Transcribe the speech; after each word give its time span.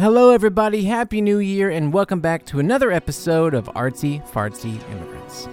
Hello, 0.00 0.30
everybody. 0.30 0.84
Happy 0.84 1.20
New 1.20 1.40
Year, 1.40 1.68
and 1.68 1.92
welcome 1.92 2.20
back 2.20 2.46
to 2.46 2.58
another 2.58 2.90
episode 2.90 3.52
of 3.52 3.66
Artsy 3.74 4.26
Fartsy 4.30 4.80
Immigrants. 4.90 5.46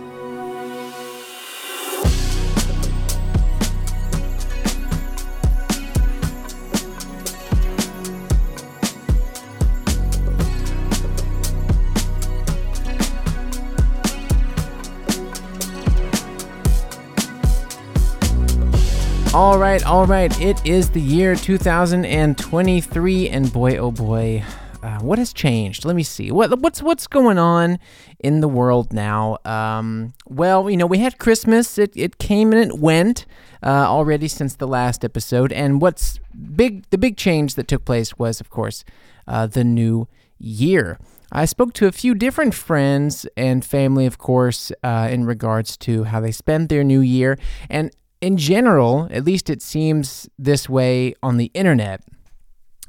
All 19.58 19.64
right, 19.64 19.84
all 19.88 20.06
right. 20.06 20.40
It 20.40 20.64
is 20.68 20.92
the 20.92 21.02
year 21.02 21.36
2023, 21.36 23.30
and 23.30 23.52
boy, 23.52 23.78
oh 23.78 23.90
boy, 23.90 24.44
uh, 24.84 25.00
what 25.00 25.18
has 25.18 25.34
changed? 25.34 25.84
Let 25.84 25.96
me 25.96 26.04
see. 26.04 26.30
What 26.30 26.60
what's 26.60 26.84
what's 26.84 27.08
going 27.08 27.40
on 27.40 27.80
in 28.20 28.42
the 28.42 28.48
world 28.48 28.94
now? 28.94 29.40
Um, 29.46 30.14
well, 30.28 30.70
you 30.70 30.78
know, 30.78 30.86
we 30.86 31.00
had 31.00 31.18
Christmas. 31.18 31.80
It 31.80 31.92
it 31.96 32.20
came 32.20 32.54
and 32.54 32.70
it 32.70 32.78
went 32.78 33.26
uh, 33.64 33.88
already 33.90 34.28
since 34.28 34.54
the 34.54 34.68
last 34.68 35.04
episode. 35.04 35.52
And 35.52 35.82
what's 35.82 36.20
big? 36.56 36.88
The 36.92 37.00
big 37.00 37.18
change 37.18 37.56
that 37.56 37.68
took 37.68 37.84
place 37.84 38.16
was, 38.20 38.40
of 38.40 38.52
course, 38.52 38.86
uh, 39.28 39.48
the 39.48 39.64
new 39.64 40.08
year. 40.38 41.00
I 41.32 41.46
spoke 41.46 41.74
to 41.74 41.88
a 41.88 41.92
few 41.92 42.14
different 42.14 42.54
friends 42.54 43.26
and 43.36 43.66
family, 43.66 44.06
of 44.06 44.20
course, 44.20 44.72
uh, 44.84 45.08
in 45.12 45.26
regards 45.26 45.78
to 45.78 46.04
how 46.04 46.20
they 46.20 46.32
spend 46.32 46.70
their 46.70 46.84
new 46.84 47.02
year. 47.02 47.40
And 47.72 47.92
in 48.22 48.38
general, 48.38 49.08
at 49.12 49.26
least 49.26 49.50
it 49.50 49.62
seems 49.62 50.30
this 50.38 50.68
way 50.68 51.14
on 51.22 51.38
the 51.38 51.52
internet, 51.54 52.02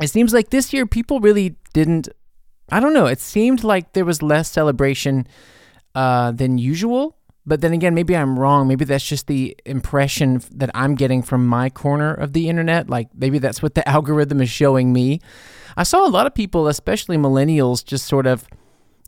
it 0.00 0.08
seems 0.08 0.32
like 0.32 0.50
this 0.50 0.72
year 0.72 0.86
people 0.86 1.20
really 1.20 1.56
didn't. 1.72 2.08
I 2.70 2.80
don't 2.80 2.92
know. 2.92 3.06
It 3.06 3.20
seemed 3.20 3.64
like 3.64 3.94
there 3.94 4.04
was 4.04 4.22
less 4.22 4.50
celebration 4.50 5.26
uh, 5.94 6.32
than 6.32 6.58
usual. 6.58 7.16
But 7.46 7.62
then 7.62 7.72
again, 7.72 7.94
maybe 7.94 8.14
I'm 8.14 8.38
wrong. 8.38 8.68
Maybe 8.68 8.84
that's 8.84 9.06
just 9.06 9.26
the 9.26 9.56
impression 9.64 10.42
that 10.52 10.70
I'm 10.74 10.94
getting 10.94 11.22
from 11.22 11.46
my 11.46 11.70
corner 11.70 12.12
of 12.12 12.34
the 12.34 12.50
internet. 12.50 12.90
Like 12.90 13.08
maybe 13.14 13.38
that's 13.38 13.62
what 13.62 13.74
the 13.74 13.88
algorithm 13.96 14.42
is 14.42 14.50
showing 14.50 14.92
me. 14.92 15.20
I 15.76 15.84
saw 15.84 16.06
a 16.06 16.10
lot 16.10 16.26
of 16.26 16.34
people, 16.34 16.68
especially 16.68 17.16
millennials, 17.16 17.82
just 17.84 18.06
sort 18.06 18.26
of 18.26 18.46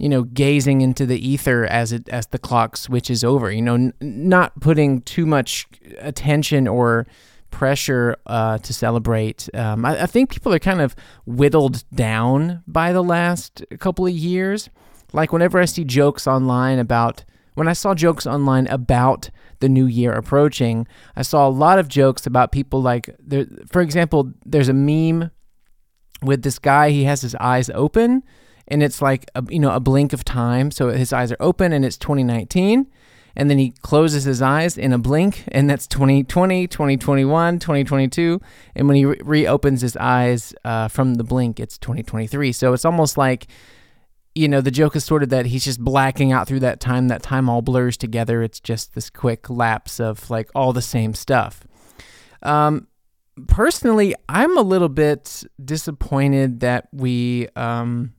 you 0.01 0.09
know, 0.09 0.23
gazing 0.23 0.81
into 0.81 1.05
the 1.05 1.29
ether 1.29 1.67
as 1.67 1.93
it 1.93 2.09
as 2.09 2.27
the 2.29 2.39
clock 2.39 2.79
switches 2.79 3.23
over. 3.23 3.53
You 3.53 3.61
know, 3.61 3.75
n- 3.75 3.93
not 4.01 4.59
putting 4.59 5.03
too 5.03 5.27
much 5.27 5.67
attention 5.99 6.67
or 6.67 7.07
pressure 7.51 8.17
uh, 8.27 8.57
to 8.59 8.73
celebrate. 8.73 9.51
Um, 9.55 9.85
I, 9.85 10.05
I, 10.05 10.07
think 10.07 10.31
people 10.31 10.55
are 10.55 10.59
kind 10.59 10.81
of 10.81 10.97
whittled 11.27 11.85
down 11.95 12.63
by 12.67 12.93
the 12.93 13.03
last 13.03 13.63
couple 13.79 14.07
of 14.07 14.13
years. 14.13 14.71
Like 15.13 15.35
whenever 15.35 15.61
I 15.61 15.67
see 15.67 15.85
jokes 15.85 16.27
online 16.27 16.79
about 16.79 17.25
when 17.55 17.69
I 17.69 17.75
saw 17.75 17.95
jokes 17.95 18.27
online 18.27 18.69
about 18.69 19.29
the 19.59 19.69
new 19.69 19.85
year 19.85 20.13
approaching, 20.13 20.87
I 21.15 21.23
saw 21.23 21.47
a 21.47 21.51
lot 21.51 21.79
of 21.79 21.89
jokes 21.89 22.25
about 22.25 22.53
people 22.53 22.81
like 22.81 23.15
there. 23.19 23.45
For 23.71 23.83
example, 23.83 24.33
there's 24.47 24.71
a 24.71 24.73
meme 24.73 25.31
with 26.23 26.43
this 26.43 26.59
guy. 26.59 26.89
He 26.89 27.05
has 27.05 27.21
his 27.21 27.35
eyes 27.35 27.69
open 27.75 28.23
and 28.71 28.83
it's 28.83 29.03
like 29.03 29.31
a, 29.35 29.45
you 29.49 29.59
know 29.59 29.73
a 29.73 29.81
blink 29.81 30.13
of 30.13 30.25
time. 30.25 30.71
So 30.71 30.89
his 30.89 31.13
eyes 31.13 31.33
are 31.33 31.37
open 31.41 31.73
and 31.73 31.85
it's 31.85 31.97
2019 31.99 32.87
and 33.37 33.49
then 33.49 33.59
he 33.59 33.71
closes 33.83 34.25
his 34.25 34.43
eyes 34.43 34.77
in 34.77 34.93
a 34.93 34.99
blink 34.99 35.45
and 35.49 35.71
that's 35.71 35.87
2020 35.87 36.67
2021 36.67 37.59
2022 37.61 38.41
and 38.75 38.89
when 38.89 38.97
he 38.97 39.05
re- 39.05 39.21
reopens 39.23 39.83
his 39.83 39.97
eyes 39.99 40.53
uh, 40.65 40.89
from 40.89 41.15
the 41.15 41.23
blink 41.23 41.61
it's 41.61 41.79
2023 41.79 42.51
so 42.51 42.73
it's 42.73 42.85
almost 42.85 43.17
like 43.17 43.47
you 44.35 44.49
know 44.49 44.61
the 44.61 44.71
joke 44.71 44.97
is 44.97 45.05
sort 45.05 45.23
of 45.23 45.29
that 45.29 45.47
he's 45.47 45.65
just 45.65 45.81
blacking 45.81 46.33
out 46.33 46.47
through 46.47 46.61
that 46.61 46.81
time. 46.81 47.09
That 47.09 47.23
time 47.23 47.49
all 47.49 47.63
blurs 47.63 47.97
together. 47.97 48.43
It's 48.43 48.61
just 48.61 48.95
this 48.95 49.11
quick 49.11 49.51
lapse 49.51 49.99
of 49.99 50.31
like 50.31 50.49
all 50.55 50.73
the 50.73 50.83
same 50.83 51.15
stuff. 51.15 51.67
Um, 52.43 52.87
personally 53.47 54.15
i'm 54.29 54.59
a 54.59 54.63
little 54.63 54.89
bit 54.89 55.45
disappointed 55.65 56.61
that 56.61 56.89
we 56.93 57.49
um, 57.57 58.13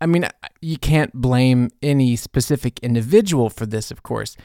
I 0.00 0.06
mean, 0.06 0.28
you 0.60 0.76
can't 0.78 1.12
blame 1.12 1.70
any 1.82 2.16
specific 2.16 2.80
individual 2.80 3.48
for 3.48 3.66
this, 3.66 3.90
of 3.90 4.02
course. 4.02 4.36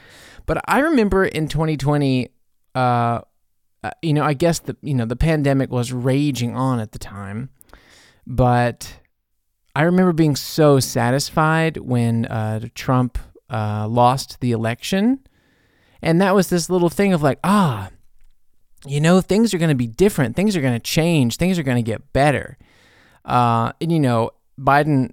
But 0.46 0.62
I 0.66 0.78
remember 0.80 1.24
in 1.24 1.48
2020, 1.48 2.30
uh, 2.74 3.20
uh, 3.82 3.90
you 4.02 4.12
know, 4.12 4.24
I 4.24 4.34
guess 4.34 4.58
the 4.58 4.76
you 4.82 4.94
know 4.94 5.06
the 5.06 5.16
pandemic 5.16 5.70
was 5.70 5.92
raging 5.92 6.54
on 6.54 6.80
at 6.80 6.92
the 6.92 6.98
time, 6.98 7.50
but 8.26 9.00
I 9.74 9.82
remember 9.82 10.12
being 10.12 10.36
so 10.36 10.80
satisfied 10.80 11.78
when 11.78 12.26
uh, 12.26 12.60
Trump 12.74 13.18
uh, 13.48 13.88
lost 13.88 14.40
the 14.40 14.52
election, 14.52 15.20
and 16.02 16.20
that 16.20 16.34
was 16.34 16.50
this 16.50 16.68
little 16.68 16.90
thing 16.90 17.12
of 17.14 17.22
like, 17.22 17.38
ah, 17.42 17.90
you 18.86 19.00
know, 19.00 19.20
things 19.22 19.54
are 19.54 19.58
going 19.58 19.70
to 19.70 19.74
be 19.74 19.86
different, 19.86 20.36
things 20.36 20.56
are 20.56 20.60
going 20.60 20.74
to 20.74 20.78
change, 20.78 21.36
things 21.36 21.58
are 21.58 21.62
going 21.62 21.82
to 21.82 21.90
get 21.90 22.12
better, 22.12 22.58
uh, 23.24 23.72
and 23.80 23.90
you 23.90 24.00
know, 24.00 24.30
Biden 24.58 25.12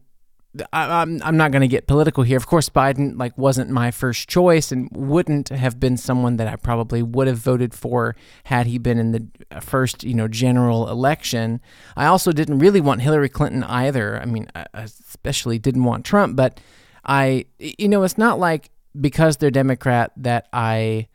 I, 0.73 1.01
am 1.01 1.19
I'm 1.23 1.38
not 1.38 1.51
going 1.51 1.62
to 1.62 1.68
get 1.68 1.88
political 1.88 2.23
here. 2.23 2.38
Of 2.38 2.47
course, 2.47 2.69
Biden 2.69 3.18
like 3.18 3.38
wasn't 3.38 3.69
my 3.69 3.91
first 3.91 4.29
choice 4.29 4.72
and 4.72 4.90
wouldn't 4.91 5.50
have 5.50 5.79
been 5.79 5.97
someone 5.97 6.38
that 6.38 6.47
I 6.47 6.56
probably 6.56 7.01
would 7.01 7.28
have 7.28 7.38
voted 7.38 7.73
for 7.73 8.16
had 8.45 8.68
he 8.68 8.78
been 8.78 8.97
in 8.97 9.12
the 9.12 9.62
first 9.62 10.03
you 10.03 10.13
know 10.13 10.28
general 10.28 10.90
election. 10.90 11.62
I 11.95 12.06
also 12.06 12.31
didn't 12.31 12.59
really 12.59 12.81
want 12.81 13.01
Hillary 13.01 13.29
Clinton 13.29 13.63
either. 13.63 14.19
I 14.22 14.25
mean, 14.25 14.47
I 14.56 14.66
especially 14.73 15.59
didn't 15.59 15.84
want 15.84 16.06
Trump. 16.06 16.35
But 16.35 16.59
I 17.06 17.45
you 17.59 17.88
know 17.88 18.03
it's 18.03 18.18
not 18.18 18.39
like 18.39 18.69
because 19.00 19.38
they're 19.38 19.51
Democrat 19.51 20.12
that 20.18 20.47
I 20.53 21.07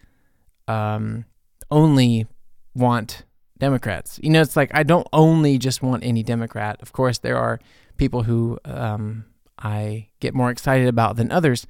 um, 0.69 1.25
only 1.71 2.27
want 2.75 3.25
Democrats. 3.59 4.19
You 4.23 4.31
know, 4.31 4.43
it's 4.43 4.57
like 4.57 4.71
I 4.75 4.83
don't 4.83 5.07
only 5.13 5.59
just 5.59 5.83
want 5.83 6.05
any 6.05 6.23
Democrat. 6.23 6.79
Of 6.83 6.93
course, 6.93 7.19
there 7.19 7.37
are 7.37 7.61
people 7.97 8.25
who 8.25 8.59
um, 8.65 9.25
I 9.62 10.09
get 10.21 10.34
more 10.34 10.50
excited 10.50 10.89
about 10.89 11.17
than 11.17 11.31
others. 11.31 11.67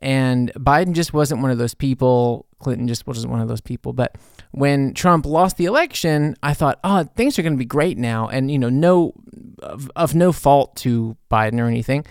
And 0.00 0.52
Biden 0.54 0.92
just 0.92 1.14
wasn't 1.14 1.40
one 1.40 1.50
of 1.50 1.58
those 1.58 1.74
people. 1.74 2.46
Clinton 2.58 2.88
just 2.88 3.06
wasn't 3.06 3.32
one 3.32 3.40
of 3.40 3.48
those 3.48 3.60
people. 3.60 3.92
But 3.92 4.16
when 4.50 4.92
Trump 4.92 5.24
lost 5.24 5.56
the 5.56 5.64
election, 5.64 6.36
I 6.42 6.52
thought, 6.54 6.78
oh, 6.84 7.04
things 7.04 7.38
are 7.38 7.42
going 7.42 7.54
to 7.54 7.58
be 7.58 7.64
great 7.64 7.96
now. 7.96 8.28
And, 8.28 8.50
you 8.50 8.58
know, 8.58 8.68
no, 8.68 9.14
of, 9.60 9.90
of 9.96 10.14
no 10.14 10.32
fault 10.32 10.76
to 10.76 11.16
Biden 11.30 11.58
or 11.58 11.66
anything, 11.66 12.04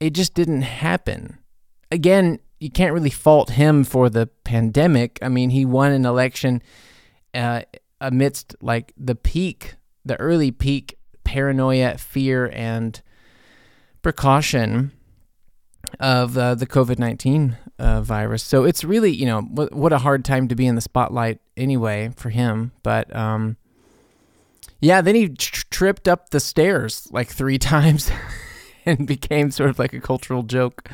it 0.00 0.10
just 0.10 0.34
didn't 0.34 0.62
happen. 0.62 1.38
Again, 1.90 2.38
you 2.60 2.70
can't 2.70 2.94
really 2.94 3.10
fault 3.10 3.50
him 3.50 3.84
for 3.84 4.08
the 4.08 4.28
pandemic. 4.44 5.18
I 5.20 5.28
mean, 5.28 5.50
he 5.50 5.64
won 5.64 5.92
an 5.92 6.06
election 6.06 6.62
uh, 7.34 7.62
amidst 8.00 8.54
like 8.60 8.92
the 8.96 9.14
peak, 9.14 9.74
the 10.04 10.16
early 10.20 10.50
peak 10.50 10.98
paranoia, 11.24 11.98
fear, 11.98 12.50
and 12.52 13.00
precaution 14.04 14.92
of 15.98 16.38
uh, 16.38 16.54
the 16.54 16.66
COVID 16.66 17.00
19 17.00 17.56
uh, 17.78 18.02
virus. 18.02 18.44
So 18.44 18.62
it's 18.64 18.84
really, 18.84 19.10
you 19.10 19.26
know, 19.26 19.40
what, 19.40 19.72
what 19.74 19.92
a 19.92 19.98
hard 19.98 20.24
time 20.24 20.46
to 20.48 20.54
be 20.54 20.66
in 20.66 20.76
the 20.76 20.80
spotlight 20.80 21.40
anyway 21.56 22.12
for 22.14 22.30
him. 22.30 22.70
But 22.84 23.14
um, 23.16 23.56
yeah, 24.80 25.00
then 25.00 25.14
he 25.16 25.30
tr- 25.30 25.64
tripped 25.70 26.06
up 26.06 26.30
the 26.30 26.38
stairs 26.38 27.08
like 27.10 27.28
three 27.28 27.58
times 27.74 28.10
and 28.86 29.06
became 29.06 29.50
sort 29.50 29.70
of 29.70 29.78
like 29.78 29.92
a 29.92 30.00
cultural 30.00 30.44
joke. 30.44 30.88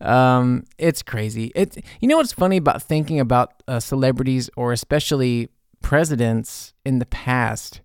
Um, 0.00 0.64
it's 0.76 1.02
crazy. 1.02 1.50
It, 1.54 1.82
you 2.00 2.08
know 2.08 2.18
what's 2.18 2.32
funny 2.32 2.58
about 2.58 2.82
thinking 2.82 3.18
about 3.18 3.62
uh, 3.66 3.80
celebrities 3.80 4.50
or 4.56 4.72
especially 4.72 5.48
presidents 5.80 6.74
in 6.84 6.98
the 6.98 7.06
past 7.06 7.80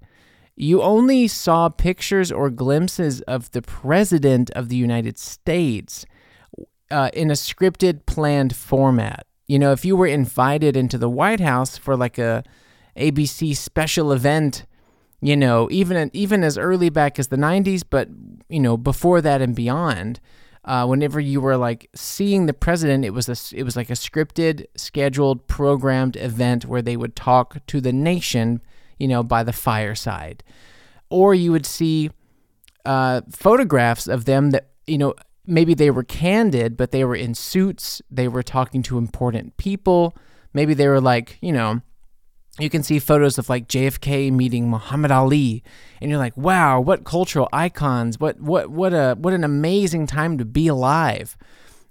you 0.59 0.81
only 0.81 1.25
saw 1.25 1.69
pictures 1.69 2.33
or 2.33 2.49
glimpses 2.49 3.21
of 3.21 3.49
the 3.51 3.61
President 3.61 4.51
of 4.51 4.67
the 4.67 4.75
United 4.75 5.17
States 5.17 6.05
uh, 6.91 7.09
in 7.13 7.31
a 7.31 7.33
scripted, 7.33 8.05
planned 8.05 8.53
format. 8.53 9.25
You 9.47 9.57
know, 9.57 9.71
if 9.71 9.85
you 9.85 9.95
were 9.95 10.05
invited 10.05 10.75
into 10.75 10.97
the 10.97 11.09
White 11.09 11.39
House 11.39 11.77
for 11.77 11.95
like 11.95 12.17
a 12.17 12.43
ABC 12.97 13.55
special 13.55 14.11
event, 14.11 14.65
you 15.21 15.37
know, 15.37 15.69
even 15.71 16.11
even 16.13 16.43
as 16.43 16.57
early 16.57 16.89
back 16.89 17.17
as 17.19 17.29
the 17.29 17.37
'90s, 17.37 17.83
but 17.89 18.09
you 18.49 18.59
know, 18.59 18.75
before 18.75 19.21
that 19.21 19.41
and 19.41 19.55
beyond, 19.55 20.19
uh, 20.65 20.85
whenever 20.85 21.21
you 21.21 21.39
were 21.39 21.55
like 21.55 21.89
seeing 21.95 22.47
the 22.47 22.53
president, 22.53 23.05
it 23.05 23.11
was 23.11 23.29
a 23.29 23.57
it 23.57 23.63
was 23.63 23.77
like 23.77 23.89
a 23.89 23.93
scripted, 23.93 24.65
scheduled, 24.75 25.47
programmed 25.47 26.17
event 26.17 26.65
where 26.65 26.81
they 26.81 26.97
would 26.97 27.15
talk 27.15 27.65
to 27.67 27.79
the 27.79 27.93
nation 27.93 28.61
you 28.99 29.07
know, 29.07 29.23
by 29.23 29.43
the 29.43 29.53
fireside. 29.53 30.43
Or 31.09 31.33
you 31.33 31.51
would 31.51 31.65
see 31.65 32.11
uh, 32.85 33.21
photographs 33.31 34.07
of 34.07 34.25
them 34.25 34.51
that, 34.51 34.69
you 34.85 34.97
know, 34.97 35.15
maybe 35.45 35.73
they 35.73 35.89
were 35.89 36.03
candid, 36.03 36.77
but 36.77 36.91
they 36.91 37.03
were 37.03 37.15
in 37.15 37.33
suits. 37.33 38.01
They 38.11 38.27
were 38.27 38.43
talking 38.43 38.83
to 38.83 38.97
important 38.97 39.57
people. 39.57 40.15
Maybe 40.53 40.73
they 40.73 40.87
were 40.87 41.01
like, 41.01 41.37
you 41.41 41.51
know, 41.51 41.81
you 42.59 42.69
can 42.69 42.83
see 42.83 42.99
photos 42.99 43.37
of 43.37 43.49
like 43.49 43.67
JFK 43.67 44.31
meeting 44.31 44.69
Muhammad 44.69 45.11
Ali 45.11 45.63
and 46.01 46.09
you're 46.09 46.19
like, 46.19 46.35
"Wow, 46.35 46.81
what 46.81 47.05
cultural 47.05 47.47
icons. 47.53 48.19
What 48.19 48.41
what 48.41 48.69
what 48.69 48.93
a 48.93 49.15
what 49.17 49.33
an 49.33 49.43
amazing 49.43 50.07
time 50.07 50.37
to 50.37 50.45
be 50.45 50.67
alive." 50.67 51.37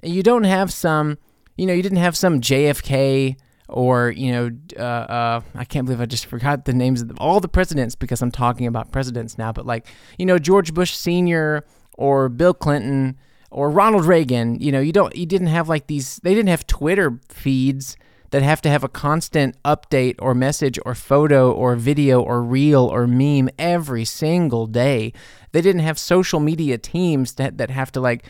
And 0.03 0.13
you 0.13 0.23
don't 0.23 0.45
have 0.45 0.73
some, 0.73 1.19
you 1.57 1.67
know, 1.67 1.73
you 1.73 1.83
didn't 1.83 1.99
have 1.99 2.17
some 2.17 2.41
JFK 2.41 3.37
or, 3.69 4.11
you 4.11 4.33
know, 4.33 4.51
uh, 4.79 4.83
uh, 4.83 5.41
I 5.55 5.65
can't 5.65 5.87
believe 5.87 6.01
I 6.01 6.07
just 6.07 6.27
forgot 6.27 6.65
the 6.65 6.73
names 6.73 7.03
of 7.03 7.19
all 7.19 7.41
the 7.41 7.49
presidents 7.49 7.95
because 7.95 8.23
I'm 8.23 8.31
talking 8.31 8.67
about 8.67 8.91
presidents 8.93 9.37
now, 9.37 9.53
but 9.53 9.67
like, 9.67 9.87
you 10.19 10.27
know, 10.27 10.39
George 10.39 10.73
Bush 10.73 10.95
Sr. 10.95 11.65
or 11.95 12.29
Bill 12.29 12.55
Clinton 12.55 13.19
or 13.51 13.71
Ronald 13.71 14.07
Reagan, 14.07 14.59
you 14.61 14.73
know, 14.73 14.81
you 14.81 14.93
don't 14.93 15.15
you 15.15 15.27
didn't 15.27 15.49
have 15.49 15.69
like 15.69 15.87
these 15.87 16.17
they 16.23 16.35
didn't 16.35 16.49
have 16.49 16.67
Twitter 16.67 17.21
feeds 17.29 17.97
that 18.31 18.43
have 18.43 18.61
to 18.63 18.69
have 18.69 18.85
a 18.85 18.89
constant 18.89 19.61
update 19.63 20.17
or 20.19 20.35
message 20.35 20.79
or 20.85 20.95
photo 20.95 21.51
or 21.51 21.77
video 21.77 22.21
or 22.21 22.43
reel 22.43 22.85
or 22.85 23.07
meme 23.07 23.49
every 23.59 24.05
single 24.05 24.67
day. 24.67 25.13
They 25.53 25.63
didn't 25.63 25.81
have 25.81 25.99
social 25.99 26.41
media 26.41 26.77
teams 26.77 27.35
that, 27.35 27.57
that 27.59 27.71
have 27.71 27.91
to 27.93 28.01
like 28.01 28.25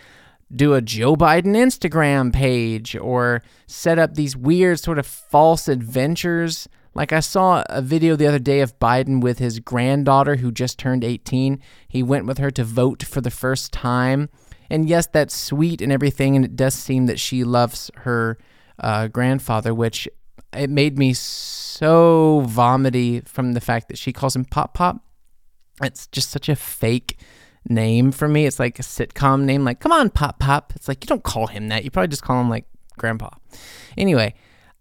do 0.54 0.74
a 0.74 0.80
Joe 0.80 1.14
Biden 1.14 1.54
Instagram 1.54 2.32
page 2.32 2.96
or 2.96 3.42
set 3.66 3.98
up 3.98 4.14
these 4.14 4.36
weird 4.36 4.80
sort 4.80 4.98
of 4.98 5.06
false 5.06 5.68
adventures. 5.68 6.68
Like 6.94 7.12
I 7.12 7.20
saw 7.20 7.64
a 7.68 7.82
video 7.82 8.16
the 8.16 8.26
other 8.26 8.38
day 8.38 8.60
of 8.60 8.78
Biden 8.78 9.20
with 9.20 9.38
his 9.38 9.60
granddaughter 9.60 10.36
who 10.36 10.50
just 10.50 10.78
turned 10.78 11.04
18. 11.04 11.60
He 11.86 12.02
went 12.02 12.26
with 12.26 12.38
her 12.38 12.50
to 12.52 12.64
vote 12.64 13.02
for 13.02 13.20
the 13.20 13.30
first 13.30 13.72
time. 13.72 14.30
And 14.70 14.88
yes, 14.88 15.06
that's 15.06 15.36
sweet 15.36 15.80
and 15.80 15.92
everything. 15.92 16.34
And 16.34 16.44
it 16.44 16.56
does 16.56 16.74
seem 16.74 17.06
that 17.06 17.20
she 17.20 17.44
loves 17.44 17.90
her 17.96 18.38
uh, 18.78 19.08
grandfather, 19.08 19.74
which 19.74 20.08
it 20.52 20.70
made 20.70 20.98
me 20.98 21.12
so 21.12 22.40
vomity 22.46 23.20
from 23.20 23.52
the 23.52 23.60
fact 23.60 23.88
that 23.88 23.98
she 23.98 24.12
calls 24.12 24.34
him 24.34 24.44
Pop 24.44 24.74
Pop. 24.74 25.04
It's 25.82 26.06
just 26.08 26.30
such 26.30 26.48
a 26.48 26.56
fake 26.56 27.18
name 27.68 28.12
for 28.12 28.28
me. 28.28 28.46
It's 28.46 28.58
like 28.58 28.78
a 28.78 28.82
sitcom 28.82 29.44
name, 29.44 29.64
like, 29.64 29.80
come 29.80 29.92
on, 29.92 30.10
Pop 30.10 30.38
Pop. 30.38 30.72
It's 30.76 30.88
like, 30.88 31.04
you 31.04 31.06
don't 31.06 31.22
call 31.22 31.46
him 31.46 31.68
that. 31.68 31.84
You 31.84 31.90
probably 31.90 32.08
just 32.08 32.22
call 32.22 32.40
him 32.40 32.50
like 32.50 32.64
Grandpa. 32.96 33.30
Anyway, 33.96 34.34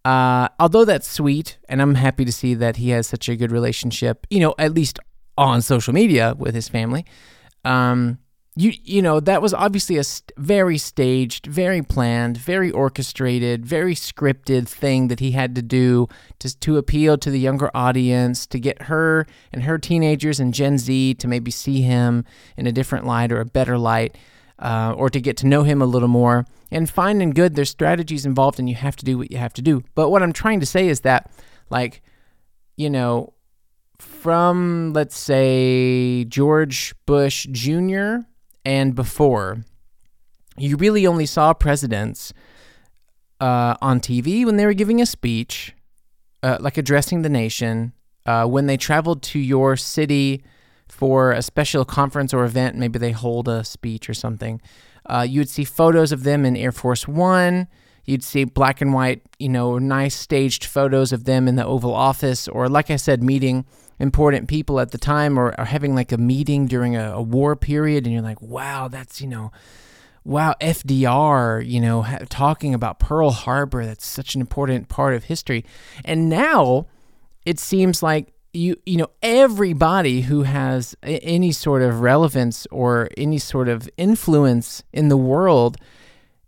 uh, 0.05 0.49
although 0.59 0.85
that's 0.85 1.07
sweet, 1.07 1.57
and 1.67 1.81
I'm 1.81 1.95
happy 1.95 2.25
to 2.25 2.31
see 2.31 2.53
that 2.55 2.77
he 2.77 2.89
has 2.89 3.07
such 3.07 3.27
a 3.29 3.35
good 3.35 3.51
relationship, 3.51 4.25
you 4.29 4.39
know, 4.39 4.55
at 4.57 4.73
least 4.73 4.99
on 5.37 5.61
social 5.61 5.93
media 5.93 6.33
with 6.37 6.55
his 6.55 6.67
family. 6.69 7.05
Um, 7.65 8.19
you 8.57 8.73
you 8.83 9.01
know 9.01 9.19
that 9.19 9.41
was 9.41 9.53
obviously 9.53 9.97
a 9.97 10.03
st- 10.03 10.31
very 10.37 10.77
staged, 10.77 11.45
very 11.45 11.83
planned, 11.83 12.37
very 12.37 12.71
orchestrated, 12.71 13.65
very 13.65 13.93
scripted 13.93 14.67
thing 14.67 15.09
that 15.09 15.19
he 15.19 15.31
had 15.31 15.53
to 15.55 15.61
do 15.61 16.07
to 16.39 16.59
to 16.59 16.77
appeal 16.77 17.17
to 17.19 17.29
the 17.29 17.39
younger 17.39 17.69
audience, 17.75 18.47
to 18.47 18.59
get 18.59 18.83
her 18.83 19.27
and 19.53 19.63
her 19.63 19.77
teenagers 19.77 20.39
and 20.39 20.53
Gen 20.53 20.79
Z 20.79 21.13
to 21.15 21.27
maybe 21.27 21.51
see 21.51 21.81
him 21.81 22.25
in 22.57 22.65
a 22.65 22.71
different 22.71 23.05
light 23.05 23.31
or 23.31 23.39
a 23.39 23.45
better 23.45 23.77
light, 23.77 24.17
uh, 24.57 24.93
or 24.97 25.09
to 25.11 25.21
get 25.21 25.37
to 25.37 25.47
know 25.47 25.61
him 25.61 25.81
a 25.81 25.85
little 25.85 26.07
more. 26.07 26.45
And 26.71 26.89
fine 26.89 27.21
and 27.21 27.35
good, 27.35 27.53
there's 27.55 27.69
strategies 27.69 28.25
involved, 28.25 28.59
and 28.59 28.67
you 28.67 28.75
have 28.75 28.95
to 28.97 29.05
do 29.05 29.19
what 29.19 29.31
you 29.31 29.37
have 29.37 29.53
to 29.53 29.61
do. 29.61 29.83
But 29.93 30.09
what 30.09 30.23
I'm 30.23 30.33
trying 30.33 30.61
to 30.61 30.65
say 30.65 30.87
is 30.87 31.01
that, 31.01 31.29
like, 31.69 32.01
you 32.75 32.89
know, 32.89 33.33
from 33.99 34.93
let's 34.93 35.17
say 35.17 36.23
George 36.25 36.95
Bush 37.05 37.47
Jr 37.51 38.25
and 38.67 38.93
before, 38.93 39.63
you 40.57 40.75
really 40.75 41.07
only 41.07 41.25
saw 41.25 41.53
presidents 41.53 42.33
uh, 43.39 43.75
on 43.81 44.01
TV 44.01 44.43
when 44.43 44.57
they 44.57 44.65
were 44.65 44.73
giving 44.73 45.01
a 45.01 45.05
speech, 45.05 45.73
uh, 46.43 46.57
like 46.59 46.77
addressing 46.77 47.21
the 47.21 47.29
nation, 47.29 47.93
uh, 48.25 48.45
when 48.45 48.65
they 48.65 48.75
traveled 48.75 49.23
to 49.23 49.39
your 49.39 49.77
city 49.77 50.43
for 50.89 51.31
a 51.31 51.41
special 51.41 51.85
conference 51.85 52.33
or 52.33 52.43
event, 52.43 52.75
maybe 52.75 52.99
they 52.99 53.13
hold 53.13 53.47
a 53.47 53.63
speech 53.63 54.09
or 54.09 54.13
something. 54.13 54.61
Uh, 55.05 55.25
you 55.27 55.39
would 55.39 55.49
see 55.49 55.63
photos 55.63 56.11
of 56.11 56.25
them 56.25 56.43
in 56.43 56.57
Air 56.57 56.73
Force 56.73 57.07
One. 57.07 57.69
You'd 58.03 58.23
see 58.23 58.43
black 58.43 58.81
and 58.81 58.93
white, 58.93 59.21
you 59.39 59.47
know, 59.47 59.77
nice 59.77 60.13
staged 60.13 60.65
photos 60.65 61.13
of 61.13 61.23
them 61.23 61.47
in 61.47 61.55
the 61.55 61.65
Oval 61.65 61.93
Office, 61.93 62.49
or 62.49 62.67
like 62.67 62.91
I 62.91 62.97
said, 62.97 63.23
meeting 63.23 63.65
important 63.99 64.47
people 64.47 64.79
at 64.79 64.91
the 64.91 64.97
time 64.97 65.37
or, 65.37 65.53
or 65.59 65.65
having 65.65 65.95
like 65.95 66.11
a 66.11 66.17
meeting 66.17 66.67
during 66.67 66.95
a, 66.95 67.13
a, 67.13 67.21
war 67.21 67.55
period 67.55 68.05
and 68.05 68.13
you're 68.13 68.21
like 68.21 68.41
wow 68.41 68.87
that's 68.87 69.21
you 69.21 69.27
know 69.27 69.51
wow 70.23 70.53
fdr 70.61 71.65
you 71.65 71.79
know 71.79 72.03
ha- 72.03 72.19
talking 72.29 72.73
about 72.73 72.99
pearl 72.99 73.31
harbor 73.31 73.85
that's 73.85 74.05
such 74.05 74.35
an 74.35 74.41
important 74.41 74.87
part 74.89 75.13
of 75.13 75.25
history. 75.25 75.65
And 76.05 76.29
now 76.29 76.87
it 77.45 77.59
seems 77.59 78.03
like 78.03 78.33
you 78.53 78.75
you 78.85 78.97
know 78.97 79.07
everybody 79.21 80.21
who 80.21 80.43
has 80.43 80.95
a- 81.03 81.19
any 81.19 81.51
sort 81.51 81.81
of 81.81 82.01
relevance 82.01 82.67
or 82.71 83.09
any 83.17 83.37
sort 83.37 83.69
of 83.69 83.89
influence 83.97 84.83
in 84.91 85.09
the 85.09 85.17
world 85.17 85.77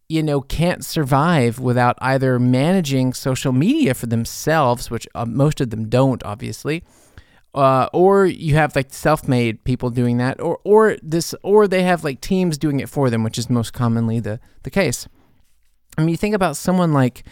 you 0.07 0.23
know 0.23 0.41
can't 0.41 0.83
survive 0.83 1.59
without 1.59 1.97
either 2.01 2.39
managing 2.39 3.13
social 3.13 3.51
media 3.51 3.93
for 3.93 4.07
themselves 4.07 4.89
which 4.89 5.07
uh, 5.15 5.25
most 5.25 5.61
of 5.61 5.69
them 5.69 5.87
don't 5.87 6.23
obviously 6.23 6.83
uh, 7.55 7.87
or 7.93 8.25
you 8.25 8.55
have 8.55 8.75
like 8.75 8.93
self-made 8.93 9.63
people 9.63 9.89
doing 9.89 10.17
that, 10.17 10.39
or 10.39 10.59
or 10.63 10.97
this, 11.01 11.33
or 11.43 11.67
they 11.67 11.83
have 11.83 12.03
like 12.03 12.21
teams 12.21 12.57
doing 12.57 12.79
it 12.79 12.89
for 12.89 13.09
them, 13.09 13.23
which 13.23 13.37
is 13.37 13.49
most 13.49 13.73
commonly 13.73 14.19
the 14.19 14.39
the 14.63 14.69
case. 14.69 15.07
I 15.97 16.01
mean, 16.01 16.09
you 16.09 16.17
think 16.17 16.35
about 16.35 16.55
someone 16.55 16.93
like, 16.93 17.23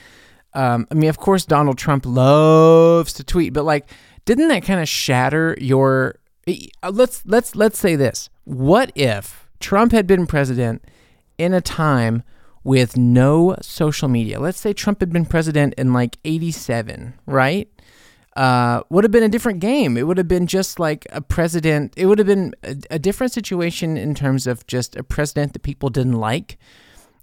um, 0.54 0.88
I 0.92 0.96
mean, 0.96 1.10
of 1.10 1.18
course, 1.18 1.46
Donald 1.46 1.78
Trump 1.78 2.06
loves 2.06 3.14
to 3.14 3.24
tweet, 3.24 3.54
but 3.54 3.64
like, 3.64 3.90
didn't 4.25 4.50
that 4.50 4.64
kind 4.64 4.81
of 4.81 4.90
shatter 4.90 5.56
your? 5.60 6.16
Uh, 6.48 6.90
let's 6.92 7.24
let's 7.25 7.56
let's 7.56 7.78
say 7.78 7.96
this: 7.96 8.30
What 8.44 8.92
if 8.96 9.48
Trump 9.60 9.92
had 9.92 10.08
been 10.08 10.25
president 10.25 10.84
in 11.38 11.54
a 11.54 11.62
time 11.62 12.24
with 12.63 12.98
no 12.98 13.56
social 13.62 14.08
media? 14.08 14.40
Let's 14.40 14.60
say 14.60 14.74
Trump 14.74 15.00
had 15.00 15.13
been 15.13 15.25
president 15.25 15.75
in 15.75 15.94
like 15.94 16.18
'87, 16.25 17.13
right? 17.28 17.70
Uh, 18.38 18.84
would 18.89 19.04
have 19.04 19.12
been 19.12 19.24
a 19.24 19.30
different 19.30 19.60
game. 19.60 19.98
It 19.98 20.06
would 20.06 20.19
have 20.19 20.28
been 20.28 20.45
just 20.45 20.80
like 20.80 21.07
a 21.12 21.22
president. 21.22 21.92
It 21.98 22.06
would 22.06 22.19
have 22.19 22.28
been 22.28 22.54
a, 22.63 22.78
a 22.92 23.00
different 23.00 23.34
situation 23.34 23.98
in 23.98 24.13
terms 24.13 24.45
of 24.45 24.66
just 24.68 24.95
a 24.95 25.04
president 25.04 25.54
that 25.54 25.63
people 25.63 25.89
didn't 25.89 26.13
like. 26.13 26.60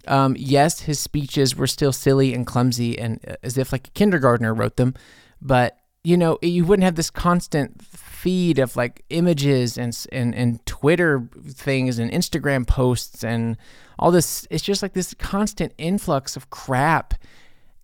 Um, 0.09 0.35
yes, 0.37 0.81
his 0.81 0.99
speeches 0.99 1.55
were 1.55 1.67
still 1.67 1.93
silly 1.93 2.33
and 2.33 2.45
clumsy 2.45 2.99
and 2.99 3.21
uh, 3.25 3.35
as 3.43 3.57
if 3.57 3.71
like 3.71 3.87
a 3.87 3.91
kindergartner 3.91 4.53
wrote 4.53 4.75
them, 4.75 4.93
but 5.41 5.79
you 6.03 6.17
know 6.17 6.37
you 6.41 6.65
wouldn't 6.65 6.83
have 6.83 6.95
this 6.95 7.09
constant 7.09 7.81
feed 7.81 8.59
of 8.59 8.75
like 8.75 9.05
images 9.09 9.77
and 9.77 10.05
and 10.11 10.35
and 10.35 10.63
Twitter 10.65 11.29
things 11.47 11.97
and 11.97 12.11
Instagram 12.11 12.67
posts 12.67 13.23
and 13.23 13.55
all 13.97 14.11
this. 14.11 14.45
It's 14.51 14.63
just 14.63 14.83
like 14.83 14.93
this 14.93 15.13
constant 15.13 15.71
influx 15.77 16.35
of 16.35 16.49
crap 16.49 17.13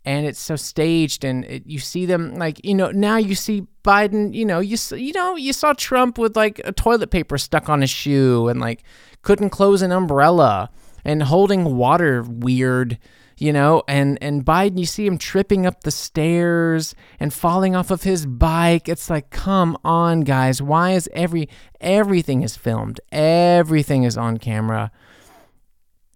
and 0.06 0.26
it's 0.26 0.40
so 0.40 0.56
staged 0.56 1.24
and 1.24 1.46
it, 1.46 1.66
you 1.66 1.80
see 1.80 2.06
them 2.06 2.36
like 2.36 2.64
you 2.66 2.74
know 2.74 2.92
now 2.92 3.18
you 3.18 3.36
see 3.36 3.68
Biden 3.84 4.34
you 4.34 4.46
know 4.46 4.60
you 4.60 4.78
you 4.98 5.14
know 5.14 5.36
you 5.36 5.54
saw 5.54 5.74
Trump 5.74 6.18
with 6.18 6.36
like 6.36 6.60
a 6.66 6.72
toilet 6.72 7.12
paper 7.12 7.38
stuck 7.38 7.70
on 7.70 7.82
his 7.82 7.90
shoe 7.90 8.48
and 8.48 8.60
like 8.60 8.84
couldn't 9.22 9.52
close 9.52 9.82
an 9.82 9.92
umbrella 9.92 10.70
and 11.06 11.24
holding 11.24 11.76
water 11.76 12.24
weird 12.24 12.98
you 13.38 13.54
know 13.54 13.84
and 13.88 14.18
and 14.22 14.44
Biden 14.44 14.80
you 14.80 14.86
see 14.86 15.06
him 15.06 15.18
tripping 15.18 15.66
up 15.66 15.82
the 15.84 15.92
stairs 15.92 16.96
and 17.20 17.34
falling 17.34 17.76
off 17.76 17.92
of 17.92 18.04
his 18.04 18.26
bike. 18.26 18.90
It's 18.90 19.10
like 19.10 19.30
come 19.30 19.78
on 19.84 20.22
guys 20.22 20.62
why 20.62 20.92
is 20.92 21.10
every 21.14 21.48
everything 21.80 22.42
is 22.42 22.56
filmed. 22.56 23.00
Everything 23.12 24.04
is 24.04 24.18
on 24.18 24.38
camera 24.38 24.92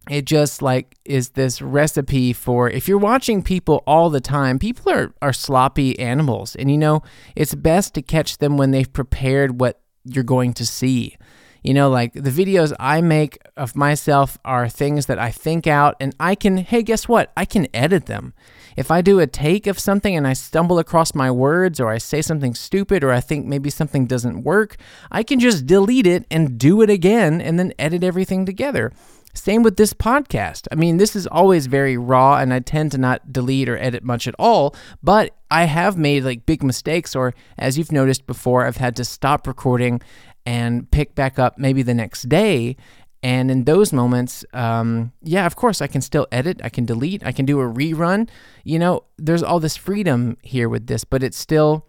it 0.09 0.25
just 0.25 0.62
like 0.62 0.97
is 1.03 1.29
this 1.29 1.62
recipe 1.62 2.33
for 2.33 2.69
if 2.69 2.88
you're 2.88 2.97
watching 2.97 3.41
people 3.41 3.83
all 3.88 4.09
the 4.09 4.21
time 4.21 4.59
people 4.59 4.91
are 4.91 5.13
are 5.21 5.33
sloppy 5.33 5.97
animals. 6.00 6.55
And 6.55 6.69
you 6.69 6.77
know 6.77 7.01
it's 7.35 7.55
best 7.55 7.93
to 7.95 8.01
catch 8.01 8.38
them 8.38 8.57
when 8.57 8.71
they've 8.71 8.91
prepared 8.91 9.59
what 9.59 9.81
you're 10.03 10.24
going 10.24 10.53
to 10.53 10.65
see. 10.65 11.17
You 11.63 11.74
know 11.74 11.89
like 11.89 12.13
the 12.13 12.29
videos 12.29 12.74
i 12.79 13.01
make 13.01 13.39
of 13.57 13.75
myself 13.75 14.38
are 14.45 14.69
things 14.69 15.07
that 15.07 15.17
i 15.17 15.31
think 15.31 15.65
out 15.65 15.95
and 16.00 16.15
i 16.19 16.35
can 16.35 16.57
hey 16.57 16.83
guess 16.83 17.07
what? 17.07 17.31
I 17.35 17.45
can 17.45 17.67
edit 17.74 18.05
them. 18.05 18.35
If 18.77 18.91
i 18.91 19.01
do 19.01 19.19
a 19.19 19.25
take 19.25 19.65
of 19.65 19.79
something 19.79 20.15
and 20.15 20.27
i 20.27 20.33
stumble 20.33 20.77
across 20.77 21.15
my 21.15 21.31
words 21.31 21.79
or 21.79 21.89
i 21.89 21.97
say 21.97 22.21
something 22.21 22.53
stupid 22.53 23.03
or 23.03 23.12
i 23.12 23.19
think 23.19 23.47
maybe 23.47 23.71
something 23.71 24.05
doesn't 24.05 24.43
work 24.43 24.75
i 25.12 25.24
can 25.24 25.39
just 25.39 25.65
delete 25.65 26.05
it 26.05 26.25
and 26.29 26.59
do 26.59 26.81
it 26.83 26.89
again 26.91 27.41
and 27.41 27.57
then 27.57 27.74
edit 27.79 28.03
everything 28.03 28.45
together 28.45 28.91
same 29.36 29.63
with 29.63 29.77
this 29.77 29.94
podcast. 29.94 30.68
I 30.72 30.75
mean, 30.75 30.98
this 30.98 31.15
is 31.15 31.27
always 31.27 31.68
very 31.68 31.98
raw, 31.98 32.38
and 32.38 32.54
I 32.54 32.60
tend 32.60 32.92
to 32.94 32.98
not 32.98 33.32
delete 33.32 33.70
or 33.70 33.77
edit 33.77 34.04
much 34.04 34.27
at 34.27 34.36
all, 34.39 34.75
but 35.04 35.36
I 35.51 35.65
have 35.65 35.98
made 35.98 36.24
like 36.24 36.46
big 36.46 36.63
mistakes, 36.63 37.15
or 37.15 37.34
as 37.58 37.77
you've 37.77 37.92
noticed 37.92 38.25
before, 38.25 38.65
I've 38.65 38.77
had 38.77 38.96
to 38.96 39.06
stop 39.06 39.48
recording 39.48 40.01
and 40.46 40.89
pick 40.89 41.15
back 41.15 41.38
up 41.38 41.58
maybe 41.58 41.82
the 41.84 41.94
next 41.94 42.30
day. 42.30 42.77
And 43.24 43.50
in 43.50 43.63
those 43.63 43.92
moments, 43.92 44.46
um, 44.54 45.12
yeah, 45.24 45.46
of 45.46 45.56
course, 45.56 45.82
I 45.82 45.88
can 45.88 46.01
still 46.01 46.27
edit, 46.32 46.62
I 46.63 46.70
can 46.70 46.86
delete, 46.86 47.25
I 47.25 47.32
can 47.32 47.46
do 47.46 47.60
a 47.60 47.63
rerun. 47.63 48.30
You 48.63 48.77
know, 48.77 49.04
there's 49.18 49.42
all 49.42 49.60
this 49.60 49.75
freedom 49.75 50.38
here 50.44 50.70
with 50.70 50.88
this, 50.88 51.04
but 51.04 51.24
it's 51.24 51.38
still 51.38 51.88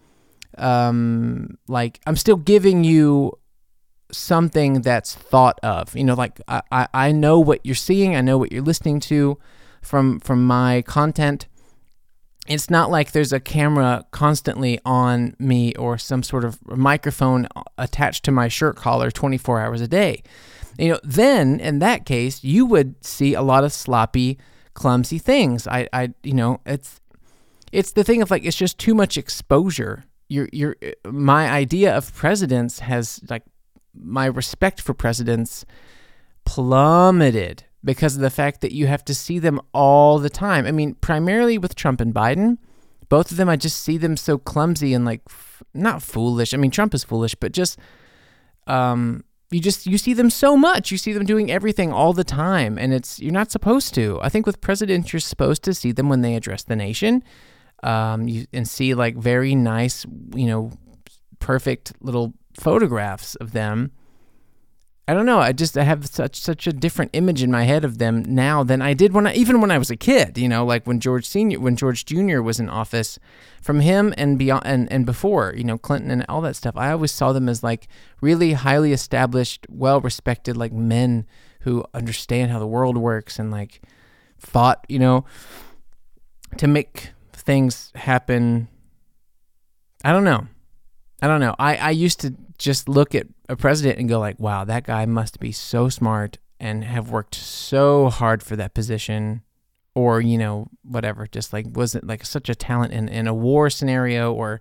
um, 0.58 1.58
like 1.68 2.00
I'm 2.06 2.16
still 2.16 2.36
giving 2.36 2.84
you 2.84 3.38
something 4.12 4.82
that's 4.82 5.14
thought 5.14 5.58
of. 5.62 5.96
You 5.96 6.04
know, 6.04 6.14
like 6.14 6.40
I, 6.48 6.88
I, 6.92 7.12
know 7.12 7.38
what 7.38 7.60
you're 7.64 7.74
seeing, 7.74 8.14
I 8.14 8.20
know 8.20 8.38
what 8.38 8.52
you're 8.52 8.62
listening 8.62 9.00
to 9.00 9.38
from 9.82 10.20
from 10.20 10.46
my 10.46 10.82
content. 10.82 11.46
It's 12.48 12.70
not 12.70 12.90
like 12.90 13.10
there's 13.10 13.32
a 13.32 13.40
camera 13.40 14.04
constantly 14.12 14.78
on 14.84 15.34
me 15.38 15.74
or 15.74 15.98
some 15.98 16.22
sort 16.22 16.44
of 16.44 16.64
microphone 16.66 17.48
attached 17.76 18.24
to 18.26 18.30
my 18.30 18.46
shirt 18.46 18.76
collar 18.76 19.10
24 19.10 19.60
hours 19.60 19.80
a 19.80 19.88
day. 19.88 20.22
You 20.78 20.92
know, 20.92 21.00
then 21.02 21.58
in 21.58 21.80
that 21.80 22.06
case, 22.06 22.44
you 22.44 22.64
would 22.66 23.04
see 23.04 23.34
a 23.34 23.42
lot 23.42 23.64
of 23.64 23.72
sloppy, 23.72 24.38
clumsy 24.74 25.18
things. 25.18 25.66
I, 25.66 25.88
I, 25.92 26.14
you 26.22 26.34
know, 26.34 26.60
it's 26.64 27.00
it's 27.72 27.92
the 27.92 28.04
thing 28.04 28.22
of 28.22 28.30
like 28.30 28.44
it's 28.44 28.56
just 28.56 28.78
too 28.78 28.94
much 28.94 29.16
exposure. 29.16 30.04
Your 30.28 30.48
your 30.52 30.76
my 31.04 31.48
idea 31.50 31.96
of 31.96 32.14
presidents 32.14 32.80
has 32.80 33.20
like 33.28 33.42
my 34.00 34.26
respect 34.26 34.80
for 34.80 34.94
presidents 34.94 35.64
plummeted 36.44 37.64
because 37.84 38.16
of 38.16 38.22
the 38.22 38.30
fact 38.30 38.60
that 38.60 38.72
you 38.72 38.86
have 38.86 39.04
to 39.04 39.14
see 39.14 39.38
them 39.38 39.60
all 39.72 40.18
the 40.18 40.30
time. 40.30 40.66
I 40.66 40.72
mean, 40.72 40.94
primarily 40.94 41.58
with 41.58 41.74
Trump 41.74 42.00
and 42.00 42.14
Biden, 42.14 42.58
both 43.08 43.30
of 43.30 43.36
them, 43.36 43.48
I 43.48 43.56
just 43.56 43.82
see 43.82 43.98
them 43.98 44.16
so 44.16 44.38
clumsy 44.38 44.92
and 44.92 45.04
like 45.04 45.22
f- 45.28 45.62
not 45.74 46.02
foolish. 46.02 46.52
I 46.52 46.56
mean, 46.56 46.70
Trump 46.70 46.94
is 46.94 47.04
foolish, 47.04 47.34
but 47.36 47.52
just 47.52 47.78
um, 48.66 49.24
you 49.50 49.60
just 49.60 49.86
you 49.86 49.98
see 49.98 50.12
them 50.12 50.30
so 50.30 50.56
much. 50.56 50.90
You 50.90 50.98
see 50.98 51.12
them 51.12 51.24
doing 51.24 51.50
everything 51.50 51.92
all 51.92 52.12
the 52.12 52.24
time, 52.24 52.78
and 52.78 52.92
it's 52.92 53.20
you're 53.20 53.32
not 53.32 53.52
supposed 53.52 53.94
to. 53.94 54.18
I 54.22 54.28
think 54.28 54.46
with 54.46 54.60
presidents, 54.60 55.12
you're 55.12 55.20
supposed 55.20 55.62
to 55.64 55.74
see 55.74 55.92
them 55.92 56.08
when 56.08 56.22
they 56.22 56.34
address 56.34 56.64
the 56.64 56.76
nation, 56.76 57.22
um, 57.84 58.26
you, 58.26 58.46
and 58.52 58.68
see 58.68 58.94
like 58.94 59.16
very 59.16 59.54
nice, 59.54 60.04
you 60.34 60.46
know, 60.46 60.72
perfect 61.38 61.92
little 62.00 62.34
photographs 62.58 63.34
of 63.36 63.52
them. 63.52 63.92
I 65.08 65.14
don't 65.14 65.26
know. 65.26 65.38
I 65.38 65.52
just 65.52 65.78
I 65.78 65.84
have 65.84 66.04
such 66.06 66.40
such 66.40 66.66
a 66.66 66.72
different 66.72 67.12
image 67.14 67.40
in 67.40 67.50
my 67.50 67.62
head 67.62 67.84
of 67.84 67.98
them 67.98 68.24
now 68.26 68.64
than 68.64 68.82
I 68.82 68.92
did 68.92 69.12
when 69.12 69.28
I 69.28 69.34
even 69.34 69.60
when 69.60 69.70
I 69.70 69.78
was 69.78 69.88
a 69.88 69.96
kid. 69.96 70.36
You 70.36 70.48
know, 70.48 70.64
like 70.64 70.84
when 70.84 70.98
George 70.98 71.26
Senior, 71.26 71.60
when 71.60 71.76
George 71.76 72.04
Junior 72.04 72.42
was 72.42 72.58
in 72.58 72.68
office, 72.68 73.20
from 73.62 73.80
him 73.80 74.12
and 74.16 74.36
beyond 74.36 74.66
and 74.66 74.90
and 74.90 75.06
before, 75.06 75.54
you 75.56 75.62
know, 75.62 75.78
Clinton 75.78 76.10
and 76.10 76.26
all 76.28 76.40
that 76.40 76.56
stuff. 76.56 76.76
I 76.76 76.90
always 76.90 77.12
saw 77.12 77.32
them 77.32 77.48
as 77.48 77.62
like 77.62 77.86
really 78.20 78.54
highly 78.54 78.92
established, 78.92 79.64
well 79.68 80.00
respected, 80.00 80.56
like 80.56 80.72
men 80.72 81.24
who 81.60 81.84
understand 81.94 82.50
how 82.50 82.58
the 82.58 82.66
world 82.66 82.96
works 82.96 83.38
and 83.38 83.52
like 83.52 83.80
fought, 84.38 84.84
you 84.88 84.98
know, 84.98 85.24
to 86.56 86.66
make 86.66 87.10
things 87.32 87.92
happen. 87.94 88.66
I 90.04 90.10
don't 90.10 90.24
know. 90.24 90.48
I 91.22 91.28
don't 91.28 91.40
know. 91.40 91.54
I 91.58 91.76
I 91.76 91.90
used 91.90 92.20
to 92.20 92.34
just 92.58 92.88
look 92.88 93.14
at 93.14 93.26
a 93.48 93.56
president 93.56 93.98
and 93.98 94.08
go 94.08 94.18
like, 94.18 94.38
wow, 94.38 94.64
that 94.64 94.84
guy 94.84 95.06
must 95.06 95.40
be 95.40 95.52
so 95.52 95.88
smart 95.88 96.38
and 96.58 96.84
have 96.84 97.10
worked 97.10 97.34
so 97.34 98.08
hard 98.08 98.42
for 98.42 98.56
that 98.56 98.74
position 98.74 99.42
or, 99.94 100.20
you 100.20 100.38
know, 100.38 100.68
whatever, 100.82 101.26
just 101.26 101.52
like 101.52 101.66
wasn't 101.70 102.06
like 102.06 102.24
such 102.24 102.48
a 102.48 102.54
talent 102.54 102.92
in, 102.92 103.08
in 103.08 103.26
a 103.26 103.34
war 103.34 103.70
scenario 103.70 104.32
or 104.32 104.60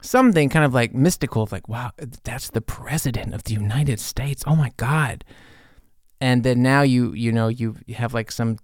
something 0.00 0.48
kind 0.48 0.64
of 0.64 0.74
like 0.74 0.94
mystical 0.94 1.48
like, 1.50 1.68
wow, 1.68 1.90
that's 2.24 2.50
the 2.50 2.60
president 2.60 3.34
of 3.34 3.44
the 3.44 3.54
United 3.54 4.00
States. 4.00 4.42
Oh 4.46 4.56
my 4.56 4.72
God. 4.76 5.24
And 6.20 6.44
then 6.44 6.62
now 6.62 6.82
you, 6.82 7.12
you 7.14 7.32
know, 7.32 7.48
you 7.48 7.76
have 7.94 8.14
like 8.14 8.30
some 8.30 8.58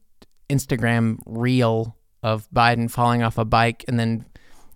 Instagram 0.48 1.18
reel 1.26 1.96
of 2.22 2.48
Biden 2.50 2.90
falling 2.90 3.22
off 3.22 3.38
a 3.38 3.44
bike 3.44 3.84
and 3.88 3.98
then 3.98 4.24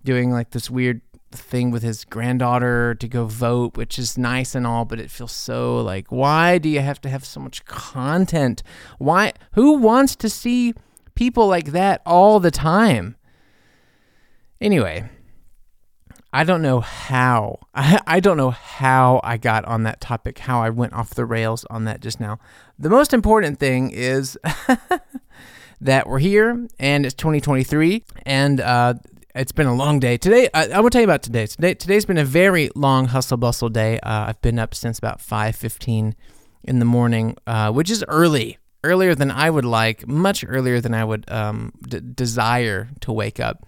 doing 0.03 0.31
like 0.31 0.51
this 0.51 0.69
weird 0.69 1.01
thing 1.37 1.71
with 1.71 1.83
his 1.83 2.05
granddaughter 2.05 2.95
to 2.95 3.07
go 3.07 3.25
vote, 3.25 3.77
which 3.77 3.97
is 3.99 4.17
nice 4.17 4.55
and 4.55 4.65
all, 4.65 4.85
but 4.85 4.99
it 4.99 5.11
feels 5.11 5.31
so 5.31 5.81
like, 5.81 6.11
why 6.11 6.57
do 6.57 6.69
you 6.69 6.81
have 6.81 7.01
to 7.01 7.09
have 7.09 7.25
so 7.25 7.39
much 7.39 7.65
content? 7.65 8.63
Why? 8.97 9.33
Who 9.53 9.73
wants 9.73 10.15
to 10.17 10.29
see 10.29 10.73
people 11.15 11.47
like 11.47 11.67
that 11.67 12.01
all 12.05 12.39
the 12.39 12.51
time? 12.51 13.15
Anyway, 14.61 15.09
I 16.31 16.43
don't 16.43 16.61
know 16.61 16.79
how. 16.79 17.59
I, 17.75 17.99
I 18.07 18.19
don't 18.19 18.37
know 18.37 18.51
how 18.51 19.21
I 19.23 19.37
got 19.37 19.65
on 19.65 19.83
that 19.83 20.01
topic, 20.01 20.39
how 20.39 20.61
I 20.61 20.69
went 20.69 20.93
off 20.93 21.11
the 21.11 21.25
rails 21.25 21.65
on 21.69 21.85
that 21.85 22.01
just 22.01 22.19
now. 22.19 22.39
The 22.79 22.89
most 22.89 23.13
important 23.13 23.59
thing 23.59 23.91
is 23.91 24.37
that 25.81 26.07
we're 26.07 26.19
here 26.19 26.67
and 26.79 27.05
it's 27.05 27.15
2023 27.15 28.03
and 28.25 28.61
uh, 28.61 28.95
it's 29.35 29.51
been 29.51 29.67
a 29.67 29.75
long 29.75 29.99
day 29.99 30.17
today. 30.17 30.49
I, 30.53 30.67
I 30.69 30.79
will 30.79 30.89
tell 30.89 31.01
you 31.01 31.07
about 31.07 31.23
today. 31.23 31.47
Today 31.47 31.73
today's 31.73 32.05
been 32.05 32.17
a 32.17 32.25
very 32.25 32.69
long 32.75 33.07
hustle 33.07 33.37
bustle 33.37 33.69
day. 33.69 33.99
Uh, 33.99 34.27
I've 34.27 34.41
been 34.41 34.59
up 34.59 34.75
since 34.75 34.99
about 34.99 35.21
five 35.21 35.55
fifteen 35.55 36.15
in 36.63 36.79
the 36.79 36.85
morning, 36.85 37.35
uh, 37.47 37.71
which 37.71 37.89
is 37.89 38.05
early, 38.07 38.57
earlier 38.83 39.15
than 39.15 39.31
I 39.31 39.49
would 39.49 39.65
like, 39.65 40.07
much 40.07 40.45
earlier 40.47 40.79
than 40.79 40.93
I 40.93 41.03
would 41.03 41.29
um, 41.29 41.73
d- 41.81 41.99
desire 41.99 42.89
to 43.01 43.11
wake 43.11 43.39
up. 43.39 43.67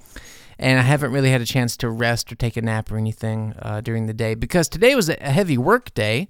And 0.58 0.80
I 0.80 0.84
haven't 0.84 1.12
really 1.12 1.32
had 1.32 1.42
a 1.42 1.46
chance 1.46 1.76
to 1.78 1.90
rest 1.90 2.32
or 2.32 2.36
take 2.36 2.56
a 2.56 2.62
nap 2.62 2.92
or 2.92 2.98
anything 2.98 3.54
uh, 3.62 3.82
during 3.82 4.06
the 4.06 4.14
day 4.14 4.36
because 4.36 4.70
today 4.70 4.96
was 4.96 5.10
a 5.10 5.16
heavy 5.16 5.58
work 5.58 5.94
day. 5.94 6.30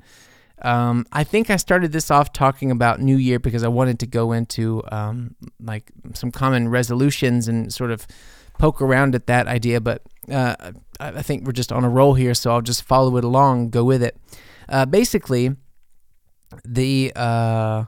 Um, 0.62 1.06
I 1.12 1.25
think 1.25 1.50
I 1.50 1.58
started 1.58 1.92
this 1.92 2.10
off 2.10 2.32
talking 2.34 2.72
about 2.72 3.01
New 3.01 3.18
Year 3.18 3.38
because 3.38 3.63
I 3.63 3.68
wanted 3.68 4.00
to 4.00 4.08
go 4.08 4.32
into 4.32 4.82
um, 4.92 5.36
like 5.62 5.92
some 6.13 6.32
common 6.32 6.70
resolutions 6.70 7.48
and 7.48 7.72
sort 7.72 7.92
of 7.92 8.08
poke 8.58 8.82
around 8.82 9.16
at 9.16 9.28
that 9.28 9.48
idea, 9.48 9.82
but 9.82 10.02
uh, 10.32 10.56
I 11.00 11.22
think 11.22 11.46
we're 11.46 11.52
just 11.52 11.72
on 11.72 11.84
a 11.84 11.90
roll 11.90 12.14
here, 12.14 12.34
so 12.34 12.52
I'll 12.52 12.62
just 12.62 12.84
follow 12.84 13.18
it 13.18 13.24
along, 13.24 13.70
go 13.70 13.84
with 13.84 14.02
it. 14.02 14.18
Uh, 14.68 14.86
basically, 14.86 15.56
the 16.64 17.12
uh, 17.16 17.86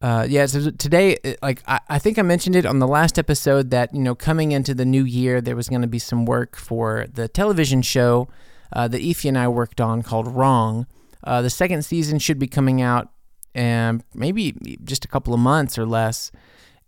uh, 0.00 0.26
yeah, 0.28 0.46
so 0.46 0.70
today, 0.70 1.16
uh, 1.24 1.34
like 1.42 1.62
I, 1.66 1.80
I 1.88 1.98
think 1.98 2.18
I 2.18 2.22
mentioned 2.22 2.56
it 2.56 2.66
on 2.66 2.78
the 2.78 2.86
last 2.86 3.18
episode 3.18 3.70
that 3.70 3.94
you 3.94 4.00
know 4.00 4.14
coming 4.14 4.52
into 4.52 4.74
the 4.74 4.84
new 4.84 5.04
year, 5.04 5.40
there 5.40 5.56
was 5.56 5.68
going 5.68 5.82
to 5.82 5.88
be 5.88 5.98
some 5.98 6.24
work 6.24 6.56
for 6.56 7.06
the 7.12 7.28
television 7.28 7.82
show 7.82 8.28
uh, 8.72 8.88
that 8.88 9.02
Ify 9.02 9.28
and 9.28 9.38
I 9.38 9.48
worked 9.48 9.80
on 9.80 10.02
called 10.02 10.28
Wrong. 10.28 10.86
The 11.24 11.50
second 11.50 11.84
season 11.84 12.18
should 12.18 12.38
be 12.38 12.46
coming 12.46 12.82
out, 12.82 13.08
and 13.54 14.04
maybe 14.14 14.78
just 14.84 15.04
a 15.04 15.08
couple 15.08 15.32
of 15.34 15.40
months 15.40 15.78
or 15.78 15.86
less 15.86 16.30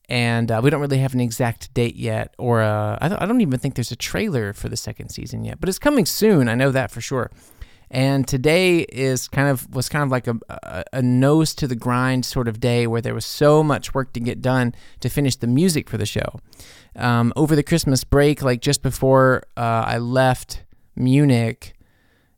and 0.08 0.50
uh, 0.50 0.60
we 0.62 0.70
don't 0.70 0.80
really 0.80 0.98
have 0.98 1.14
an 1.14 1.20
exact 1.20 1.72
date 1.74 1.96
yet, 1.96 2.34
or 2.38 2.62
uh, 2.62 2.98
I, 3.00 3.08
don't, 3.08 3.20
I 3.20 3.26
don't 3.26 3.40
even 3.40 3.58
think 3.58 3.74
there's 3.74 3.92
a 3.92 3.96
trailer 3.96 4.52
for 4.52 4.68
the 4.68 4.76
second 4.76 5.08
season 5.08 5.44
yet, 5.44 5.58
but 5.60 5.68
it's 5.68 5.78
coming 5.78 6.06
soon. 6.06 6.48
I 6.48 6.54
know 6.54 6.70
that 6.70 6.90
for 6.90 7.00
sure. 7.00 7.30
And 7.90 8.26
today 8.26 8.80
is 8.80 9.28
kind 9.28 9.48
of 9.48 9.72
was 9.74 9.88
kind 9.88 10.02
of 10.02 10.10
like 10.10 10.26
a, 10.26 10.36
a, 10.48 10.84
a 10.94 11.02
nose 11.02 11.54
to 11.56 11.68
the 11.68 11.76
grind 11.76 12.24
sort 12.24 12.48
of 12.48 12.58
day 12.58 12.86
where 12.86 13.00
there 13.00 13.14
was 13.14 13.24
so 13.24 13.62
much 13.62 13.94
work 13.94 14.12
to 14.14 14.20
get 14.20 14.42
done 14.42 14.74
to 15.00 15.08
finish 15.08 15.36
the 15.36 15.46
music 15.46 15.88
for 15.88 15.96
the 15.96 16.06
show. 16.06 16.40
Um, 16.96 17.32
over 17.36 17.54
the 17.54 17.62
Christmas 17.62 18.02
break, 18.02 18.42
like 18.42 18.60
just 18.60 18.82
before 18.82 19.44
uh, 19.56 19.84
I 19.86 19.98
left 19.98 20.64
Munich 20.96 21.74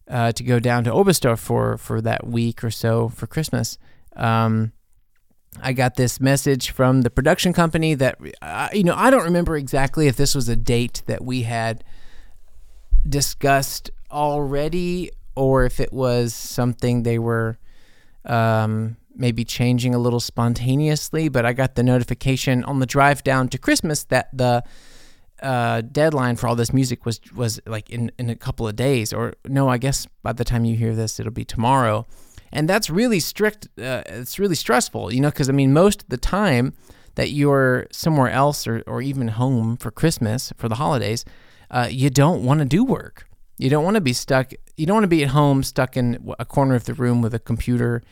uh, 0.06 0.32
to 0.32 0.42
go 0.42 0.58
down 0.58 0.84
to 0.84 0.90
Oberstdorf 0.90 1.38
for 1.38 1.78
for 1.78 2.02
that 2.02 2.26
week 2.26 2.62
or 2.62 2.70
so 2.70 3.08
for 3.08 3.26
Christmas. 3.26 3.78
Um, 4.16 4.72
I 5.60 5.72
got 5.72 5.96
this 5.96 6.20
message 6.20 6.70
from 6.70 7.02
the 7.02 7.10
production 7.10 7.52
company 7.52 7.94
that, 7.94 8.18
uh, 8.42 8.68
you 8.72 8.84
know, 8.84 8.94
I 8.94 9.10
don't 9.10 9.24
remember 9.24 9.56
exactly 9.56 10.06
if 10.06 10.16
this 10.16 10.34
was 10.34 10.48
a 10.48 10.56
date 10.56 11.02
that 11.06 11.24
we 11.24 11.42
had 11.42 11.84
discussed 13.08 13.90
already 14.10 15.10
or 15.34 15.64
if 15.64 15.80
it 15.80 15.92
was 15.92 16.34
something 16.34 17.02
they 17.02 17.18
were 17.18 17.58
um, 18.24 18.96
maybe 19.14 19.44
changing 19.44 19.94
a 19.94 19.98
little 19.98 20.20
spontaneously. 20.20 21.28
But 21.28 21.44
I 21.44 21.52
got 21.52 21.74
the 21.74 21.82
notification 21.82 22.64
on 22.64 22.78
the 22.78 22.86
drive 22.86 23.24
down 23.24 23.48
to 23.48 23.58
Christmas 23.58 24.04
that 24.04 24.28
the 24.36 24.62
uh, 25.42 25.80
deadline 25.80 26.36
for 26.36 26.48
all 26.48 26.56
this 26.56 26.72
music 26.72 27.06
was 27.06 27.20
was 27.34 27.60
like 27.66 27.90
in, 27.90 28.10
in 28.18 28.28
a 28.28 28.34
couple 28.34 28.66
of 28.66 28.74
days, 28.74 29.12
or 29.12 29.34
no, 29.46 29.68
I 29.68 29.78
guess 29.78 30.06
by 30.22 30.32
the 30.32 30.44
time 30.44 30.64
you 30.64 30.76
hear 30.76 30.94
this, 30.94 31.20
it'll 31.20 31.32
be 31.32 31.44
tomorrow 31.44 32.06
and 32.52 32.68
that's 32.68 32.90
really 32.90 33.20
strict. 33.20 33.68
Uh, 33.78 34.02
it's 34.06 34.38
really 34.38 34.54
stressful, 34.54 35.12
you 35.12 35.20
know, 35.20 35.30
because 35.30 35.48
I 35.48 35.52
mean, 35.52 35.72
most 35.72 36.02
of 36.02 36.08
the 36.08 36.16
time 36.16 36.74
that 37.14 37.30
you're 37.30 37.86
somewhere 37.90 38.30
else 38.30 38.66
or, 38.66 38.82
or 38.86 39.02
even 39.02 39.28
home 39.28 39.76
for 39.76 39.90
Christmas 39.90 40.52
for 40.56 40.68
the 40.68 40.76
holidays, 40.76 41.24
uh, 41.70 41.88
you 41.90 42.10
don't 42.10 42.44
want 42.44 42.60
to 42.60 42.64
do 42.64 42.84
work. 42.84 43.26
You 43.58 43.68
don't 43.68 43.84
want 43.84 43.96
to 43.96 44.00
be 44.00 44.12
stuck. 44.12 44.52
You 44.76 44.86
don't 44.86 44.94
want 44.94 45.04
to 45.04 45.08
be 45.08 45.24
at 45.24 45.30
home 45.30 45.62
stuck 45.62 45.96
in 45.96 46.32
a 46.38 46.44
corner 46.44 46.74
of 46.76 46.84
the 46.84 46.94
room 46.94 47.20
with 47.20 47.34
a 47.34 47.40
computer 47.40 48.02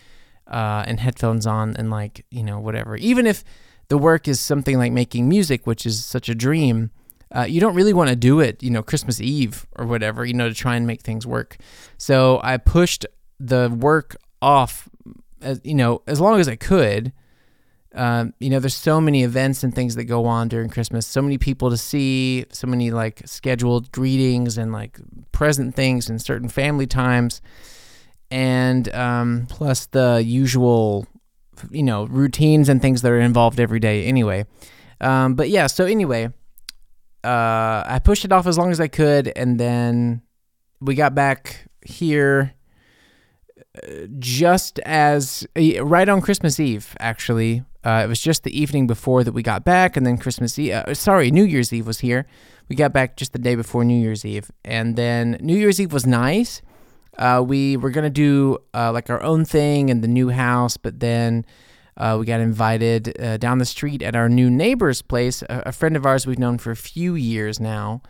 uh, 0.49 0.85
and 0.87 0.99
headphones 0.99 1.47
on 1.47 1.77
and 1.77 1.91
like 1.91 2.27
you 2.31 2.43
know 2.43 2.59
whatever. 2.59 2.97
Even 2.97 3.27
if 3.27 3.45
the 3.89 3.99
work 3.99 4.27
is 4.27 4.41
something 4.41 4.79
like 4.79 4.93
making 4.93 5.29
music, 5.29 5.67
which 5.67 5.87
is 5.87 6.05
such 6.05 6.29
a 6.29 6.35
dream. 6.35 6.91
Uh, 7.35 7.43
you 7.43 7.61
don't 7.61 7.75
really 7.75 7.93
want 7.93 8.09
to 8.09 8.17
do 8.17 8.39
it, 8.39 8.63
you 8.63 8.71
know, 8.71 8.83
Christmas 8.83 9.21
Eve 9.21 9.67
or 9.77 9.85
whatever, 9.85 10.25
you 10.25 10.33
know, 10.33 10.49
to 10.49 10.55
try 10.55 10.77
and 10.77 10.87
make 10.87 11.03
things 11.03 11.27
work. 11.27 11.57
So 11.99 12.41
I 12.43 12.57
pushed 12.57 13.05
the 13.41 13.69
work 13.69 14.17
off 14.43 14.89
as 15.41 15.61
you 15.65 15.75
know 15.75 16.03
as 16.07 16.21
long 16.21 16.41
as 16.41 16.49
I 16.49 16.57
could 16.57 17.13
um, 17.97 18.35
you 18.39 18.51
know, 18.51 18.61
there's 18.61 18.77
so 18.77 19.01
many 19.01 19.23
events 19.23 19.65
and 19.65 19.75
things 19.75 19.95
that 19.95 20.05
go 20.05 20.27
on 20.27 20.49
during 20.49 20.69
Christmas. 20.69 21.07
So 21.07 21.23
many 21.23 21.39
people 21.39 21.71
to 21.71 21.79
see, 21.79 22.45
so 22.53 22.67
many 22.67 22.91
like 22.91 23.23
scheduled 23.25 23.91
greetings 23.91 24.59
and 24.59 24.71
like 24.71 25.01
present 25.33 25.75
things 25.75 26.11
and 26.11 26.21
certain 26.21 26.51
family 26.51 26.87
times, 26.87 27.41
and 28.31 28.95
um, 28.95 29.47
plus 29.49 29.87
the 29.87 30.23
usual, 30.23 31.07
you 31.71 31.83
know, 31.83 32.05
routines 32.05 32.69
and 32.69 32.83
things 32.83 33.01
that 33.01 33.11
are 33.11 33.21
involved 33.21 33.59
every 33.59 33.81
day. 33.81 34.05
Anyway, 34.05 34.45
um, 35.01 35.35
but 35.35 35.49
yeah. 35.49 35.67
So 35.67 35.87
anyway, 35.87 36.27
uh, 37.25 37.83
I 37.87 37.99
pushed 38.05 38.27
it 38.27 38.33
off 38.33 38.47
as 38.47 38.59
long 38.59 38.71
as 38.71 38.81
I 38.81 38.89
could, 38.89 39.33
and 39.35 39.59
then 39.59 40.21
we 40.83 40.95
got 40.95 41.15
back 41.15 41.67
here 41.81 42.53
just 44.19 44.79
as 44.81 45.47
right 45.57 46.09
on 46.09 46.21
Christmas 46.21 46.61
Eve, 46.61 46.97
actually. 46.99 47.65
Uh, 47.85 48.03
it 48.05 48.09
was 48.09 48.21
just 48.21 48.43
the 48.43 48.59
evening 48.59 48.87
before 48.87 49.23
that 49.23 49.33
we 49.33 49.43
got 49.43 49.65
back, 49.65 49.97
and 49.97 50.05
then 50.05 50.19
Christmas 50.19 50.59
Eve. 50.59 50.73
Uh, 50.73 50.95
sorry, 50.95 51.31
New 51.31 51.45
Year's 51.45 51.73
Eve 51.73 51.87
was 51.87 52.01
here. 52.01 52.27
We 52.69 52.75
got 52.75 52.93
back 52.93 53.17
just 53.17 53.33
the 53.33 53.39
day 53.39 53.55
before 53.55 53.85
New 53.85 54.01
Year's 54.01 54.25
Eve, 54.25 54.51
and 54.65 54.97
then 54.97 55.39
New 55.41 55.57
Year's 55.57 55.81
Eve 55.81 55.93
was 55.93 56.07
nice. 56.07 56.63
Uh, 57.17 57.43
we 57.47 57.77
were 57.77 57.91
gonna 57.91 58.11
do 58.11 58.59
uh, 58.75 58.93
like 58.93 59.09
our 59.09 59.23
own 59.23 59.45
thing 59.45 59.89
in 59.89 60.01
the 60.01 60.09
new 60.09 60.31
house, 60.31 60.77
but 60.77 61.01
then 61.01 61.47
uh, 61.97 62.17
we 62.19 62.27
got 62.27 62.41
invited 62.41 63.19
uh, 63.21 63.37
down 63.37 63.59
the 63.59 63.65
street 63.65 64.03
at 64.03 64.17
our 64.17 64.29
new 64.29 64.51
neighbor's 64.51 65.01
place. 65.01 65.43
A, 65.43 65.63
a, 65.67 65.73
friend 65.73 65.97
of 65.97 66.05
ours 66.05 66.27
we've 66.27 66.39
known 66.39 66.59
for 66.59 66.71
a 66.71 66.77
few 66.77 67.15
years 67.15 67.59
now 67.59 68.03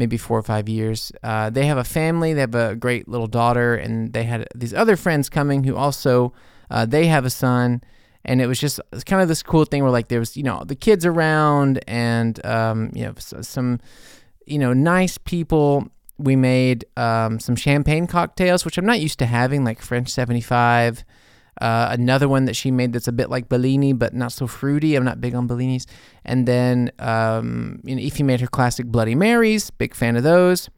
maybe 0.00 0.16
four 0.16 0.38
or 0.38 0.42
five 0.42 0.68
years. 0.68 1.12
Uh, 1.22 1.50
they 1.50 1.66
have 1.66 1.78
a 1.78 1.84
family. 1.84 2.32
They 2.32 2.40
have 2.40 2.54
a 2.56 2.74
great 2.74 3.06
little 3.06 3.28
daughter, 3.28 3.76
and 3.76 4.12
they 4.12 4.24
had 4.24 4.48
these 4.54 4.74
other 4.74 4.96
friends 4.96 5.28
coming 5.28 5.62
who 5.62 5.76
also 5.76 6.32
uh, 6.70 6.86
they 6.86 7.06
have 7.06 7.24
a 7.24 7.30
son. 7.30 7.82
And 8.24 8.40
it 8.40 8.46
was 8.46 8.58
just 8.58 8.80
it's 8.92 9.04
kind 9.04 9.22
of 9.22 9.28
this 9.28 9.42
cool 9.42 9.64
thing 9.64 9.82
where 9.82 9.92
like 9.92 10.08
there 10.08 10.18
was 10.18 10.36
you 10.36 10.42
know 10.42 10.64
the 10.64 10.74
kids 10.74 11.06
around 11.06 11.78
and 11.86 12.44
um, 12.44 12.90
you 12.94 13.04
know 13.04 13.14
some 13.16 13.78
you 14.46 14.58
know 14.58 14.72
nice 14.72 15.18
people. 15.18 15.88
We 16.18 16.36
made 16.36 16.84
um, 16.98 17.40
some 17.40 17.56
champagne 17.56 18.06
cocktails, 18.06 18.64
which 18.64 18.76
I'm 18.76 18.84
not 18.84 19.00
used 19.00 19.18
to 19.20 19.26
having, 19.26 19.64
like 19.64 19.80
French 19.80 20.10
75. 20.10 21.04
Uh, 21.60 21.88
another 21.90 22.28
one 22.28 22.46
that 22.46 22.56
she 22.56 22.70
made 22.70 22.92
that's 22.92 23.08
a 23.08 23.12
bit 23.12 23.28
like 23.28 23.48
Bellini, 23.48 23.92
but 23.92 24.14
not 24.14 24.32
so 24.32 24.46
fruity. 24.46 24.96
I'm 24.96 25.04
not 25.04 25.20
big 25.20 25.34
on 25.34 25.46
Bellinis. 25.46 25.86
And 26.24 26.48
then, 26.48 26.90
um, 26.98 27.80
you 27.84 27.94
know, 27.94 28.02
Ify 28.02 28.24
made 28.24 28.40
her 28.40 28.46
classic 28.46 28.86
Bloody 28.86 29.14
Marys. 29.14 29.70
Big 29.70 29.94
fan 29.94 30.16
of 30.16 30.22
those. 30.22 30.70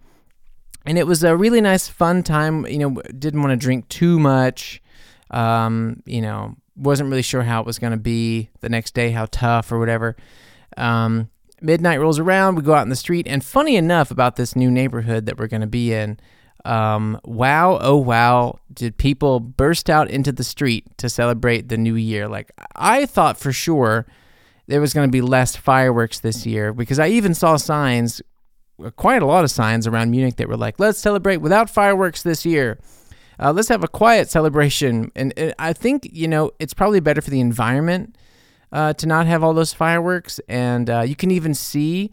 And 0.84 0.98
it 0.98 1.06
was 1.06 1.22
a 1.22 1.36
really 1.36 1.60
nice, 1.60 1.86
fun 1.86 2.22
time. 2.24 2.66
You 2.66 2.78
know, 2.78 3.02
didn't 3.16 3.42
want 3.42 3.52
to 3.52 3.56
drink 3.56 3.88
too 3.88 4.18
much. 4.18 4.82
Um, 5.30 6.02
you 6.04 6.20
know, 6.20 6.56
wasn't 6.76 7.08
really 7.08 7.22
sure 7.22 7.42
how 7.42 7.60
it 7.60 7.66
was 7.66 7.78
going 7.78 7.92
to 7.92 7.96
be 7.96 8.50
the 8.60 8.68
next 8.68 8.94
day, 8.94 9.10
how 9.10 9.26
tough 9.30 9.70
or 9.70 9.78
whatever. 9.78 10.16
Um, 10.76 11.30
midnight 11.60 12.00
rolls 12.00 12.18
around. 12.18 12.56
We 12.56 12.62
go 12.62 12.74
out 12.74 12.82
in 12.82 12.88
the 12.88 12.96
street. 12.96 13.26
And 13.28 13.44
funny 13.44 13.76
enough 13.76 14.10
about 14.10 14.36
this 14.36 14.56
new 14.56 14.70
neighborhood 14.70 15.26
that 15.26 15.38
we're 15.38 15.46
going 15.46 15.60
to 15.60 15.66
be 15.66 15.92
in, 15.92 16.18
um, 16.64 17.21
wow, 17.25 17.78
oh 17.81 17.97
wow, 17.97 18.59
did 18.73 18.97
people 18.97 19.40
burst 19.40 19.90
out 19.90 20.11
into 20.11 20.33
the 20.33 20.45
street 20.45 20.87
to 20.99 21.09
celebrate 21.09 21.69
the 21.69 21.76
new 21.76 21.97
year? 21.97 22.28
Like, 22.28 22.52
I 22.76 23.07
thought 23.07 23.38
for 23.38 23.52
sure 23.52 24.07
there 24.66 24.81
was 24.81 24.95
going 24.95 25.09
to 25.09 25.12
be 25.12 25.21
less 25.21 25.57
fireworks 25.57 26.21
this 26.21 26.47
year 26.47 26.73
because 26.73 26.99
I 26.99 27.09
even 27.09 27.35
saw 27.35 27.57
signs, 27.57 28.23
quite 28.97 29.23
a 29.23 29.26
lot 29.26 29.45
of 29.45 29.50
signs 29.50 29.87
around 29.87 30.11
Munich 30.11 30.37
that 30.37 30.49
were 30.49 30.57
like, 30.57 30.78
let's 30.78 30.99
celebrate 30.99 31.38
without 31.38 31.69
fireworks 31.69 32.23
this 32.23 32.47
year. 32.47 32.78
Uh, 33.40 33.52
let's 33.52 33.69
have 33.69 33.83
a 33.83 33.88
quiet 33.88 34.31
celebration. 34.31 35.11
And, 35.16 35.33
and, 35.37 35.54
I 35.59 35.73
think, 35.73 36.09
you 36.12 36.28
know, 36.28 36.52
it's 36.61 36.75
probably 36.75 37.00
better 37.00 37.21
for 37.21 37.31
the 37.31 37.40
environment 37.40 38.16
uh, 38.71 38.92
to 38.95 39.07
not 39.07 39.26
have 39.26 39.42
all 39.42 39.52
those 39.52 39.73
fireworks. 39.73 40.38
And 40.49 40.88
uh, 40.88 41.00
you 41.00 41.16
can 41.16 41.31
even 41.33 41.54
see 41.54 42.12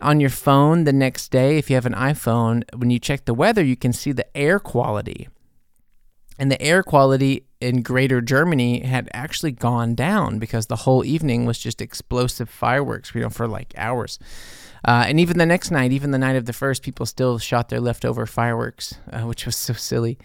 on 0.00 0.20
your 0.20 0.30
phone 0.30 0.84
the 0.84 0.92
next 0.92 1.30
day, 1.30 1.58
if 1.58 1.70
you 1.70 1.76
have 1.76 1.86
an 1.86 1.94
iPhone, 1.94 2.62
when 2.76 2.90
you 2.90 2.98
check 2.98 3.24
the 3.24 3.34
weather, 3.34 3.64
you 3.64 3.76
can 3.76 3.92
see 3.92 4.12
the 4.12 4.36
air 4.36 4.58
quality. 4.58 5.28
And 6.38 6.52
the 6.52 6.60
air 6.62 6.82
quality 6.82 7.46
in 7.60 7.82
greater 7.82 8.20
Germany 8.20 8.80
had 8.80 9.08
actually 9.12 9.50
gone 9.50 9.94
down 9.94 10.38
because 10.38 10.66
the 10.66 10.76
whole 10.76 11.04
evening 11.04 11.46
was 11.46 11.58
just 11.58 11.82
explosive 11.82 12.48
fireworks, 12.48 13.12
you 13.14 13.20
know, 13.20 13.30
for 13.30 13.48
like 13.48 13.74
hours. 13.76 14.18
Uh, 14.84 15.04
and 15.08 15.18
even 15.18 15.38
the 15.38 15.46
next 15.46 15.72
night, 15.72 15.90
even 15.90 16.12
the 16.12 16.18
night 16.18 16.36
of 16.36 16.44
the 16.44 16.52
first, 16.52 16.84
people 16.84 17.04
still 17.04 17.38
shot 17.38 17.68
their 17.68 17.80
leftover 17.80 18.26
fireworks, 18.26 18.94
uh, 19.12 19.22
which 19.22 19.44
was 19.44 19.56
so 19.56 19.72
silly. 19.72 20.18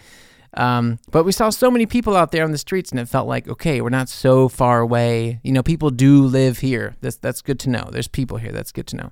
Um, 0.56 1.00
but 1.10 1.24
we 1.24 1.32
saw 1.32 1.50
so 1.50 1.72
many 1.72 1.88
people 1.88 2.16
out 2.16 2.32
there 2.32 2.44
on 2.44 2.52
the 2.52 2.60
streets, 2.60 2.92
and 2.92 3.00
it 3.00 3.10
felt 3.10 3.28
like, 3.28 3.48
okay, 3.48 3.82
we're 3.82 3.90
not 3.90 4.10
so 4.10 4.48
far 4.48 4.82
away. 4.82 5.40
You 5.44 5.52
know, 5.52 5.64
people 5.64 5.90
do 5.90 6.24
live 6.24 6.60
here. 6.60 6.96
That's 7.02 7.16
that's 7.16 7.42
good 7.42 7.60
to 7.62 7.70
know. 7.72 7.90
There's 7.92 8.08
people 8.08 8.38
here. 8.38 8.52
That's 8.52 8.72
good 8.72 8.86
to 8.88 8.96
know. 8.96 9.12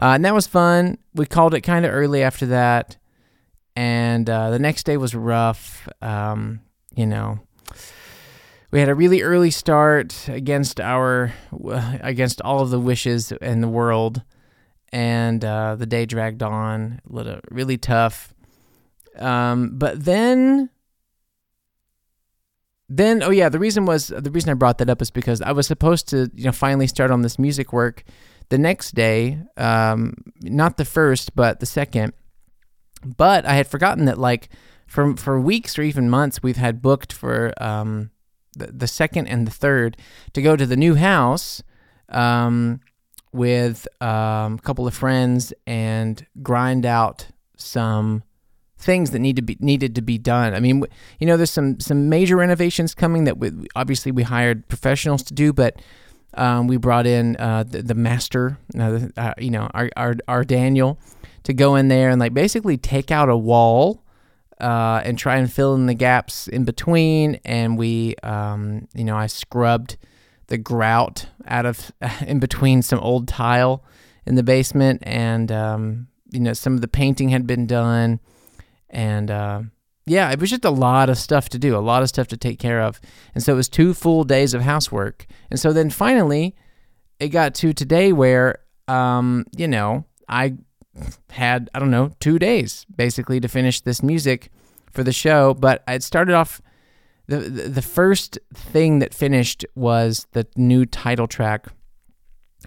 Uh, 0.00 0.12
and 0.14 0.24
that 0.24 0.34
was 0.34 0.46
fun. 0.46 0.98
We 1.14 1.26
called 1.26 1.54
it 1.54 1.62
kind 1.62 1.86
of 1.86 1.92
early 1.92 2.22
after 2.22 2.46
that. 2.46 2.96
And 3.74 4.28
uh, 4.28 4.50
the 4.50 4.58
next 4.58 4.84
day 4.84 4.96
was 4.96 5.14
rough. 5.14 5.88
Um, 6.02 6.60
you 6.94 7.06
know, 7.06 7.40
we 8.70 8.80
had 8.80 8.88
a 8.88 8.94
really 8.94 9.22
early 9.22 9.50
start 9.50 10.28
against 10.28 10.80
our, 10.80 11.32
against 12.00 12.40
all 12.42 12.60
of 12.60 12.70
the 12.70 12.80
wishes 12.80 13.32
in 13.32 13.60
the 13.60 13.68
world. 13.68 14.22
And 14.92 15.44
uh, 15.44 15.76
the 15.76 15.86
day 15.86 16.06
dragged 16.06 16.42
on, 16.42 17.00
really 17.50 17.76
tough. 17.76 18.34
Um, 19.18 19.78
but 19.78 20.04
then 20.04 20.70
then 22.88 23.22
oh 23.22 23.30
yeah 23.30 23.48
the 23.48 23.58
reason 23.58 23.84
was 23.84 24.08
the 24.08 24.30
reason 24.30 24.50
i 24.50 24.54
brought 24.54 24.78
that 24.78 24.88
up 24.88 25.02
is 25.02 25.10
because 25.10 25.42
i 25.42 25.50
was 25.50 25.66
supposed 25.66 26.08
to 26.08 26.30
you 26.34 26.44
know 26.44 26.52
finally 26.52 26.86
start 26.86 27.10
on 27.10 27.22
this 27.22 27.38
music 27.38 27.72
work 27.72 28.04
the 28.48 28.58
next 28.58 28.94
day, 28.94 29.40
um, 29.56 30.14
not 30.42 30.76
the 30.76 30.84
first, 30.84 31.34
but 31.34 31.60
the 31.60 31.66
second. 31.66 32.12
But 33.04 33.44
I 33.44 33.54
had 33.54 33.66
forgotten 33.66 34.04
that, 34.06 34.18
like, 34.18 34.48
for, 34.86 35.16
for 35.16 35.40
weeks 35.40 35.78
or 35.78 35.82
even 35.82 36.08
months, 36.08 36.42
we've 36.42 36.56
had 36.56 36.80
booked 36.80 37.12
for 37.12 37.52
um, 37.62 38.10
the, 38.56 38.68
the 38.68 38.86
second 38.86 39.26
and 39.26 39.46
the 39.46 39.50
third 39.50 39.96
to 40.32 40.42
go 40.42 40.56
to 40.56 40.66
the 40.66 40.76
new 40.76 40.94
house 40.94 41.62
um, 42.08 42.80
with 43.32 43.86
um, 44.00 44.54
a 44.54 44.60
couple 44.62 44.86
of 44.86 44.94
friends 44.94 45.52
and 45.66 46.26
grind 46.42 46.86
out 46.86 47.26
some 47.56 48.22
things 48.78 49.10
that 49.10 49.18
need 49.18 49.36
to 49.36 49.42
be 49.42 49.56
needed 49.60 49.94
to 49.94 50.02
be 50.02 50.18
done. 50.18 50.54
I 50.54 50.60
mean, 50.60 50.84
you 51.18 51.26
know, 51.26 51.36
there's 51.36 51.50
some 51.50 51.80
some 51.80 52.08
major 52.08 52.36
renovations 52.36 52.94
coming 52.94 53.24
that 53.24 53.38
we, 53.38 53.50
obviously 53.74 54.12
we 54.12 54.22
hired 54.22 54.68
professionals 54.68 55.22
to 55.24 55.34
do, 55.34 55.52
but 55.52 55.80
um, 56.36 56.66
we 56.66 56.76
brought 56.76 57.06
in 57.06 57.36
uh, 57.36 57.64
the, 57.64 57.82
the, 57.82 57.94
master, 57.94 58.58
uh, 58.78 59.00
uh, 59.16 59.34
you 59.38 59.50
know, 59.50 59.70
our, 59.74 59.90
our, 59.96 60.16
our 60.28 60.44
Daniel, 60.44 60.98
to 61.44 61.52
go 61.52 61.76
in 61.76 61.88
there 61.88 62.10
and 62.10 62.20
like 62.20 62.34
basically 62.34 62.76
take 62.76 63.10
out 63.10 63.28
a 63.28 63.36
wall 63.36 64.02
uh, 64.60 65.00
and 65.04 65.18
try 65.18 65.36
and 65.36 65.52
fill 65.52 65.74
in 65.74 65.86
the 65.86 65.94
gaps 65.94 66.48
in 66.48 66.64
between. 66.64 67.40
And 67.44 67.78
we, 67.78 68.16
um, 68.22 68.88
you 68.94 69.04
know, 69.04 69.16
I 69.16 69.26
scrubbed 69.26 69.96
the 70.48 70.58
grout 70.58 71.26
out 71.46 71.66
of 71.66 71.92
in 72.26 72.38
between 72.38 72.82
some 72.82 73.00
old 73.00 73.28
tile 73.28 73.84
in 74.24 74.34
the 74.34 74.42
basement, 74.42 75.02
and 75.04 75.52
um, 75.52 76.08
you 76.30 76.40
know, 76.40 76.52
some 76.52 76.74
of 76.74 76.80
the 76.80 76.88
painting 76.88 77.28
had 77.28 77.46
been 77.46 77.66
done, 77.66 78.20
and 78.90 79.30
uh, 79.30 79.62
yeah, 80.06 80.30
it 80.30 80.38
was 80.40 80.50
just 80.50 80.64
a 80.64 80.70
lot 80.70 81.10
of 81.10 81.18
stuff 81.18 81.48
to 81.50 81.58
do, 81.58 81.76
a 81.76 81.78
lot 81.78 82.02
of 82.02 82.08
stuff 82.08 82.28
to 82.28 82.36
take 82.36 82.60
care 82.60 82.80
of. 82.80 83.00
And 83.34 83.42
so 83.42 83.52
it 83.52 83.56
was 83.56 83.68
two 83.68 83.92
full 83.92 84.22
days 84.22 84.54
of 84.54 84.62
housework. 84.62 85.26
And 85.50 85.58
so 85.58 85.72
then 85.72 85.90
finally, 85.90 86.54
it 87.18 87.28
got 87.28 87.54
to 87.56 87.72
today 87.72 88.12
where, 88.12 88.60
um, 88.86 89.44
you 89.56 89.66
know, 89.66 90.04
I 90.28 90.54
had, 91.30 91.68
I 91.74 91.80
don't 91.80 91.90
know, 91.90 92.12
two 92.20 92.38
days 92.38 92.86
basically 92.94 93.40
to 93.40 93.48
finish 93.48 93.80
this 93.80 94.02
music 94.02 94.50
for 94.92 95.02
the 95.02 95.12
show. 95.12 95.54
But 95.54 95.82
I 95.88 95.98
started 95.98 96.34
off, 96.34 96.62
the, 97.26 97.38
the 97.38 97.82
first 97.82 98.38
thing 98.54 99.00
that 99.00 99.12
finished 99.12 99.66
was 99.74 100.28
the 100.32 100.46
new 100.56 100.86
title 100.86 101.26
track 101.26 101.66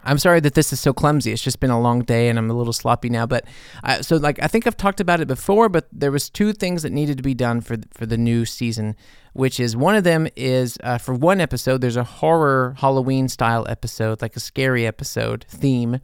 I'm 0.04 0.18
sorry 0.18 0.40
that 0.42 0.54
this 0.54 0.72
is 0.74 0.80
so 0.80 0.94
clumsy. 0.94 1.32
It's 1.32 1.42
just 1.42 1.60
been 1.60 1.70
a 1.70 1.80
long 1.80 2.02
day 2.02 2.30
and 2.30 2.38
I'm 2.38 2.50
a 2.50 2.54
little 2.54 2.74
sloppy 2.74 3.10
now. 3.10 3.26
But 3.26 3.46
uh, 3.84 4.02
so 4.02 4.18
like 4.18 4.42
I 4.42 4.48
think 4.48 4.68
I've 4.68 4.78
talked 4.78 5.00
about 5.00 5.20
it 5.22 5.28
before, 5.28 5.70
but 5.70 5.88
there 5.92 6.12
was 6.12 6.30
two 6.30 6.54
things 6.54 6.84
that 6.84 6.92
needed 6.92 7.18
to 7.18 7.24
be 7.24 7.34
done 7.34 7.62
for 7.62 7.78
for 7.92 8.06
the 8.06 8.18
new 8.18 8.46
season, 8.46 8.96
which 9.34 9.60
is 9.60 9.76
one 9.76 9.96
of 9.96 10.04
them 10.04 10.28
is 10.36 10.78
uh, 10.84 10.98
for 10.98 11.14
one 11.14 11.42
episode 11.42 11.82
there's 11.82 11.98
a 11.98 12.04
horror 12.04 12.76
Halloween 12.78 13.28
style 13.28 13.66
episode, 13.70 14.22
like 14.22 14.36
a 14.36 14.40
scary 14.40 14.86
episode 14.86 15.46
theme, 15.50 16.00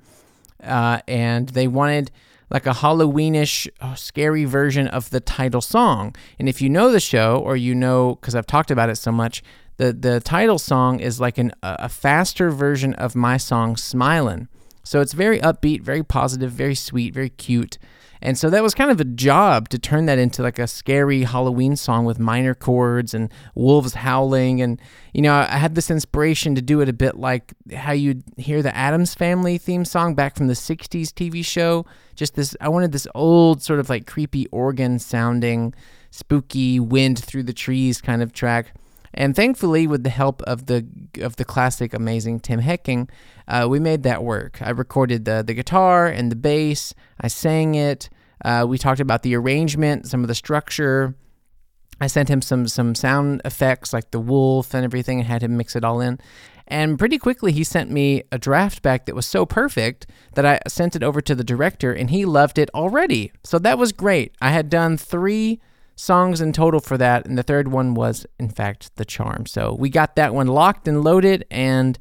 uh, 0.64 1.00
and 1.08 1.50
they 1.50 1.68
wanted 1.68 2.12
like 2.50 2.68
a 2.68 2.72
Halloweenish, 2.72 3.68
uh, 3.82 3.96
scary 3.96 4.46
version 4.46 4.88
of 4.88 5.10
the 5.10 5.20
title 5.20 5.62
song. 5.62 6.16
And 6.38 6.48
if 6.48 6.62
you 6.62 6.70
know 6.70 6.92
the 6.92 7.00
show 7.00 7.40
or 7.40 7.56
you 7.56 7.74
know 7.74 8.16
because 8.16 8.36
I've 8.36 8.48
talked 8.48 8.72
about 8.72 8.90
it 8.90 8.98
so 8.98 9.12
much 9.12 9.44
the 9.78 9.94
the 9.94 10.20
title 10.20 10.60
song 10.60 11.00
is 11.00 11.20
like 11.20 11.38
an 11.38 11.52
a 11.62 11.90
faster 11.90 12.50
version 12.52 12.94
of 12.96 13.16
my 13.16 13.38
song 13.38 13.76
Smilin'. 13.76 14.48
So 14.84 15.02
it's 15.02 15.14
very 15.14 15.40
upbeat, 15.40 15.82
very 15.82 16.04
positive, 16.04 16.52
very 16.52 16.76
sweet, 16.76 17.14
very 17.14 17.30
cute. 17.30 17.80
And 18.22 18.38
so 18.38 18.50
that 18.50 18.64
was 18.64 18.74
kind 18.74 18.90
of 18.90 19.00
a 19.00 19.06
job 19.06 19.70
to 19.70 19.80
turn 19.80 20.06
that 20.06 20.18
into 20.18 20.42
like 20.42 20.58
a 20.58 20.68
scary 20.68 21.24
Halloween 21.24 21.76
song 21.76 22.06
with 22.06 22.18
minor 22.18 22.56
chords 22.56 23.14
and 23.14 23.32
wolves 23.54 23.94
howling. 23.94 24.62
And, 24.62 24.82
you 25.14 25.22
know, 25.22 25.34
I 25.34 25.58
had 25.58 25.76
this 25.76 25.92
inspiration 25.92 26.56
to 26.56 26.62
do 26.62 26.82
it 26.82 26.90
a 26.90 26.94
bit 26.94 27.18
like 27.18 27.54
how 27.76 27.92
you'd 27.92 28.24
hear 28.38 28.62
the 28.62 28.76
Addams 28.76 29.14
Family 29.14 29.58
theme 29.58 29.86
song 29.86 30.16
back 30.16 30.36
from 30.36 30.48
the 30.48 30.54
60s 30.54 31.10
TV 31.10 31.46
show. 31.46 31.86
Just 32.16 32.36
this, 32.36 32.56
I 32.62 32.70
wanted 32.70 32.94
this 32.94 33.08
old, 33.14 33.62
sort 33.62 33.80
of 33.80 33.90
like 33.90 34.08
creepy 34.08 34.48
organ 34.48 34.98
sounding, 34.98 35.74
spooky 36.10 36.80
wind 36.80 37.20
through 37.20 37.44
the 37.44 37.54
trees 37.54 38.02
kind 38.02 38.24
of 38.24 38.34
track. 38.34 38.74
And 39.16 39.34
thankfully, 39.36 39.88
with 39.88 40.04
the 40.04 40.10
help 40.10 40.42
of 40.44 40.66
the 40.68 40.86
of 41.22 41.38
the 41.38 41.46
classic, 41.46 41.94
amazing 41.94 42.42
Tim 42.42 42.60
Hecking, 42.60 43.10
uh, 43.48 43.66
we 43.70 43.80
made 43.80 44.04
that 44.04 44.24
work. 44.24 44.62
I 44.62 44.70
recorded 44.72 45.24
the 45.24 45.42
the 45.42 45.54
guitar 45.54 46.06
and 46.06 46.32
the 46.32 46.36
bass. 46.36 46.94
I 47.20 47.30
sang 47.30 47.76
it. 47.76 48.10
Uh, 48.44 48.66
we 48.68 48.78
talked 48.78 49.00
about 49.00 49.24
the 49.24 49.36
arrangement, 49.36 50.08
some 50.08 50.22
of 50.22 50.28
the 50.28 50.36
structure. 50.36 51.16
I 52.02 52.08
sent 52.08 52.30
him 52.30 52.42
some 52.42 52.68
some 52.68 52.94
sound 52.94 53.42
effects 53.46 53.94
like 53.94 54.12
the 54.12 54.20
wolf 54.20 54.74
and 54.74 54.84
everything, 54.84 55.20
and 55.20 55.28
had 55.28 55.44
him 55.44 55.56
mix 55.56 55.78
it 55.78 55.86
all 55.86 56.02
in. 56.02 56.20
And 56.68 57.00
pretty 57.00 57.18
quickly, 57.18 57.54
he 57.54 57.64
sent 57.64 57.92
me 57.92 58.24
a 58.34 58.38
draft 58.38 58.82
back 58.82 59.06
that 59.06 59.16
was 59.16 59.28
so 59.28 59.46
perfect 59.46 60.08
that 60.34 60.46
I 60.46 60.60
sent 60.68 60.96
it 60.96 61.04
over 61.04 61.22
to 61.22 61.36
the 61.36 61.44
director, 61.44 61.94
and 61.94 62.10
he 62.10 62.26
loved 62.26 62.58
it 62.58 62.70
already. 62.74 63.32
So 63.44 63.60
that 63.60 63.78
was 63.78 63.94
great. 63.94 64.36
I 64.42 64.50
had 64.50 64.70
done 64.70 64.98
three 64.98 65.62
songs 65.96 66.42
in 66.42 66.54
total 66.54 66.80
for 66.80 66.98
that, 66.98 67.26
and 67.26 67.38
the 67.38 67.44
third 67.44 67.70
one 67.70 67.94
was, 67.94 68.26
in 68.40 68.50
fact, 68.50 68.96
The 68.96 69.06
Charm. 69.06 69.46
So 69.46 69.76
we 69.78 69.90
got 69.90 70.16
that 70.16 70.34
one 70.34 70.48
locked 70.48 70.88
and 70.88 71.04
loaded, 71.04 71.46
and 71.50 71.98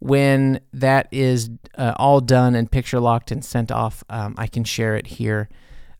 when 0.00 0.60
that 0.72 1.08
is 1.10 1.50
uh, 1.76 1.94
all 1.96 2.20
done 2.20 2.54
and 2.54 2.70
picture 2.70 3.00
locked 3.00 3.30
and 3.30 3.44
sent 3.44 3.72
off, 3.72 4.04
um, 4.10 4.34
I 4.38 4.46
can 4.46 4.64
share 4.64 4.94
it 4.96 5.06
here 5.06 5.48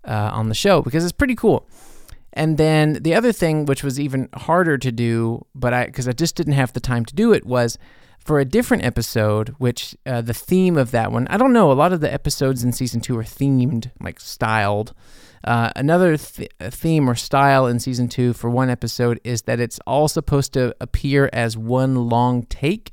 uh, 0.04 0.30
on 0.32 0.48
the 0.48 0.54
show 0.54 0.82
because 0.82 1.04
it's 1.04 1.12
pretty 1.12 1.34
cool. 1.34 1.68
And 2.32 2.56
then 2.58 2.94
the 2.94 3.14
other 3.14 3.32
thing, 3.32 3.66
which 3.66 3.82
was 3.82 3.98
even 3.98 4.28
harder 4.34 4.78
to 4.78 4.92
do, 4.92 5.44
but 5.54 5.74
I 5.74 5.86
because 5.86 6.06
I 6.06 6.12
just 6.12 6.36
didn't 6.36 6.52
have 6.52 6.72
the 6.72 6.80
time 6.80 7.04
to 7.06 7.14
do 7.14 7.32
it, 7.32 7.44
was 7.44 7.78
for 8.18 8.38
a 8.38 8.44
different 8.44 8.84
episode, 8.84 9.54
which 9.58 9.96
uh, 10.06 10.20
the 10.20 10.34
theme 10.34 10.76
of 10.76 10.90
that 10.92 11.10
one, 11.10 11.26
I 11.28 11.36
don't 11.36 11.52
know. 11.52 11.72
A 11.72 11.74
lot 11.74 11.92
of 11.92 12.00
the 12.00 12.12
episodes 12.12 12.62
in 12.62 12.72
season 12.72 13.00
two 13.00 13.18
are 13.18 13.24
themed, 13.24 13.90
like 14.00 14.20
styled. 14.20 14.94
Uh, 15.44 15.70
another 15.76 16.16
th- 16.16 16.50
theme 16.70 17.08
or 17.08 17.14
style 17.14 17.66
in 17.66 17.78
season 17.78 18.08
two 18.08 18.32
for 18.32 18.50
one 18.50 18.70
episode 18.70 19.20
is 19.24 19.42
that 19.42 19.60
it's 19.60 19.78
all 19.86 20.08
supposed 20.08 20.52
to 20.52 20.74
appear 20.80 21.30
as 21.32 21.56
one 21.56 22.08
long 22.08 22.42
take, 22.44 22.92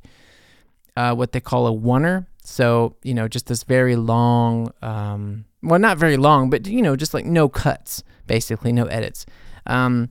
uh, 0.96 1.14
what 1.14 1.32
they 1.32 1.40
call 1.40 1.66
a 1.66 1.72
oner. 1.72 2.28
So, 2.42 2.96
you 3.02 3.12
know, 3.14 3.26
just 3.26 3.46
this 3.46 3.64
very 3.64 3.96
long, 3.96 4.72
um, 4.80 5.46
well, 5.62 5.80
not 5.80 5.98
very 5.98 6.16
long, 6.16 6.48
but, 6.48 6.66
you 6.68 6.80
know, 6.80 6.94
just 6.94 7.12
like 7.12 7.26
no 7.26 7.48
cuts, 7.48 8.04
basically, 8.26 8.72
no 8.72 8.84
edits. 8.86 9.26
Um, 9.66 10.10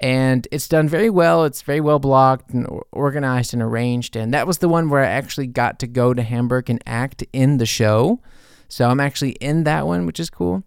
and 0.00 0.46
it's 0.52 0.68
done 0.68 0.88
very 0.88 1.10
well. 1.10 1.44
It's 1.44 1.62
very 1.62 1.80
well 1.80 1.98
blocked 1.98 2.50
and 2.50 2.66
organized 2.92 3.54
and 3.54 3.62
arranged. 3.62 4.14
And 4.16 4.32
that 4.34 4.46
was 4.46 4.58
the 4.58 4.68
one 4.68 4.88
where 4.88 5.02
I 5.02 5.08
actually 5.08 5.48
got 5.48 5.78
to 5.80 5.86
go 5.86 6.14
to 6.14 6.22
Hamburg 6.22 6.70
and 6.70 6.82
act 6.86 7.24
in 7.32 7.58
the 7.58 7.66
show. 7.66 8.20
So 8.68 8.88
I'm 8.88 9.00
actually 9.00 9.32
in 9.32 9.64
that 9.64 9.86
one, 9.86 10.06
which 10.06 10.20
is 10.20 10.30
cool. 10.30 10.62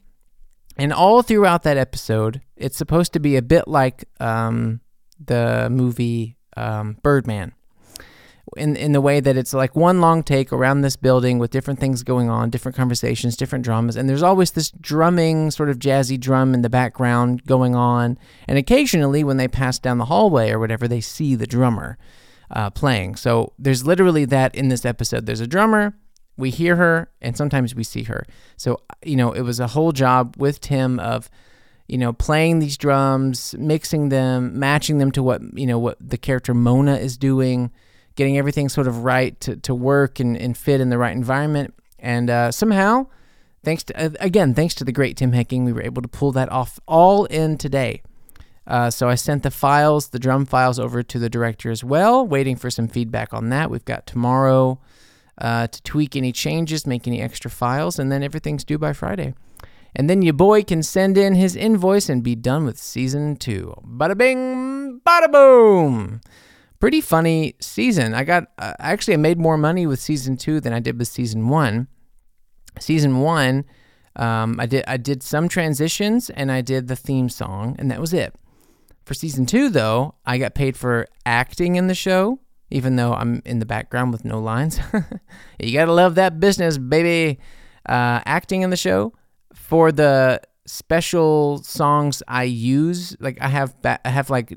And 0.78 0.94
all 0.94 1.24
throughout 1.24 1.64
that 1.64 1.78
episode, 1.78 2.42
it's 2.56 2.78
supposed 2.78 3.14
to 3.14 3.20
be 3.20 3.36
a 3.36 3.42
bit 3.42 3.68
like 3.68 4.06
um, 4.20 4.82
the 5.24 5.70
movie 5.72 6.38
um, 6.56 6.98
Birdman. 7.02 7.54
In, 8.56 8.78
in 8.78 8.94
the 8.94 9.02
way 9.02 9.20
that 9.20 9.36
it's 9.36 9.54
like 9.54 9.76
one 9.76 10.00
long 10.00 10.24
take 10.24 10.54
around 10.54 10.82
this 10.82 10.96
building 10.96 11.38
with 11.38 11.52
different 11.52 11.82
things 11.82 12.02
going 12.02 12.30
on, 12.30 12.50
different 12.50 12.78
conversations, 12.78 13.36
different 13.36 13.66
dramas, 13.66 13.98
and 13.98 14.08
there's 14.08 14.24
always 14.24 14.52
this 14.52 14.72
drumming, 14.72 15.52
sort 15.52 15.70
of 15.70 15.80
jazzy 15.80 16.18
drum 16.18 16.54
in 16.54 16.62
the 16.62 16.70
background 16.70 17.44
going 17.46 17.76
on. 17.76 18.18
And 18.48 18.58
occasionally, 18.58 19.24
when 19.24 19.36
they 19.36 19.50
pass 19.50 19.80
down 19.80 19.98
the 19.98 20.06
hallway 20.06 20.50
or 20.50 20.60
whatever, 20.60 20.88
they 20.88 21.02
see 21.02 21.36
the 21.36 21.46
drummer 21.46 21.98
uh, 22.50 22.70
playing. 22.70 23.18
So 23.18 23.52
there's 23.60 23.86
literally 23.86 24.24
that 24.26 24.56
in 24.56 24.70
this 24.70 24.86
episode. 24.86 25.26
There's 25.26 25.42
a 25.42 25.48
drummer, 25.48 25.94
we 26.38 26.50
hear 26.52 26.76
her 26.76 27.10
and 27.22 27.36
sometimes 27.36 27.76
we 27.76 27.84
see 27.84 28.04
her. 28.04 28.26
So, 28.56 28.80
you 29.04 29.16
know, 29.16 29.32
it 29.32 29.42
was 29.42 29.60
a 29.60 29.68
whole 29.68 29.92
job 29.92 30.36
with 30.38 30.62
Tim 30.62 31.00
of, 31.00 31.30
you 31.88 31.98
know, 31.98 32.14
playing 32.14 32.60
these 32.60 32.78
drums, 32.78 33.56
mixing 33.58 34.10
them, 34.10 34.58
matching 34.58 34.98
them 34.98 35.12
to 35.14 35.24
what, 35.24 35.42
you 35.58 35.66
know, 35.66 35.80
what 35.80 35.98
the 36.00 36.18
character 36.18 36.54
Mona 36.54 36.96
is 36.96 37.18
doing, 37.18 37.72
getting 38.16 38.38
everything 38.38 38.70
sort 38.70 38.88
of 38.88 39.04
right 39.04 39.40
to, 39.42 39.56
to 39.58 39.74
work 39.74 40.20
and, 40.20 40.38
and 40.38 40.58
fit 40.58 40.82
in 40.82 40.90
the 40.90 40.98
right 40.98 41.16
environment. 41.16 41.74
And 42.00 42.30
uh, 42.30 42.52
somehow, 42.52 43.08
thanks 43.64 43.84
to, 43.86 44.00
uh, 44.00 44.10
again, 44.20 44.54
thanks 44.54 44.76
to 44.76 44.84
the 44.84 44.92
great 44.92 45.18
Tim 45.18 45.32
Hecking, 45.32 45.66
we 45.66 45.74
were 45.74 45.82
able 45.82 46.02
to 46.02 46.08
pull 46.08 46.32
that 46.34 46.52
off 46.52 46.80
all 46.88 47.26
in 47.26 47.58
today. 47.58 48.02
Uh, 48.68 48.90
so 48.90 49.08
I 49.08 49.16
sent 49.16 49.44
the 49.44 49.52
files, 49.52 50.10
the 50.10 50.20
drum 50.20 50.46
files, 50.46 50.78
over 50.78 51.02
to 51.02 51.20
the 51.20 51.30
director 51.30 51.72
as 51.72 51.86
well, 51.86 52.28
waiting 52.28 52.58
for 52.58 52.70
some 52.70 52.90
feedback 52.90 53.34
on 53.34 53.50
that. 53.50 53.72
We've 53.72 53.86
got 53.86 54.06
tomorrow 54.06 54.80
uh, 55.38 55.68
to 55.68 55.82
tweak 55.84 56.16
any 56.16 56.32
changes, 56.32 56.88
make 56.88 57.08
any 57.08 57.22
extra 57.22 57.52
files, 57.52 58.00
and 58.00 58.12
then 58.12 58.24
everything's 58.24 58.64
due 58.64 58.78
by 58.78 58.94
Friday. 58.94 59.34
And 59.96 60.10
then 60.10 60.22
your 60.22 60.34
boy 60.34 60.64
can 60.64 60.84
send 60.84 61.18
in 61.18 61.36
his 61.36 61.56
invoice 61.56 62.10
and 62.10 62.24
be 62.24 62.36
done 62.36 62.66
with 62.66 62.78
season 62.78 63.36
two. 63.36 63.74
Bada 63.84 64.18
bing, 64.18 65.02
bada 65.06 65.32
boom. 65.32 66.22
Pretty 66.80 67.02
funny 67.02 67.56
season. 67.60 68.14
I 68.14 68.24
got 68.24 68.46
uh, 68.60 68.74
actually 68.80 69.16
I 69.16 69.18
made 69.18 69.40
more 69.40 69.58
money 69.58 69.88
with 69.88 70.00
season 70.00 70.38
two 70.38 70.60
than 70.60 70.74
I 70.74 70.80
did 70.80 71.00
with 71.00 71.08
season 71.08 71.48
one. 71.48 71.88
Season 72.80 73.22
one, 73.22 73.66
um, 74.16 74.60
I 74.60 74.68
did 74.68 74.84
I 74.88 74.98
did 74.98 75.24
some 75.24 75.50
transitions 75.50 76.30
and 76.30 76.52
I 76.52 76.62
did 76.62 76.88
the 76.88 76.96
theme 76.96 77.30
song, 77.30 77.76
and 77.80 77.90
that 77.90 78.00
was 78.00 78.14
it. 78.14 78.36
For 79.06 79.16
season 79.16 79.46
two, 79.48 79.70
though, 79.70 80.16
I 80.26 80.38
got 80.38 80.54
paid 80.54 80.78
for 80.78 81.08
acting 81.26 81.76
in 81.76 81.88
the 81.88 81.96
show, 81.96 82.40
even 82.70 82.96
though 82.96 83.14
I'm 83.14 83.42
in 83.46 83.60
the 83.60 83.66
background 83.66 84.12
with 84.12 84.26
no 84.26 84.40
lines. 84.40 84.80
you 85.60 85.74
gotta 85.74 85.94
love 85.94 86.16
that 86.16 86.40
business, 86.40 86.78
baby. 86.78 87.40
Uh, 87.88 88.22
acting 88.26 88.64
in 88.64 88.70
the 88.70 88.78
show 88.78 89.14
for 89.54 89.92
the 89.92 90.42
special 90.66 91.60
songs 91.64 92.22
I 92.28 92.44
use. 92.44 93.16
Like 93.20 93.38
I 93.42 93.48
have, 93.48 93.82
ba- 93.82 94.00
I 94.06 94.10
have 94.10 94.30
like 94.30 94.54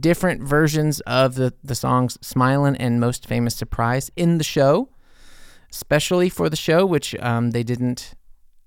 different 0.00 0.42
versions 0.42 1.00
of 1.00 1.36
the 1.36 1.54
the 1.62 1.74
songs 1.74 2.18
"Smiling" 2.20 2.76
and 2.76 3.00
"Most 3.00 3.26
Famous 3.26 3.54
Surprise" 3.54 4.10
in 4.16 4.38
the 4.38 4.44
show, 4.44 4.90
especially 5.70 6.28
for 6.28 6.50
the 6.50 6.56
show, 6.56 6.84
which 6.84 7.14
um, 7.20 7.52
they 7.52 7.62
didn't. 7.62 8.14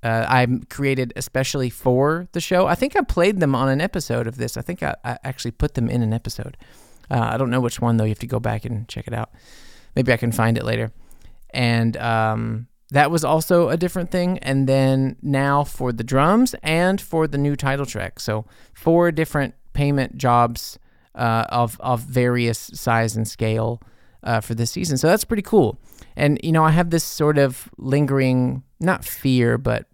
Uh, 0.03 0.25
I 0.27 0.47
created 0.71 1.13
especially 1.15 1.69
for 1.69 2.27
the 2.31 2.41
show. 2.41 2.65
I 2.65 2.73
think 2.73 2.95
I 2.95 3.01
played 3.01 3.39
them 3.39 3.53
on 3.53 3.69
an 3.69 3.79
episode 3.79 4.25
of 4.25 4.37
this. 4.37 4.57
I 4.57 4.61
think 4.61 4.81
I, 4.81 4.95
I 5.05 5.19
actually 5.23 5.51
put 5.51 5.75
them 5.75 5.89
in 5.89 6.01
an 6.01 6.11
episode. 6.11 6.57
Uh, 7.09 7.29
I 7.31 7.37
don't 7.37 7.49
know 7.49 7.61
which 7.61 7.79
one 7.79 7.97
though. 7.97 8.03
You 8.03 8.11
have 8.11 8.19
to 8.19 8.27
go 8.27 8.39
back 8.39 8.65
and 8.65 8.87
check 8.87 9.07
it 9.07 9.13
out. 9.13 9.31
Maybe 9.95 10.13
I 10.13 10.17
can 10.17 10.31
find 10.31 10.57
it 10.57 10.63
later. 10.63 10.91
And 11.53 11.97
um, 11.97 12.67
that 12.91 13.11
was 13.11 13.23
also 13.23 13.69
a 13.69 13.77
different 13.77 14.11
thing. 14.11 14.37
And 14.39 14.67
then 14.67 15.17
now 15.21 15.63
for 15.63 15.91
the 15.91 16.03
drums 16.03 16.55
and 16.63 17.01
for 17.01 17.27
the 17.27 17.37
new 17.37 17.55
title 17.55 17.85
track. 17.85 18.19
So 18.19 18.45
four 18.73 19.11
different 19.11 19.55
payment 19.73 20.17
jobs 20.17 20.79
uh, 21.15 21.45
of 21.49 21.79
of 21.81 22.01
various 22.01 22.71
size 22.73 23.15
and 23.15 23.27
scale 23.27 23.81
uh, 24.23 24.41
for 24.41 24.55
this 24.55 24.71
season. 24.71 24.97
So 24.97 25.07
that's 25.07 25.25
pretty 25.25 25.43
cool. 25.43 25.79
And 26.15 26.39
you 26.43 26.51
know, 26.51 26.63
I 26.63 26.71
have 26.71 26.89
this 26.89 27.03
sort 27.03 27.37
of 27.37 27.69
lingering, 27.77 28.63
not 28.79 29.03
fear, 29.03 29.57
but 29.57 29.87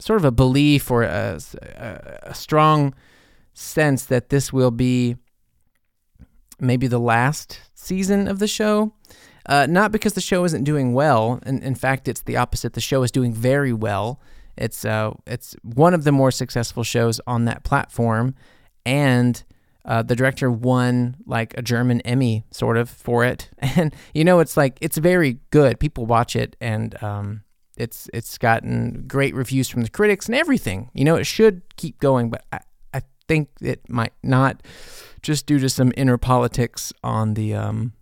sort 0.00 0.18
of 0.18 0.24
a 0.24 0.30
belief 0.30 0.90
or 0.90 1.02
a, 1.02 1.40
a, 1.60 2.18
a 2.22 2.34
strong 2.34 2.94
sense 3.52 4.04
that 4.06 4.28
this 4.28 4.52
will 4.52 4.70
be 4.70 5.16
maybe 6.60 6.86
the 6.86 6.98
last 6.98 7.60
season 7.74 8.28
of 8.28 8.38
the 8.38 8.48
show. 8.48 8.92
Uh, 9.46 9.66
not 9.66 9.90
because 9.90 10.12
the 10.12 10.20
show 10.20 10.44
isn't 10.44 10.64
doing 10.64 10.92
well. 10.92 11.40
In, 11.46 11.62
in 11.62 11.74
fact, 11.74 12.06
it's 12.06 12.20
the 12.20 12.36
opposite. 12.36 12.74
The 12.74 12.82
show 12.82 13.02
is 13.02 13.10
doing 13.10 13.32
very 13.32 13.72
well. 13.72 14.20
It's 14.58 14.84
uh, 14.84 15.12
it's 15.26 15.56
one 15.62 15.94
of 15.94 16.04
the 16.04 16.12
more 16.12 16.30
successful 16.30 16.82
shows 16.82 17.20
on 17.26 17.46
that 17.46 17.62
platform, 17.62 18.34
and 18.84 19.42
uh, 19.84 20.02
the 20.02 20.14
director 20.14 20.50
won 20.50 21.16
like 21.24 21.56
a 21.56 21.62
German 21.62 22.00
Emmy 22.02 22.44
sort 22.50 22.76
of 22.76 22.90
for 22.90 23.24
it. 23.24 23.48
And 23.76 23.94
you 24.12 24.24
know, 24.24 24.40
it's 24.40 24.56
like 24.56 24.76
it's 24.80 24.98
very 24.98 25.38
good. 25.50 25.80
People 25.80 26.04
watch 26.04 26.36
it, 26.36 26.56
and 26.60 27.00
um, 27.02 27.42
it's 27.76 28.10
it's 28.12 28.36
gotten 28.36 29.04
great 29.06 29.34
reviews 29.34 29.68
from 29.68 29.82
the 29.82 29.88
critics 29.88 30.26
and 30.26 30.34
everything. 30.34 30.90
You 30.92 31.04
know, 31.04 31.16
it 31.16 31.24
should 31.24 31.62
keep 31.76 32.00
going, 32.00 32.28
but 32.28 32.44
I, 32.52 32.60
I 32.92 33.02
think 33.28 33.48
it 33.60 33.88
might 33.88 34.12
not 34.22 34.62
just 35.22 35.46
due 35.46 35.58
to 35.58 35.68
some 35.68 35.92
inner 35.96 36.18
politics 36.18 36.92
on 37.02 37.34
the 37.34 37.54
um, 37.54 37.92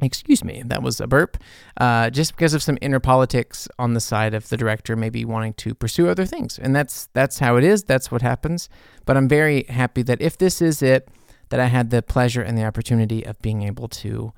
excuse 0.00 0.44
me, 0.44 0.62
that 0.66 0.82
was 0.82 1.00
a 1.00 1.06
burp. 1.06 1.38
Uh, 1.78 2.10
just 2.10 2.34
because 2.34 2.54
of 2.54 2.62
some 2.62 2.78
inner 2.80 3.00
politics 3.00 3.68
on 3.78 3.94
the 3.94 4.00
side 4.00 4.34
of 4.34 4.48
the 4.48 4.56
director, 4.56 4.96
maybe 4.96 5.24
wanting 5.24 5.54
to 5.54 5.74
pursue 5.74 6.08
other 6.08 6.26
things, 6.26 6.58
and 6.58 6.74
that's 6.74 7.08
that's 7.12 7.38
how 7.38 7.56
it 7.56 7.64
is. 7.64 7.84
That's 7.84 8.10
what 8.10 8.22
happens. 8.22 8.68
But 9.04 9.16
I'm 9.16 9.28
very 9.28 9.64
happy 9.64 10.02
that 10.02 10.20
if 10.20 10.38
this 10.38 10.60
is 10.60 10.82
it, 10.82 11.08
that 11.48 11.60
I 11.60 11.66
had 11.66 11.90
the 11.90 12.02
pleasure 12.02 12.42
and 12.42 12.56
the 12.56 12.64
opportunity 12.64 13.24
of 13.24 13.40
being 13.40 13.62
able 13.62 13.88
to, 13.88 14.32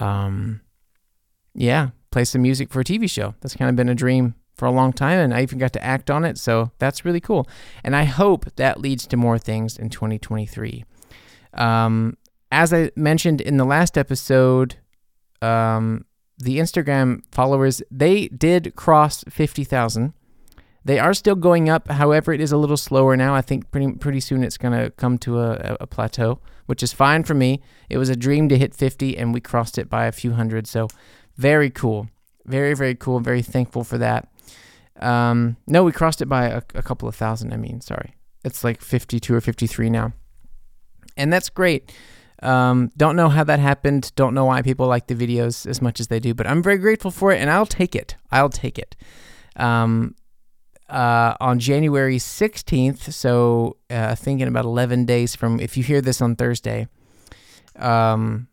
um, 0.00 0.60
yeah, 1.54 1.90
play 2.10 2.24
some 2.24 2.42
music 2.42 2.72
for 2.72 2.80
a 2.80 2.84
TV 2.84 3.10
show. 3.10 3.34
That's 3.40 3.56
kind 3.56 3.68
of 3.68 3.76
been 3.76 3.88
a 3.88 3.94
dream 3.94 4.34
for 4.56 4.64
a 4.66 4.70
long 4.70 4.92
time, 4.92 5.18
and 5.18 5.34
I 5.34 5.42
even 5.42 5.58
got 5.58 5.72
to 5.74 5.84
act 5.84 6.10
on 6.10 6.24
it. 6.24 6.38
So 6.38 6.70
that's 6.78 7.04
really 7.04 7.20
cool. 7.20 7.46
And 7.84 7.94
I 7.94 8.04
hope 8.04 8.46
that 8.56 8.80
leads 8.80 9.06
to 9.08 9.16
more 9.16 9.38
things 9.38 9.78
in 9.78 9.90
2023. 9.90 10.84
Um, 11.54 12.16
as 12.50 12.72
I 12.72 12.90
mentioned 12.96 13.40
in 13.40 13.58
the 13.58 13.64
last 13.64 13.98
episode, 13.98 14.76
um, 15.42 16.06
the 16.38 16.58
Instagram 16.58 17.22
followers 17.30 17.82
they 17.90 18.28
did 18.28 18.74
cross 18.76 19.24
50,000. 19.28 20.12
They 20.84 20.98
are 20.98 21.14
still 21.14 21.34
going 21.34 21.68
up. 21.68 21.88
However, 21.88 22.32
it 22.32 22.40
is 22.40 22.52
a 22.52 22.56
little 22.56 22.76
slower 22.76 23.16
now. 23.16 23.34
I 23.34 23.42
think 23.42 23.70
pretty 23.72 23.92
pretty 23.92 24.20
soon 24.20 24.44
it's 24.44 24.56
going 24.56 24.78
to 24.78 24.90
come 24.92 25.18
to 25.18 25.40
a, 25.40 25.76
a 25.80 25.86
plateau, 25.86 26.38
which 26.66 26.82
is 26.82 26.92
fine 26.92 27.24
for 27.24 27.34
me. 27.34 27.60
It 27.90 27.98
was 27.98 28.08
a 28.08 28.16
dream 28.16 28.48
to 28.50 28.58
hit 28.58 28.74
50, 28.74 29.18
and 29.18 29.34
we 29.34 29.40
crossed 29.40 29.78
it 29.78 29.90
by 29.90 30.06
a 30.06 30.12
few 30.12 30.32
hundred. 30.32 30.68
So 30.68 30.88
very 31.36 31.70
cool. 31.70 32.08
Very, 32.44 32.74
very 32.74 32.94
cool. 32.94 33.18
Very 33.18 33.42
thankful 33.42 33.82
for 33.82 33.98
that. 33.98 34.28
Um, 34.98 35.56
no, 35.66 35.84
we 35.84 35.92
crossed 35.92 36.22
it 36.22 36.26
by 36.26 36.46
a, 36.46 36.62
a 36.74 36.82
couple 36.82 37.08
of 37.08 37.14
thousand. 37.14 37.52
I 37.52 37.56
mean, 37.56 37.80
sorry. 37.80 38.14
It's 38.44 38.64
like 38.64 38.80
52 38.80 39.34
or 39.34 39.40
53 39.40 39.90
now. 39.90 40.12
And 41.16 41.32
that's 41.32 41.48
great. 41.48 41.92
Um, 42.42 42.92
don't 42.96 43.16
know 43.16 43.28
how 43.28 43.44
that 43.44 43.58
happened. 43.58 44.12
Don't 44.14 44.34
know 44.34 44.44
why 44.44 44.62
people 44.62 44.86
like 44.86 45.06
the 45.06 45.14
videos 45.14 45.66
as 45.66 45.80
much 45.80 46.00
as 46.00 46.08
they 46.08 46.20
do, 46.20 46.34
but 46.34 46.46
I'm 46.46 46.62
very 46.62 46.78
grateful 46.78 47.10
for 47.10 47.32
it 47.32 47.40
and 47.40 47.50
I'll 47.50 47.66
take 47.66 47.94
it. 47.94 48.16
I'll 48.30 48.50
take 48.50 48.78
it. 48.78 48.94
Um, 49.56 50.14
uh, 50.88 51.34
on 51.40 51.58
January 51.58 52.18
16th, 52.18 53.12
so 53.12 53.76
uh, 53.90 54.14
thinking 54.14 54.46
about 54.46 54.64
11 54.64 55.06
days 55.06 55.34
from 55.34 55.58
if 55.58 55.76
you 55.76 55.82
hear 55.82 56.00
this 56.00 56.20
on 56.20 56.36
Thursday, 56.36 56.86
um, 57.76 58.48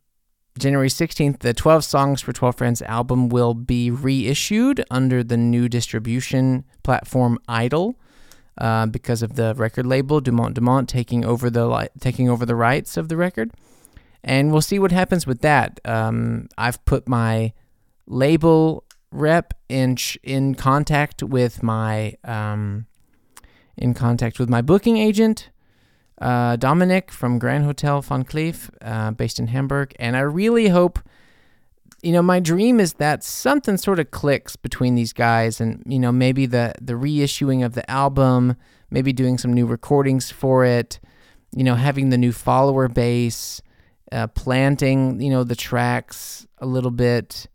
January 0.59 0.89
16th, 0.89 1.39
the 1.39 1.53
12 1.53 1.83
Songs 1.83 2.21
for 2.21 2.31
12 2.31 2.55
Friends 2.55 2.81
album 2.83 3.29
will 3.29 3.53
be 3.53 3.89
reissued 3.89 4.83
under 4.91 5.23
the 5.23 5.37
new 5.37 5.67
distribution 5.67 6.63
platform 6.83 7.39
Idol. 7.47 7.95
Uh, 8.55 8.85
because 8.85 9.23
of 9.23 9.33
the 9.33 9.55
record 9.55 9.83
label 9.83 10.21
Dumont 10.21 10.53
Dumont 10.53 10.87
taking 10.87 11.25
over 11.25 11.49
the 11.49 11.65
li- 11.65 11.87
taking 11.99 12.29
over 12.29 12.45
the 12.45 12.53
rights 12.53 12.97
of 12.97 13.09
the 13.09 13.17
record, 13.17 13.49
and 14.23 14.51
we'll 14.51 14.61
see 14.61 14.77
what 14.77 14.91
happens 14.91 15.25
with 15.25 15.41
that. 15.41 15.79
Um, 15.85 16.49
I've 16.55 16.85
put 16.85 17.07
my 17.09 17.53
label 18.05 18.83
rep 19.11 19.55
in 19.69 19.95
sh- 19.95 20.17
in 20.21 20.53
contact 20.53 21.23
with 21.23 21.63
my 21.63 22.13
um, 22.23 22.85
in 23.75 23.95
contact 23.95 24.37
with 24.37 24.49
my 24.49 24.61
booking 24.61 24.97
agent, 24.97 25.49
uh, 26.21 26.55
Dominic 26.55 27.11
from 27.11 27.39
Grand 27.39 27.63
Hotel 27.63 28.01
Van 28.01 28.23
Cleef, 28.23 28.69
uh, 28.81 29.11
based 29.11 29.39
in 29.39 29.47
Hamburg. 29.47 29.93
And 29.99 30.15
I 30.15 30.21
really 30.21 30.69
hope, 30.69 30.99
you 32.01 32.11
know, 32.11 32.21
my 32.21 32.39
dream 32.39 32.79
is 32.79 32.93
that 32.93 33.23
something 33.23 33.77
sort 33.77 33.99
of 33.99 34.11
clicks 34.11 34.55
between 34.55 34.95
these 34.95 35.13
guys, 35.13 35.59
and 35.59 35.83
you 35.85 35.99
know, 35.99 36.11
maybe 36.11 36.45
the 36.45 36.73
the 36.81 36.93
reissuing 36.93 37.65
of 37.65 37.73
the 37.73 37.89
album, 37.89 38.55
maybe 38.89 39.13
doing 39.13 39.37
some 39.37 39.53
new 39.53 39.65
recordings 39.65 40.31
for 40.31 40.65
it, 40.65 40.99
you 41.55 41.63
know, 41.63 41.75
having 41.75 42.09
the 42.09 42.17
new 42.17 42.31
follower 42.31 42.87
base, 42.87 43.61
uh, 44.11 44.27
planting, 44.27 45.19
you 45.21 45.29
know, 45.29 45.43
the 45.43 45.55
tracks 45.55 46.45
a 46.59 46.65
little 46.65 46.91
bit 46.91 47.47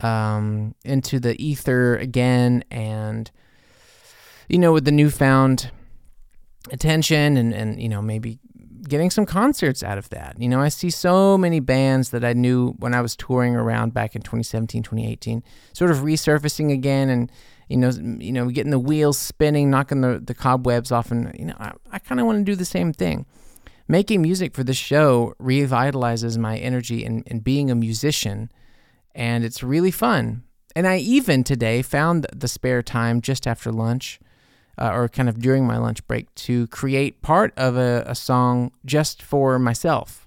um, 0.00 0.74
into 0.84 1.18
the 1.18 1.40
ether 1.42 1.96
again, 1.96 2.62
and 2.70 3.30
you 4.48 4.58
know, 4.58 4.72
with 4.72 4.84
the 4.84 4.92
newfound 4.92 5.70
attention 6.72 7.36
and 7.36 7.52
and 7.54 7.80
you 7.80 7.88
know 7.88 8.02
maybe 8.02 8.38
getting 8.88 9.10
some 9.10 9.26
concerts 9.26 9.82
out 9.82 9.98
of 9.98 10.08
that. 10.10 10.40
You 10.40 10.48
know, 10.48 10.60
I 10.60 10.68
see 10.68 10.90
so 10.90 11.36
many 11.36 11.60
bands 11.60 12.10
that 12.10 12.24
I 12.24 12.32
knew 12.32 12.70
when 12.78 12.94
I 12.94 13.00
was 13.00 13.14
touring 13.14 13.54
around 13.54 13.92
back 13.92 14.16
in 14.16 14.22
2017, 14.22 14.82
2018, 14.82 15.42
sort 15.72 15.90
of 15.90 15.98
resurfacing 15.98 16.72
again 16.72 17.08
and 17.08 17.30
you 17.68 17.76
know, 17.76 17.90
you 17.90 18.32
know, 18.32 18.48
getting 18.48 18.70
the 18.70 18.78
wheels 18.78 19.18
spinning, 19.18 19.68
knocking 19.68 20.00
the, 20.00 20.18
the 20.18 20.34
cobwebs 20.34 20.90
off 20.90 21.10
and 21.10 21.30
you 21.38 21.44
know, 21.44 21.56
I, 21.58 21.72
I 21.92 21.98
kind 21.98 22.18
of 22.18 22.26
want 22.26 22.38
to 22.38 22.44
do 22.44 22.56
the 22.56 22.64
same 22.64 22.94
thing. 22.94 23.26
Making 23.86 24.22
music 24.22 24.54
for 24.54 24.64
this 24.64 24.76
show 24.76 25.34
revitalizes 25.40 26.38
my 26.38 26.56
energy 26.56 27.04
in, 27.04 27.24
in 27.26 27.40
being 27.40 27.70
a 27.70 27.74
musician 27.74 28.50
and 29.14 29.44
it's 29.44 29.62
really 29.62 29.90
fun. 29.90 30.44
And 30.74 30.86
I 30.86 30.98
even 30.98 31.44
today 31.44 31.82
found 31.82 32.26
the 32.34 32.48
spare 32.48 32.82
time 32.82 33.20
just 33.20 33.46
after 33.46 33.70
lunch 33.70 34.18
uh, 34.78 34.90
or 34.92 35.08
kind 35.08 35.28
of 35.28 35.40
during 35.40 35.66
my 35.66 35.76
lunch 35.76 36.06
break 36.06 36.32
to 36.34 36.66
create 36.68 37.22
part 37.22 37.52
of 37.56 37.76
a, 37.76 38.04
a 38.06 38.14
song 38.14 38.72
just 38.84 39.22
for 39.22 39.58
myself. 39.58 40.26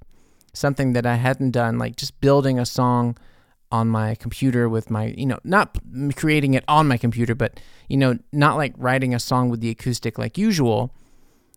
Something 0.53 0.93
that 0.93 1.05
I 1.05 1.15
hadn't 1.15 1.51
done, 1.51 1.77
like 1.77 1.95
just 1.95 2.19
building 2.19 2.59
a 2.59 2.65
song 2.65 3.17
on 3.71 3.87
my 3.87 4.15
computer 4.15 4.67
with 4.67 4.91
my, 4.91 5.13
you 5.17 5.25
know, 5.25 5.39
not 5.43 5.77
creating 6.15 6.53
it 6.53 6.65
on 6.67 6.87
my 6.87 6.97
computer, 6.97 7.33
but, 7.33 7.59
you 7.87 7.95
know, 7.95 8.17
not 8.33 8.57
like 8.57 8.73
writing 8.77 9.15
a 9.15 9.19
song 9.19 9.49
with 9.49 9.61
the 9.61 9.69
acoustic 9.69 10.17
like 10.17 10.37
usual, 10.37 10.93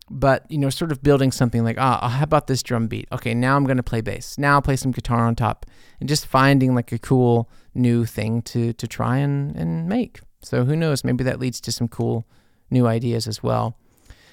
but, 0.09 0.49
you 0.49 0.57
know, 0.57 0.69
sort 0.69 0.91
of 0.93 1.03
building 1.03 1.31
something 1.31 1.63
like, 1.63 1.77
ah, 1.77 1.99
oh, 2.01 2.07
how 2.07 2.23
about 2.23 2.47
this 2.47 2.63
drum 2.63 2.87
beat? 2.87 3.07
Okay, 3.11 3.33
now 3.33 3.57
I'm 3.57 3.65
going 3.65 3.77
to 3.77 3.83
play 3.83 4.01
bass. 4.01 4.37
Now 4.37 4.53
I'll 4.53 4.61
play 4.61 4.77
some 4.77 4.91
guitar 4.91 5.25
on 5.25 5.35
top 5.35 5.65
and 5.99 6.07
just 6.07 6.25
finding 6.25 6.73
like 6.73 6.91
a 6.93 6.99
cool 6.99 7.49
new 7.73 8.05
thing 8.05 8.41
to, 8.43 8.71
to 8.73 8.87
try 8.87 9.17
and, 9.17 9.53
and 9.57 9.89
make. 9.89 10.21
So 10.41 10.63
who 10.63 10.75
knows? 10.75 11.03
Maybe 11.03 11.23
that 11.25 11.39
leads 11.39 11.59
to 11.61 11.71
some 11.71 11.89
cool 11.89 12.25
new 12.69 12.87
ideas 12.87 13.27
as 13.27 13.41
well. 13.43 13.77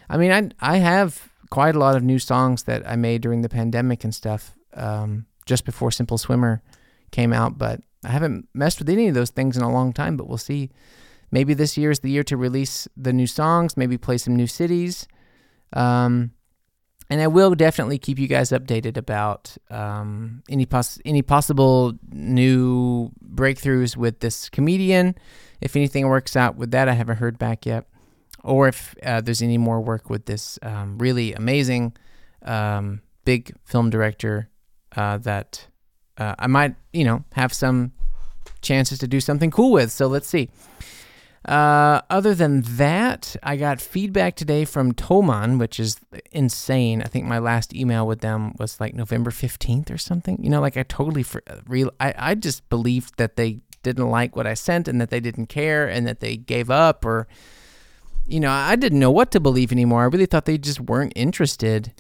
I 0.08 0.16
mean, 0.16 0.32
I 0.32 0.74
I 0.74 0.78
have 0.78 1.32
quite 1.50 1.76
a 1.76 1.78
lot 1.78 1.96
of 1.96 2.02
new 2.02 2.18
songs 2.18 2.62
that 2.62 2.82
I 2.88 2.96
made 2.96 3.20
during 3.20 3.42
the 3.42 3.48
pandemic 3.48 4.04
and 4.04 4.14
stuff, 4.14 4.54
um, 4.74 5.26
just 5.44 5.66
before 5.66 5.90
Simple 5.90 6.16
Swimmer 6.16 6.62
came 7.10 7.32
out, 7.32 7.58
but 7.58 7.80
I 8.04 8.08
haven't 8.08 8.48
messed 8.54 8.78
with 8.78 8.88
any 8.88 9.08
of 9.08 9.14
those 9.14 9.30
things 9.30 9.56
in 9.56 9.62
a 9.62 9.70
long 9.70 9.92
time. 9.92 10.16
But 10.16 10.28
we'll 10.28 10.38
see. 10.38 10.70
Maybe 11.30 11.54
this 11.54 11.76
year 11.76 11.90
is 11.90 12.00
the 12.00 12.10
year 12.10 12.24
to 12.24 12.36
release 12.36 12.88
the 12.96 13.12
new 13.12 13.26
songs. 13.26 13.76
Maybe 13.76 13.96
play 13.98 14.18
some 14.18 14.34
new 14.34 14.46
cities. 14.46 15.06
Um, 15.72 16.32
and 17.08 17.20
I 17.20 17.26
will 17.26 17.54
definitely 17.54 17.98
keep 17.98 18.18
you 18.18 18.28
guys 18.28 18.50
updated 18.50 18.96
about 18.96 19.54
um, 19.70 20.42
any 20.48 20.64
pos- 20.64 21.00
any 21.04 21.20
possible 21.20 21.92
new 22.10 23.10
breakthroughs 23.22 23.96
with 23.96 24.20
this 24.20 24.48
comedian. 24.48 25.14
If 25.60 25.76
anything 25.76 26.08
works 26.08 26.34
out 26.34 26.56
with 26.56 26.70
that, 26.70 26.88
I 26.88 26.92
haven't 26.92 27.16
heard 27.16 27.38
back 27.38 27.66
yet 27.66 27.86
or 28.42 28.68
if 28.68 28.94
uh, 29.02 29.20
there's 29.20 29.42
any 29.42 29.58
more 29.58 29.80
work 29.80 30.10
with 30.10 30.26
this 30.26 30.58
um, 30.62 30.98
really 30.98 31.32
amazing 31.32 31.94
um, 32.42 33.00
big 33.24 33.54
film 33.64 33.90
director 33.90 34.48
uh, 34.96 35.18
that 35.18 35.66
uh, 36.18 36.34
I 36.38 36.46
might, 36.46 36.74
you 36.92 37.04
know, 37.04 37.24
have 37.32 37.52
some 37.52 37.92
chances 38.60 38.98
to 38.98 39.06
do 39.06 39.20
something 39.20 39.50
cool 39.50 39.72
with. 39.72 39.90
So 39.92 40.06
let's 40.06 40.28
see. 40.28 40.50
Uh, 41.44 42.00
other 42.08 42.34
than 42.34 42.62
that, 42.62 43.34
I 43.42 43.56
got 43.56 43.80
feedback 43.80 44.36
today 44.36 44.64
from 44.64 44.92
Thomann, 44.92 45.58
which 45.58 45.80
is 45.80 45.96
insane. 46.30 47.02
I 47.02 47.06
think 47.06 47.26
my 47.26 47.40
last 47.40 47.74
email 47.74 48.06
with 48.06 48.20
them 48.20 48.54
was 48.58 48.80
like 48.80 48.94
November 48.94 49.32
15th 49.32 49.90
or 49.90 49.98
something. 49.98 50.38
You 50.40 50.50
know, 50.50 50.60
like 50.60 50.76
I 50.76 50.84
totally, 50.84 51.24
for, 51.24 51.42
real, 51.66 51.90
I, 51.98 52.14
I 52.16 52.34
just 52.36 52.68
believed 52.68 53.16
that 53.16 53.34
they 53.34 53.60
didn't 53.82 54.08
like 54.08 54.36
what 54.36 54.46
I 54.46 54.54
sent 54.54 54.86
and 54.86 55.00
that 55.00 55.10
they 55.10 55.18
didn't 55.18 55.46
care 55.46 55.88
and 55.88 56.06
that 56.06 56.20
they 56.20 56.36
gave 56.36 56.70
up 56.70 57.04
or 57.04 57.26
you 58.26 58.40
know, 58.40 58.50
I 58.50 58.76
didn't 58.76 58.98
know 58.98 59.10
what 59.10 59.30
to 59.32 59.40
believe 59.40 59.72
anymore. 59.72 60.02
I 60.02 60.06
really 60.06 60.26
thought 60.26 60.44
they 60.44 60.58
just 60.58 60.80
weren't 60.80 61.12
interested. 61.16 61.92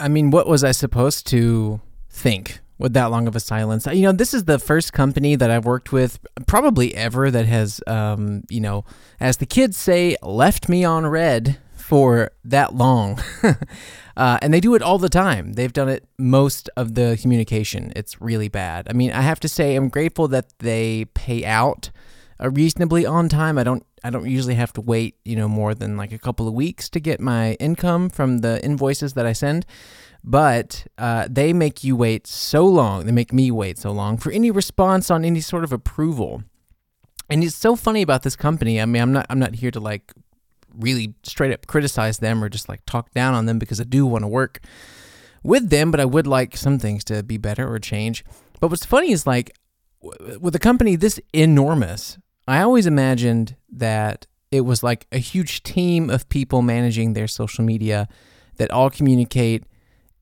I 0.00 0.08
mean, 0.08 0.30
what 0.30 0.46
was 0.46 0.64
I 0.64 0.72
supposed 0.72 1.26
to 1.28 1.80
think 2.10 2.60
with 2.78 2.92
that 2.94 3.06
long 3.06 3.28
of 3.28 3.36
a 3.36 3.40
silence? 3.40 3.86
You 3.86 4.02
know, 4.02 4.12
this 4.12 4.34
is 4.34 4.44
the 4.44 4.58
first 4.58 4.92
company 4.92 5.36
that 5.36 5.50
I've 5.50 5.64
worked 5.64 5.92
with, 5.92 6.18
probably 6.46 6.94
ever, 6.94 7.30
that 7.30 7.46
has, 7.46 7.80
um, 7.86 8.42
you 8.50 8.60
know, 8.60 8.84
as 9.20 9.36
the 9.36 9.46
kids 9.46 9.76
say, 9.76 10.16
left 10.22 10.68
me 10.68 10.84
on 10.84 11.06
read 11.06 11.58
for 11.76 12.30
that 12.44 12.74
long. 12.74 13.20
uh, 14.16 14.38
and 14.40 14.52
they 14.52 14.60
do 14.60 14.74
it 14.74 14.82
all 14.82 14.98
the 14.98 15.08
time. 15.08 15.52
They've 15.52 15.72
done 15.72 15.88
it 15.88 16.08
most 16.18 16.70
of 16.76 16.94
the 16.94 17.18
communication. 17.20 17.92
It's 17.94 18.20
really 18.20 18.48
bad. 18.48 18.88
I 18.88 18.94
mean, 18.94 19.12
I 19.12 19.20
have 19.20 19.38
to 19.40 19.48
say, 19.48 19.76
I'm 19.76 19.90
grateful 19.90 20.26
that 20.28 20.58
they 20.58 21.04
pay 21.14 21.44
out 21.44 21.90
uh, 22.42 22.50
reasonably 22.50 23.06
on 23.06 23.28
time. 23.28 23.58
I 23.58 23.64
don't 23.64 23.84
I 24.02 24.10
don't 24.10 24.28
usually 24.28 24.54
have 24.54 24.72
to 24.74 24.80
wait, 24.80 25.16
you 25.24 25.36
know, 25.36 25.48
more 25.48 25.74
than 25.74 25.96
like 25.96 26.12
a 26.12 26.18
couple 26.18 26.46
of 26.46 26.54
weeks 26.54 26.88
to 26.90 27.00
get 27.00 27.20
my 27.20 27.54
income 27.54 28.10
from 28.10 28.38
the 28.38 28.62
invoices 28.64 29.14
that 29.14 29.26
I 29.26 29.32
send. 29.32 29.66
But 30.22 30.86
uh, 30.96 31.28
they 31.30 31.52
make 31.52 31.84
you 31.84 31.96
wait 31.96 32.26
so 32.26 32.64
long. 32.64 33.04
They 33.06 33.12
make 33.12 33.32
me 33.32 33.50
wait 33.50 33.78
so 33.78 33.90
long 33.92 34.16
for 34.16 34.32
any 34.32 34.50
response 34.50 35.10
on 35.10 35.24
any 35.24 35.40
sort 35.40 35.64
of 35.64 35.72
approval. 35.72 36.42
And 37.28 37.42
it's 37.44 37.54
so 37.54 37.76
funny 37.76 38.02
about 38.02 38.22
this 38.22 38.36
company. 38.36 38.80
I 38.80 38.86
mean, 38.86 39.02
I'm 39.02 39.12
not 39.12 39.26
I'm 39.30 39.38
not 39.38 39.56
here 39.56 39.70
to 39.70 39.80
like 39.80 40.12
really 40.76 41.14
straight 41.22 41.52
up 41.52 41.66
criticize 41.66 42.18
them 42.18 42.42
or 42.42 42.48
just 42.48 42.68
like 42.68 42.84
talk 42.86 43.12
down 43.12 43.34
on 43.34 43.46
them 43.46 43.58
because 43.58 43.80
I 43.80 43.84
do 43.84 44.06
want 44.06 44.22
to 44.22 44.28
work 44.28 44.60
with 45.42 45.70
them, 45.70 45.90
but 45.90 46.00
I 46.00 46.04
would 46.04 46.26
like 46.26 46.56
some 46.56 46.78
things 46.78 47.04
to 47.04 47.22
be 47.22 47.36
better 47.36 47.70
or 47.70 47.78
change. 47.78 48.24
But 48.60 48.70
what's 48.70 48.84
funny 48.84 49.12
is 49.12 49.26
like 49.26 49.52
with 50.40 50.54
a 50.54 50.58
company 50.58 50.96
this 50.96 51.20
enormous, 51.32 52.18
I 52.46 52.60
always 52.60 52.86
imagined 52.86 53.56
that 53.72 54.26
it 54.50 54.62
was 54.62 54.82
like 54.82 55.06
a 55.10 55.18
huge 55.18 55.62
team 55.62 56.10
of 56.10 56.28
people 56.28 56.62
managing 56.62 57.14
their 57.14 57.26
social 57.26 57.64
media 57.64 58.06
that 58.56 58.70
all 58.70 58.90
communicate 58.90 59.64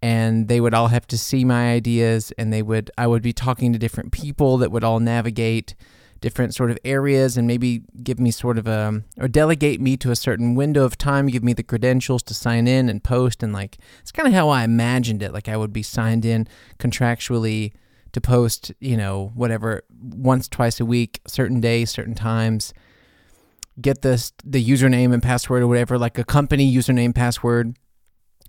and 0.01 0.49
they 0.49 0.61
would 0.61 0.75
all 0.75 0.89
have 0.89 1.07
to 1.09 1.19
see 1.19 1.45
my 1.45 1.73
ideas 1.73 2.33
and 2.39 2.53
they 2.53 2.63
would 2.63 2.91
I 2.97 3.07
would 3.07 3.23
be 3.23 3.33
talking 3.33 3.73
to 3.73 3.79
different 3.79 4.13
people 4.13 4.57
that 4.59 4.73
would 4.73 4.85
all 4.85 5.01
navigate 5.01 5.75
different 6.21 6.55
sort 6.55 6.71
of 6.71 6.79
areas 6.85 7.37
and 7.37 7.47
maybe 7.47 7.83
give 8.03 8.19
me 8.19 8.31
sort 8.31 8.57
of 8.57 8.67
a 8.67 9.03
or 9.19 9.29
delegate 9.29 9.81
me 9.81 9.97
to 9.97 10.11
a 10.11 10.17
certain 10.17 10.55
window 10.55 10.85
of 10.85 10.97
time 10.97 11.27
give 11.27 11.45
me 11.45 11.53
the 11.53 11.63
credentials 11.63 12.23
to 12.23 12.35
sign 12.35 12.67
in 12.67 12.89
and 12.89 13.05
post 13.05 13.43
and 13.43 13.53
like 13.53 13.79
it's 14.01 14.13
kind 14.13 14.29
of 14.29 14.33
how 14.35 14.49
i 14.49 14.65
imagined 14.65 15.23
it. 15.23 15.33
Like 15.33 15.49
i 15.49 15.57
would 15.57 15.73
be 15.73 15.83
signed 15.83 16.25
in 16.25 16.49
contractually 16.79 17.73
to 18.12 18.20
post 18.20 18.72
you 18.81 18.96
know 18.96 19.33
whatever 19.35 19.83
once 20.01 20.48
twice 20.48 20.81
a 20.81 20.85
week 20.85 21.20
certain 21.27 21.61
days 21.61 21.90
certain 21.90 22.14
times 22.14 22.72
get 23.81 24.03
this 24.03 24.33
the 24.44 24.64
username 24.64 25.12
and 25.12 25.22
password 25.22 25.62
or 25.62 25.66
whatever 25.66 25.98
like 25.98 26.18
a 26.18 26.25
company 26.25 26.72
username 26.72 27.14
password 27.14 27.75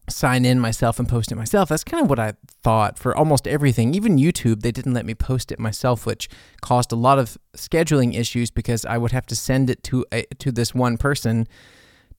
sign 0.10 0.44
in 0.46 0.60
myself 0.60 1.00
and 1.00 1.08
post 1.08 1.32
it 1.32 1.36
myself. 1.36 1.70
That's 1.70 1.84
kind 1.84 2.04
of 2.04 2.10
what 2.10 2.20
I 2.20 2.34
thought 2.62 3.00
for 3.00 3.16
almost 3.16 3.48
everything. 3.48 3.94
Even 3.94 4.18
YouTube, 4.18 4.62
they 4.62 4.72
didn't 4.72 4.94
let 4.94 5.06
me 5.06 5.16
post 5.16 5.52
it 5.52 5.60
myself, 5.60 6.06
which 6.06 6.30
caused 6.62 6.92
a 6.92 6.96
lot 6.96 7.20
of 7.20 7.38
scheduling 7.56 8.16
issues 8.16 8.52
because 8.52 8.86
I 8.86 8.98
would 8.98 9.12
have 9.12 9.26
to 9.28 9.36
send 9.36 9.70
it 9.70 9.84
to 9.84 10.06
a, 10.12 10.24
to 10.40 10.52
this 10.52 10.76
one 10.76 10.98
person 10.98 11.48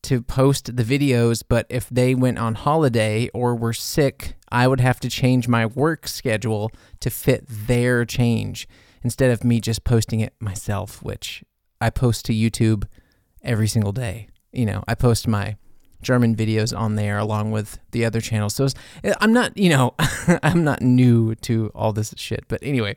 to 0.04 0.22
post 0.22 0.76
the 0.76 0.84
videos, 0.84 1.42
but 1.46 1.66
if 1.68 1.88
they 1.88 2.14
went 2.14 2.38
on 2.38 2.54
holiday 2.54 3.28
or 3.34 3.54
were 3.54 3.72
sick, 3.72 4.36
I 4.50 4.68
would 4.68 4.80
have 4.80 5.00
to 5.00 5.08
change 5.08 5.48
my 5.48 5.66
work 5.66 6.06
schedule 6.06 6.70
to 7.00 7.10
fit 7.10 7.44
their 7.48 8.04
change 8.04 8.68
instead 9.02 9.30
of 9.30 9.44
me 9.44 9.60
just 9.60 9.84
posting 9.84 10.20
it 10.20 10.34
myself, 10.40 11.02
which 11.02 11.42
I 11.80 11.90
post 11.90 12.24
to 12.26 12.32
YouTube 12.32 12.84
every 13.42 13.68
single 13.68 13.92
day. 13.92 14.28
You 14.52 14.66
know, 14.66 14.84
I 14.86 14.94
post 14.94 15.26
my 15.26 15.56
German 16.00 16.36
videos 16.36 16.76
on 16.76 16.94
there 16.94 17.18
along 17.18 17.50
with 17.50 17.78
the 17.90 18.04
other 18.04 18.20
channels. 18.20 18.54
So 18.54 18.68
I'm 19.20 19.32
not, 19.32 19.56
you 19.56 19.70
know, 19.70 19.94
I'm 20.42 20.62
not 20.62 20.82
new 20.82 21.34
to 21.36 21.70
all 21.74 21.92
this 21.92 22.14
shit. 22.16 22.44
But 22.48 22.60
anyway, 22.62 22.94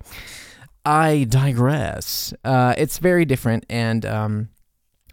I 0.86 1.26
digress. 1.28 2.34
Uh, 2.43 2.76
it's 2.78 3.00
very 3.00 3.26
different, 3.26 3.65
and 3.70 4.06
um, 4.06 4.50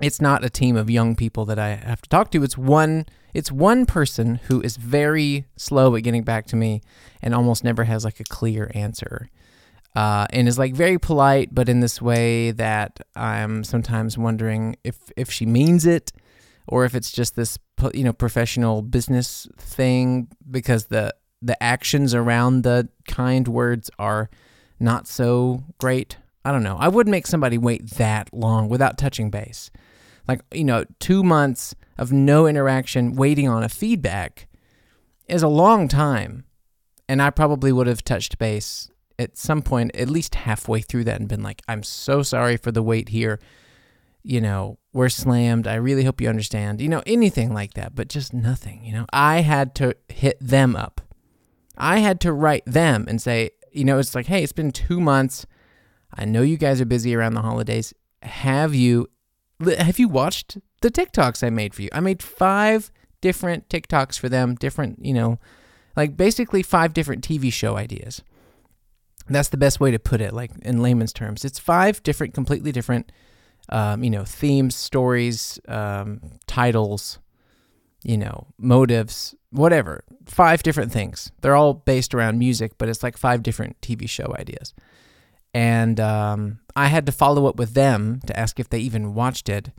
it's 0.04 0.20
not 0.20 0.44
a 0.44 0.50
team 0.50 0.76
of 0.76 0.90
young 0.90 1.16
people 1.16 1.44
that 1.46 1.58
I 1.58 1.76
have 1.76 2.02
to 2.02 2.08
talk 2.08 2.30
to. 2.32 2.42
It's 2.42 2.58
one. 2.58 3.06
It's 3.32 3.50
one 3.50 3.84
person 3.84 4.36
who 4.44 4.60
is 4.60 4.76
very 4.76 5.46
slow 5.56 5.96
at 5.96 6.02
getting 6.02 6.22
back 6.22 6.46
to 6.48 6.56
me, 6.56 6.82
and 7.22 7.34
almost 7.34 7.64
never 7.64 7.84
has 7.84 8.04
like 8.04 8.20
a 8.20 8.24
clear 8.24 8.70
answer. 8.74 9.30
Uh, 9.96 10.26
and 10.30 10.48
is 10.48 10.58
like 10.58 10.74
very 10.74 10.98
polite, 10.98 11.54
but 11.54 11.68
in 11.68 11.80
this 11.80 12.02
way 12.02 12.50
that 12.50 13.00
I'm 13.14 13.64
sometimes 13.64 14.18
wondering 14.18 14.76
if 14.84 14.96
if 15.16 15.30
she 15.30 15.46
means 15.46 15.86
it 15.86 16.12
or 16.66 16.84
if 16.84 16.94
it's 16.94 17.12
just 17.12 17.36
this 17.36 17.58
you 17.94 18.04
know 18.04 18.12
professional 18.12 18.82
business 18.82 19.48
thing 19.56 20.28
because 20.50 20.86
the 20.86 21.14
the 21.40 21.60
actions 21.62 22.14
around 22.14 22.62
the 22.62 22.88
kind 23.06 23.46
words 23.48 23.90
are 23.98 24.30
not 24.80 25.06
so 25.06 25.62
great. 25.78 26.18
I 26.44 26.52
don't 26.52 26.62
know. 26.62 26.76
I 26.78 26.88
would 26.88 27.08
make 27.08 27.26
somebody 27.26 27.56
wait 27.56 27.90
that 27.92 28.32
long 28.34 28.68
without 28.68 28.98
touching 28.98 29.30
base. 29.30 29.70
Like, 30.26 30.42
you 30.52 30.64
know, 30.64 30.84
2 31.00 31.22
months 31.22 31.74
of 31.98 32.12
no 32.12 32.46
interaction 32.46 33.14
waiting 33.14 33.48
on 33.48 33.62
a 33.62 33.68
feedback 33.68 34.48
is 35.28 35.42
a 35.42 35.48
long 35.48 35.88
time. 35.88 36.44
And 37.08 37.20
I 37.20 37.30
probably 37.30 37.72
would 37.72 37.86
have 37.86 38.02
touched 38.02 38.38
base 38.38 38.90
at 39.18 39.36
some 39.36 39.62
point 39.62 39.94
at 39.94 40.08
least 40.08 40.34
halfway 40.34 40.80
through 40.80 41.04
that 41.04 41.20
and 41.20 41.28
been 41.28 41.42
like, 41.42 41.62
"I'm 41.68 41.82
so 41.82 42.22
sorry 42.22 42.56
for 42.56 42.72
the 42.72 42.82
wait 42.82 43.10
here." 43.10 43.38
you 44.24 44.40
know, 44.40 44.78
we're 44.92 45.10
slammed. 45.10 45.66
I 45.68 45.74
really 45.74 46.04
hope 46.04 46.20
you 46.20 46.28
understand. 46.28 46.80
You 46.80 46.88
know, 46.88 47.02
anything 47.06 47.52
like 47.52 47.74
that, 47.74 47.94
but 47.94 48.08
just 48.08 48.32
nothing, 48.32 48.82
you 48.82 48.92
know. 48.92 49.04
I 49.12 49.42
had 49.42 49.74
to 49.76 49.94
hit 50.08 50.38
them 50.40 50.74
up. 50.74 51.02
I 51.76 51.98
had 51.98 52.20
to 52.22 52.32
write 52.32 52.64
them 52.64 53.04
and 53.06 53.20
say, 53.20 53.50
you 53.70 53.84
know, 53.84 53.98
it's 53.98 54.14
like, 54.14 54.26
hey, 54.26 54.42
it's 54.42 54.52
been 54.52 54.72
two 54.72 55.00
months. 55.00 55.46
I 56.12 56.24
know 56.24 56.40
you 56.40 56.56
guys 56.56 56.80
are 56.80 56.86
busy 56.86 57.14
around 57.14 57.34
the 57.34 57.42
holidays. 57.42 57.92
Have 58.22 58.74
you 58.74 59.08
have 59.60 59.98
you 59.98 60.08
watched 60.08 60.58
the 60.80 60.90
TikToks 60.90 61.44
I 61.44 61.50
made 61.50 61.74
for 61.74 61.82
you? 61.82 61.88
I 61.92 62.00
made 62.00 62.22
five 62.22 62.90
different 63.20 63.68
TikToks 63.68 64.18
for 64.18 64.28
them, 64.28 64.54
different, 64.54 65.04
you 65.04 65.14
know, 65.14 65.38
like 65.96 66.16
basically 66.16 66.62
five 66.62 66.92
different 66.92 67.26
TV 67.26 67.52
show 67.52 67.76
ideas. 67.76 68.22
That's 69.28 69.48
the 69.48 69.56
best 69.56 69.80
way 69.80 69.90
to 69.90 69.98
put 69.98 70.20
it, 70.20 70.34
like 70.34 70.50
in 70.62 70.82
layman's 70.82 71.12
terms. 71.12 71.44
It's 71.44 71.58
five 71.58 72.02
different, 72.02 72.34
completely 72.34 72.72
different 72.72 73.10
um, 73.68 74.04
you 74.04 74.10
know, 74.10 74.24
themes, 74.24 74.76
stories, 74.76 75.58
um, 75.68 76.20
titles, 76.46 77.18
you 78.02 78.18
know, 78.18 78.48
motives, 78.58 79.34
whatever. 79.50 80.04
Five 80.26 80.62
different 80.62 80.92
things. 80.92 81.32
They're 81.40 81.56
all 81.56 81.74
based 81.74 82.14
around 82.14 82.38
music, 82.38 82.72
but 82.78 82.88
it's 82.88 83.02
like 83.02 83.16
five 83.16 83.42
different 83.42 83.80
TV 83.80 84.08
show 84.08 84.34
ideas. 84.38 84.74
And 85.54 85.98
um, 86.00 86.60
I 86.76 86.86
had 86.86 87.06
to 87.06 87.12
follow 87.12 87.46
up 87.46 87.56
with 87.56 87.74
them 87.74 88.20
to 88.26 88.38
ask 88.38 88.58
if 88.58 88.68
they 88.68 88.78
even 88.78 89.14
watched 89.14 89.48
it. 89.48 89.70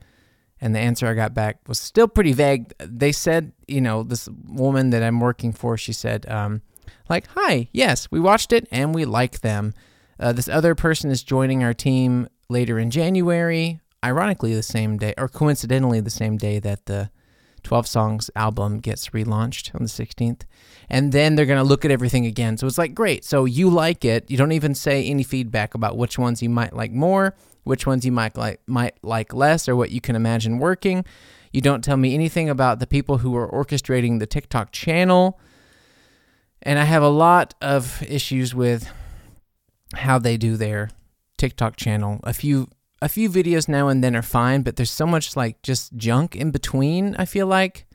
And 0.61 0.73
the 0.73 0.79
answer 0.79 1.07
I 1.07 1.13
got 1.13 1.33
back 1.33 1.59
was 1.67 1.79
still 1.79 2.07
pretty 2.07 2.31
vague. 2.31 2.73
They 2.79 3.11
said, 3.11 3.51
you 3.67 3.81
know, 3.81 4.03
this 4.03 4.29
woman 4.47 4.91
that 4.91 5.03
I'm 5.03 5.19
working 5.19 5.51
for, 5.51 5.77
she 5.77 5.91
said, 5.91 6.25
um, 6.29 6.61
like, 7.09 7.27
hi, 7.27 7.67
yes, 7.73 8.09
we 8.09 8.19
watched 8.19 8.53
it 8.53 8.67
and 8.71 8.95
we 8.95 9.03
like 9.05 9.41
them. 9.41 9.73
Uh, 10.19 10.31
this 10.31 10.47
other 10.47 10.73
person 10.73 11.11
is 11.11 11.23
joining 11.23 11.63
our 11.63 11.73
team 11.73 12.29
later 12.49 12.79
in 12.79 12.89
January, 12.89 13.81
ironically 14.03 14.55
the 14.55 14.63
same 14.63 14.97
day, 14.97 15.13
or 15.17 15.27
coincidentally 15.27 15.99
the 15.99 16.09
same 16.09 16.37
day 16.37 16.59
that 16.59 16.85
the 16.85 17.09
12 17.65 17.87
Songs 17.87 18.29
album 18.35 18.79
gets 18.79 19.09
relaunched 19.09 19.75
on 19.75 19.81
the 19.81 19.89
16th. 19.89 20.43
And 20.89 21.11
then 21.11 21.35
they're 21.35 21.45
going 21.45 21.61
to 21.61 21.67
look 21.67 21.83
at 21.83 21.91
everything 21.91 22.25
again. 22.25 22.57
So 22.57 22.67
it's 22.67 22.77
like, 22.77 22.93
great. 22.93 23.25
So 23.25 23.43
you 23.43 23.69
like 23.69 24.05
it. 24.05 24.31
You 24.31 24.37
don't 24.37 24.53
even 24.53 24.73
say 24.73 25.03
any 25.05 25.23
feedback 25.23 25.73
about 25.73 25.97
which 25.97 26.17
ones 26.17 26.41
you 26.41 26.49
might 26.49 26.73
like 26.73 26.91
more, 26.91 27.35
which 27.63 27.85
ones 27.85 28.05
you 28.05 28.11
might 28.11 28.37
like, 28.37 28.61
might 28.67 28.95
like 29.03 29.33
less, 29.33 29.67
or 29.67 29.75
what 29.75 29.91
you 29.91 29.99
can 29.99 30.15
imagine 30.15 30.59
working. 30.59 31.03
You 31.51 31.61
don't 31.61 31.83
tell 31.83 31.97
me 31.97 32.13
anything 32.13 32.49
about 32.49 32.79
the 32.79 32.87
people 32.87 33.17
who 33.17 33.35
are 33.35 33.49
orchestrating 33.49 34.19
the 34.19 34.27
TikTok 34.27 34.71
channel. 34.71 35.39
And 36.61 36.79
I 36.79 36.83
have 36.83 37.03
a 37.03 37.09
lot 37.09 37.55
of 37.61 38.01
issues 38.03 38.55
with 38.55 38.91
how 39.93 40.19
they 40.19 40.37
do 40.37 40.55
their 40.57 40.89
TikTok 41.37 41.75
channel. 41.75 42.19
A 42.23 42.33
few 42.33 42.69
a 43.05 43.09
few 43.09 43.29
videos 43.29 43.69
now 43.69 43.87
and 43.87 44.03
then 44.03 44.15
are 44.15 44.23
fine, 44.23 44.63
but 44.63 44.77
there's 44.77 44.89
so 44.89 45.05
much 45.05 45.35
like 45.37 45.61
just 45.61 45.95
junk 45.95 46.35
in 46.35 46.49
between, 46.49 47.15
I 47.17 47.25
feel 47.25 47.45
like. 47.45 47.85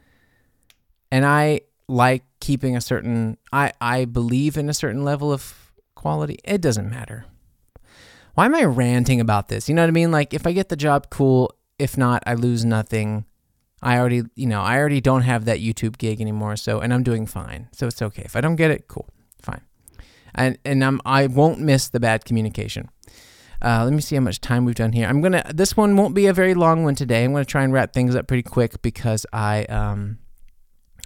And 1.10 1.26
I 1.26 1.62
like 1.88 2.22
keeping 2.38 2.76
a 2.76 2.80
certain 2.80 3.36
I 3.52 3.72
I 3.80 4.04
believe 4.04 4.56
in 4.56 4.68
a 4.68 4.74
certain 4.74 5.04
level 5.04 5.32
of 5.32 5.72
quality. 5.96 6.38
It 6.44 6.60
doesn't 6.60 6.88
matter. 6.88 7.26
Why 8.34 8.44
am 8.44 8.54
I 8.54 8.62
ranting 8.62 9.20
about 9.20 9.48
this? 9.48 9.68
You 9.68 9.74
know 9.74 9.82
what 9.82 9.88
I 9.88 9.98
mean? 10.00 10.12
Like 10.12 10.32
if 10.32 10.46
I 10.46 10.52
get 10.52 10.68
the 10.68 10.76
job, 10.76 11.10
cool. 11.10 11.52
If 11.80 11.98
not, 11.98 12.22
I 12.24 12.34
lose 12.34 12.64
nothing. 12.64 13.24
I 13.82 13.98
already, 13.98 14.22
you 14.36 14.46
know, 14.46 14.60
I 14.60 14.78
already 14.78 15.00
don't 15.00 15.22
have 15.22 15.44
that 15.46 15.58
YouTube 15.58 15.98
gig 15.98 16.20
anymore, 16.20 16.54
so 16.54 16.78
and 16.78 16.94
I'm 16.94 17.02
doing 17.02 17.26
fine. 17.26 17.68
So 17.72 17.88
it's 17.88 18.00
okay. 18.00 18.22
If 18.24 18.36
I 18.36 18.40
don't 18.40 18.56
get 18.56 18.70
it, 18.70 18.86
cool. 18.86 19.08
Fine. 19.42 19.62
And 20.36 20.56
and 20.64 20.84
I'm 20.84 21.00
I 21.04 21.26
won't 21.26 21.58
miss 21.58 21.88
the 21.88 21.98
bad 21.98 22.24
communication. 22.24 22.90
Uh, 23.62 23.84
let 23.84 23.92
me 23.92 24.00
see 24.00 24.14
how 24.14 24.22
much 24.22 24.40
time 24.40 24.64
we've 24.64 24.74
done 24.74 24.92
here. 24.92 25.06
I'm 25.06 25.20
gonna. 25.20 25.44
This 25.52 25.76
one 25.76 25.96
won't 25.96 26.14
be 26.14 26.26
a 26.26 26.32
very 26.32 26.54
long 26.54 26.82
one 26.82 26.94
today. 26.94 27.24
I'm 27.24 27.32
gonna 27.32 27.44
try 27.44 27.62
and 27.62 27.72
wrap 27.72 27.92
things 27.92 28.14
up 28.14 28.26
pretty 28.26 28.42
quick 28.42 28.80
because 28.80 29.26
I, 29.32 29.64
um, 29.64 30.18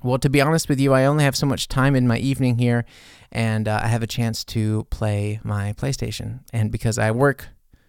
well, 0.03 0.19
to 0.19 0.31
be 0.31 0.41
honest 0.41 0.69
with 0.69 0.79
you, 0.79 0.93
I 0.93 1.05
only 1.05 1.25
have 1.25 1.37
so 1.37 1.47
much 1.47 1.67
time 1.67 1.97
in 1.97 2.07
my 2.07 2.19
evening 2.19 2.59
here, 2.59 2.85
and 3.33 3.67
uh, 3.67 3.81
I 3.83 3.89
have 3.89 4.03
a 4.03 4.07
chance 4.07 4.45
to 4.47 4.85
play 4.91 5.41
my 5.43 5.73
PlayStation. 5.73 6.41
And 6.53 6.71
because 6.71 6.97
I 6.97 7.11
work 7.11 7.49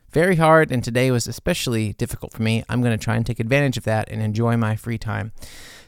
very 0.10 0.38
hard, 0.38 0.72
and 0.72 0.84
today 0.84 1.12
was 1.12 1.28
especially 1.28 1.94
difficult 1.94 2.34
for 2.34 2.42
me, 2.42 2.64
I'm 2.68 2.82
gonna 2.82 2.98
try 2.98 3.16
and 3.16 3.26
take 3.26 3.40
advantage 3.40 3.78
of 3.78 3.84
that 3.84 4.10
and 4.10 4.22
enjoy 4.22 4.58
my 4.58 4.76
free 4.76 4.98
time. 4.98 5.32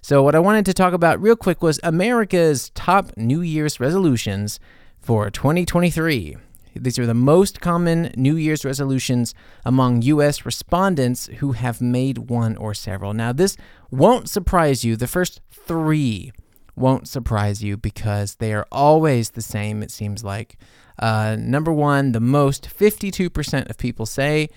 So, 0.01 0.21
what 0.21 0.35
I 0.35 0.39
wanted 0.39 0.65
to 0.67 0.73
talk 0.73 0.93
about 0.93 1.19
real 1.19 1.35
quick 1.35 1.63
was 1.63 1.79
America's 1.81 2.69
top 2.75 3.17
New 3.17 3.41
Year's 3.41 3.79
resolutions 3.79 4.59
for 4.99 5.31
2023. 5.31 6.37
These 6.77 6.99
are 6.99 7.05
the 7.05 7.13
most 7.13 7.61
common 7.61 8.11
New 8.15 8.35
Year's 8.35 8.65
resolutions 8.65 9.33
among 9.65 10.01
U.S. 10.03 10.45
respondents 10.45 11.27
who 11.37 11.53
have 11.53 11.81
made 11.81 12.29
one 12.29 12.55
or 12.57 12.73
several. 12.73 13.13
Now, 13.13 13.33
this 13.33 13.57
won't 13.91 14.29
surprise 14.29 14.83
you. 14.83 14.95
The 14.95 15.07
first 15.07 15.41
three 15.51 16.31
won't 16.75 17.07
surprise 17.07 17.63
you 17.63 17.75
because 17.75 18.35
they 18.35 18.53
are 18.53 18.67
always 18.71 19.31
the 19.31 19.41
same, 19.41 19.81
it 19.81 19.91
seems 19.91 20.23
like. 20.23 20.57
Uh, 20.99 21.35
number 21.39 21.73
one, 21.73 22.11
the 22.11 22.19
most 22.19 22.69
52% 22.69 23.69
of 23.69 23.77
people 23.77 24.05
say 24.05 24.49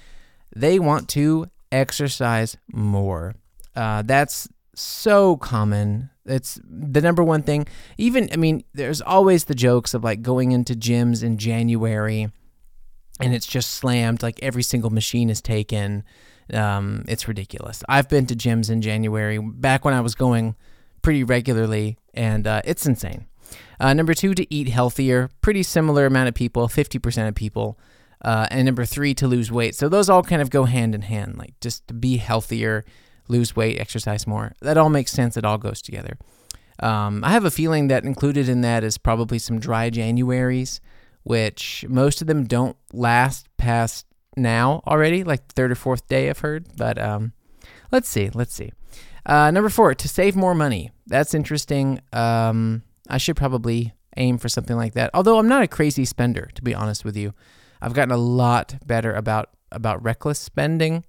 they 0.55 0.79
want 0.79 1.09
to 1.11 1.47
exercise 1.73 2.57
more. 2.73 3.35
Uh, 3.75 4.03
that's 4.03 4.49
so 4.75 5.37
common 5.37 6.11
it's 6.31 6.61
the 6.65 7.01
number 7.01 7.23
one 7.23 7.43
thing. 7.43 7.67
Even, 7.99 8.29
I 8.33 8.37
mean, 8.37 8.65
there's 8.73 9.01
always 9.01 9.45
the 9.45 9.55
jokes 9.55 9.95
of 9.95 10.05
like 10.05 10.23
going 10.23 10.53
into 10.53 10.75
gyms 10.75 11.23
in 11.23 11.39
January 11.39 12.31
and 13.21 13.35
it's 13.35 13.47
just 13.47 13.73
slammed. 13.73 14.23
Like 14.23 14.39
every 14.43 14.63
single 14.63 14.91
machine 14.91 15.31
is 15.31 15.41
taken. 15.41 16.05
Um, 16.53 17.05
it's 17.07 17.29
ridiculous. 17.29 17.83
I've 17.89 18.09
been 18.09 18.27
to 18.27 18.35
gyms 18.35 18.71
in 18.71 18.83
January 18.83 19.39
back 19.39 19.85
when 19.85 19.95
I 19.95 20.01
was 20.01 20.15
going 20.15 20.57
pretty 21.03 21.23
regularly, 21.23 21.97
and 22.15 22.47
uh, 22.47 22.63
it's 22.65 22.87
insane. 22.87 23.27
Uh, 23.79 23.95
number 23.95 24.15
two, 24.15 24.35
to 24.35 24.55
eat 24.55 24.69
healthier. 24.69 25.31
Pretty 25.41 25.63
similar 25.63 26.07
amount 26.07 26.29
of 26.29 26.35
people, 26.35 26.69
50% 26.69 27.29
of 27.29 27.35
people 27.35 27.79
Uh, 28.23 28.47
and 28.51 28.67
number 28.67 28.85
three, 28.85 29.15
to 29.15 29.27
lose 29.27 29.51
weight. 29.51 29.75
So 29.75 29.89
those 29.89 30.11
all 30.11 30.23
kind 30.23 30.43
of 30.43 30.51
go 30.51 30.65
hand 30.65 30.95
in 30.95 31.03
hand, 31.03 31.39
like 31.39 31.59
just 31.61 31.89
to 31.89 31.95
be 31.95 32.19
healthier, 32.19 32.85
lose 33.31 33.57
weight, 33.57 33.81
exercise 33.81 34.27
more. 34.27 34.53
That 34.61 34.77
all 34.77 34.91
makes 34.91 35.13
sense. 35.13 35.37
It 35.37 35.45
all 35.45 35.59
goes 35.59 35.81
together. 35.81 36.19
Um, 36.81 37.23
I 37.25 37.31
have 37.31 37.45
a 37.45 37.51
feeling 37.51 37.89
that 37.89 38.05
included 38.05 38.49
in 38.49 38.63
that 38.63 38.85
is 38.85 38.99
probably 38.99 39.39
some 39.39 39.59
dry 39.59 39.91
Januaries, 39.91 40.81
which 41.23 41.85
most 41.89 42.21
of 42.21 42.27
them 42.27 42.45
don't 42.45 42.77
last 42.93 43.47
past 43.57 44.07
now 44.37 44.83
already, 44.87 45.25
like 45.25 45.47
third 45.53 45.71
or 45.71 45.75
fourth 45.75 46.07
day, 46.09 46.31
I've 46.31 46.39
heard. 46.39 46.67
But 46.77 46.99
um, 46.99 47.33
let's 47.93 48.09
see. 48.09 48.31
Let's 48.33 48.55
see. 48.55 48.73
Uh, 49.27 49.51
number 49.51 49.69
four, 49.69 49.95
to 49.95 50.09
save 50.09 50.35
more 50.35 50.55
money. 50.55 50.91
That's 51.07 51.35
interesting. 51.35 52.01
Um, 52.13 52.83
I 53.09 53.19
should 53.19 53.37
probably 53.37 53.93
aim 54.17 54.39
for 54.39 54.49
something 54.49 54.77
like 54.77 54.95
that. 54.95 55.11
Although 55.13 55.39
I'm 55.39 55.49
not 55.49 55.63
a 55.63 55.69
crazy 55.69 56.05
spender, 56.05 56.51
to 56.55 56.63
be 56.63 56.75
honest 56.75 57.05
with 57.05 57.17
you. 57.17 57.35
I've 57.83 57.95
gotten 57.95 58.13
a 58.13 58.17
lot 58.17 58.77
better 58.87 59.13
about 59.13 59.51
about 59.73 60.03
reckless 60.03 60.39
spending, 60.39 61.05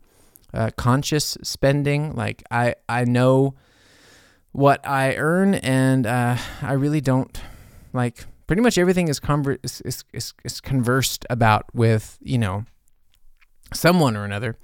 uh, 0.54 0.72
conscious 0.78 1.38
spending. 1.44 2.16
Like 2.16 2.44
I 2.52 2.76
I 2.88 3.06
know 3.06 3.56
what 4.52 4.86
I 4.88 5.16
earn, 5.16 5.56
and 5.56 6.06
uh, 6.06 6.38
I 6.62 6.74
really 6.74 7.02
don't 7.02 7.40
like. 7.94 8.26
Pretty 8.48 8.62
much 8.62 8.78
everything 8.78 9.08
is, 9.08 9.18
conver- 9.22 9.60
is, 9.64 9.80
is, 9.86 10.04
is, 10.12 10.34
is 10.44 10.60
conversed 10.60 11.26
about 11.30 11.74
with 11.74 12.18
you 12.22 12.38
know 12.38 12.66
someone 13.74 14.18
or 14.18 14.26
another. 14.26 14.58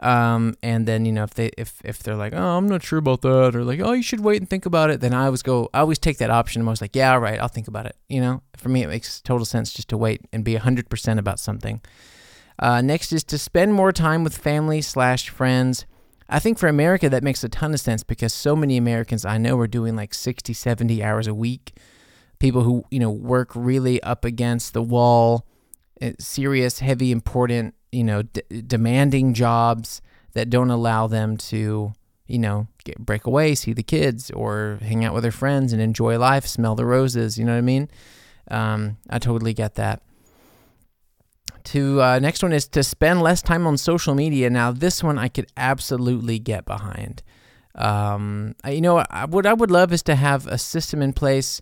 Um, 0.00 0.54
and 0.62 0.88
then 0.88 1.04
you 1.04 1.12
know 1.12 1.24
if 1.24 1.34
they 1.34 1.50
if 1.58 1.80
if 1.84 2.02
they're 2.02 2.16
like, 2.16 2.32
oh, 2.32 2.56
I'm 2.56 2.66
not 2.66 2.82
sure 2.82 2.98
about 2.98 3.20
that, 3.20 3.54
or 3.54 3.64
like, 3.64 3.80
oh, 3.80 3.92
you 3.92 4.02
should 4.02 4.20
wait 4.20 4.40
and 4.40 4.48
think 4.48 4.66
about 4.66 4.90
it, 4.90 5.00
then 5.00 5.12
I 5.12 5.26
always 5.26 5.42
go, 5.42 5.68
I 5.74 5.80
always 5.80 5.98
take 5.98 6.18
that 6.18 6.30
option. 6.30 6.62
I'm 6.62 6.68
always 6.68 6.80
like, 6.80 6.96
yeah, 6.96 7.12
all 7.12 7.20
right, 7.20 7.38
I'll 7.38 7.48
think 7.48 7.68
about 7.68 7.86
it. 7.86 7.96
You 8.08 8.20
know, 8.20 8.42
for 8.56 8.70
me, 8.70 8.82
it 8.82 8.88
makes 8.88 9.20
total 9.20 9.44
sense 9.44 9.72
just 9.72 9.88
to 9.90 9.98
wait 9.98 10.22
and 10.32 10.42
be 10.42 10.54
100% 10.54 11.18
about 11.18 11.38
something. 11.38 11.82
Uh, 12.60 12.80
next 12.80 13.12
is 13.12 13.24
to 13.24 13.38
spend 13.38 13.74
more 13.74 13.90
time 13.90 14.22
with 14.22 14.36
family 14.36 14.80
slash 14.80 15.28
friends. 15.28 15.86
I 16.28 16.38
think 16.38 16.58
for 16.58 16.68
America 16.68 17.08
that 17.08 17.24
makes 17.24 17.42
a 17.42 17.48
ton 17.48 17.74
of 17.74 17.80
sense 17.80 18.04
because 18.04 18.32
so 18.32 18.54
many 18.54 18.76
Americans 18.76 19.24
I 19.24 19.38
know 19.38 19.58
are 19.58 19.66
doing 19.66 19.96
like 19.96 20.14
60, 20.14 20.52
70 20.52 21.02
hours 21.02 21.26
a 21.26 21.34
week. 21.34 21.76
People 22.38 22.62
who 22.62 22.84
you 22.90 23.00
know 23.00 23.10
work 23.10 23.50
really 23.54 24.00
up 24.02 24.24
against 24.24 24.72
the 24.72 24.82
wall, 24.82 25.44
eh, 26.00 26.12
serious, 26.18 26.78
heavy, 26.78 27.10
important 27.10 27.74
you 27.92 28.04
know, 28.04 28.22
d- 28.22 28.42
demanding 28.66 29.34
jobs 29.34 30.00
that 30.32 30.50
don't 30.50 30.70
allow 30.70 31.06
them 31.06 31.36
to, 31.36 31.92
you 32.26 32.38
know, 32.38 32.68
get, 32.84 32.98
break 32.98 33.26
away, 33.26 33.54
see 33.54 33.72
the 33.72 33.82
kids, 33.82 34.30
or 34.30 34.78
hang 34.82 35.04
out 35.04 35.14
with 35.14 35.22
their 35.22 35.32
friends 35.32 35.72
and 35.72 35.82
enjoy 35.82 36.18
life, 36.18 36.46
smell 36.46 36.74
the 36.74 36.84
roses. 36.84 37.38
You 37.38 37.44
know 37.44 37.52
what 37.52 37.58
I 37.58 37.62
mean? 37.62 37.88
Um, 38.50 38.96
I 39.08 39.18
totally 39.18 39.54
get 39.54 39.74
that. 39.74 40.02
To 41.64 42.02
uh, 42.02 42.18
next 42.18 42.42
one 42.42 42.52
is 42.52 42.66
to 42.68 42.82
spend 42.82 43.22
less 43.22 43.42
time 43.42 43.66
on 43.66 43.76
social 43.76 44.14
media. 44.14 44.50
Now, 44.50 44.72
this 44.72 45.02
one 45.02 45.18
I 45.18 45.28
could 45.28 45.46
absolutely 45.56 46.38
get 46.38 46.64
behind. 46.64 47.22
Um, 47.74 48.54
I, 48.64 48.72
you 48.72 48.80
know, 48.80 49.04
I, 49.10 49.26
what 49.26 49.46
I 49.46 49.52
would 49.52 49.70
love 49.70 49.92
is 49.92 50.02
to 50.04 50.14
have 50.14 50.46
a 50.46 50.58
system 50.58 51.02
in 51.02 51.12
place, 51.12 51.60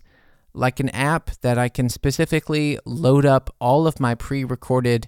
like 0.53 0.79
an 0.79 0.89
app 0.89 1.31
that 1.41 1.57
I 1.57 1.69
can 1.69 1.89
specifically 1.89 2.79
load 2.85 3.25
up 3.25 3.53
all 3.59 3.87
of 3.87 3.99
my 3.99 4.15
pre-recorded 4.15 5.07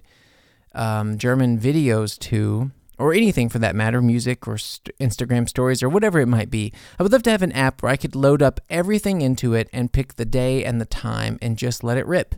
um, 0.74 1.18
German 1.18 1.58
videos 1.58 2.18
to, 2.20 2.70
or 2.98 3.12
anything 3.12 3.48
for 3.48 3.58
that 3.58 3.74
matter, 3.74 4.00
music 4.00 4.46
or 4.46 4.56
st- 4.56 4.96
Instagram 5.00 5.48
stories 5.48 5.82
or 5.82 5.88
whatever 5.88 6.20
it 6.20 6.28
might 6.28 6.50
be. 6.50 6.72
I 6.98 7.02
would 7.02 7.12
love 7.12 7.24
to 7.24 7.30
have 7.30 7.42
an 7.42 7.52
app 7.52 7.82
where 7.82 7.92
I 7.92 7.96
could 7.96 8.14
load 8.14 8.42
up 8.42 8.60
everything 8.70 9.20
into 9.22 9.54
it 9.54 9.68
and 9.72 9.92
pick 9.92 10.14
the 10.14 10.24
day 10.24 10.64
and 10.64 10.80
the 10.80 10.86
time 10.86 11.38
and 11.42 11.58
just 11.58 11.82
let 11.82 11.98
it 11.98 12.06
rip. 12.06 12.36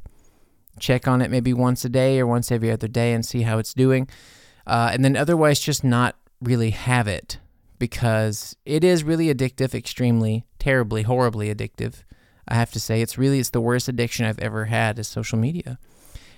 Check 0.79 1.07
on 1.07 1.23
it 1.23 1.31
maybe 1.31 1.53
once 1.53 1.85
a 1.85 1.89
day 1.89 2.19
or 2.19 2.27
once 2.27 2.51
every 2.51 2.71
other 2.71 2.89
day 2.89 3.13
and 3.13 3.25
see 3.25 3.43
how 3.43 3.59
it's 3.59 3.75
doing. 3.75 4.09
Uh, 4.67 4.91
and 4.93 5.05
then 5.05 5.17
otherwise, 5.17 5.61
just 5.61 5.85
not 5.85 6.17
really 6.41 6.71
have 6.71 7.07
it 7.07 7.39
because 7.79 8.57
it 8.65 8.83
is 8.83 9.05
really 9.05 9.33
addictive, 9.33 9.75
extremely, 9.75 10.47
terribly, 10.59 11.03
horribly 11.03 11.55
addictive. 11.55 12.03
I 12.47 12.55
have 12.55 12.73
to 12.73 12.81
say, 12.81 13.01
it's 13.01 13.19
really 13.19 13.39
it's 13.39 13.51
the 13.51 13.61
worst 13.61 13.89
addiction 13.89 14.27
I've 14.27 14.39
ever 14.39 14.67
had 14.67 14.99
is 14.99 15.09
social 15.09 15.39
media. 15.39 15.79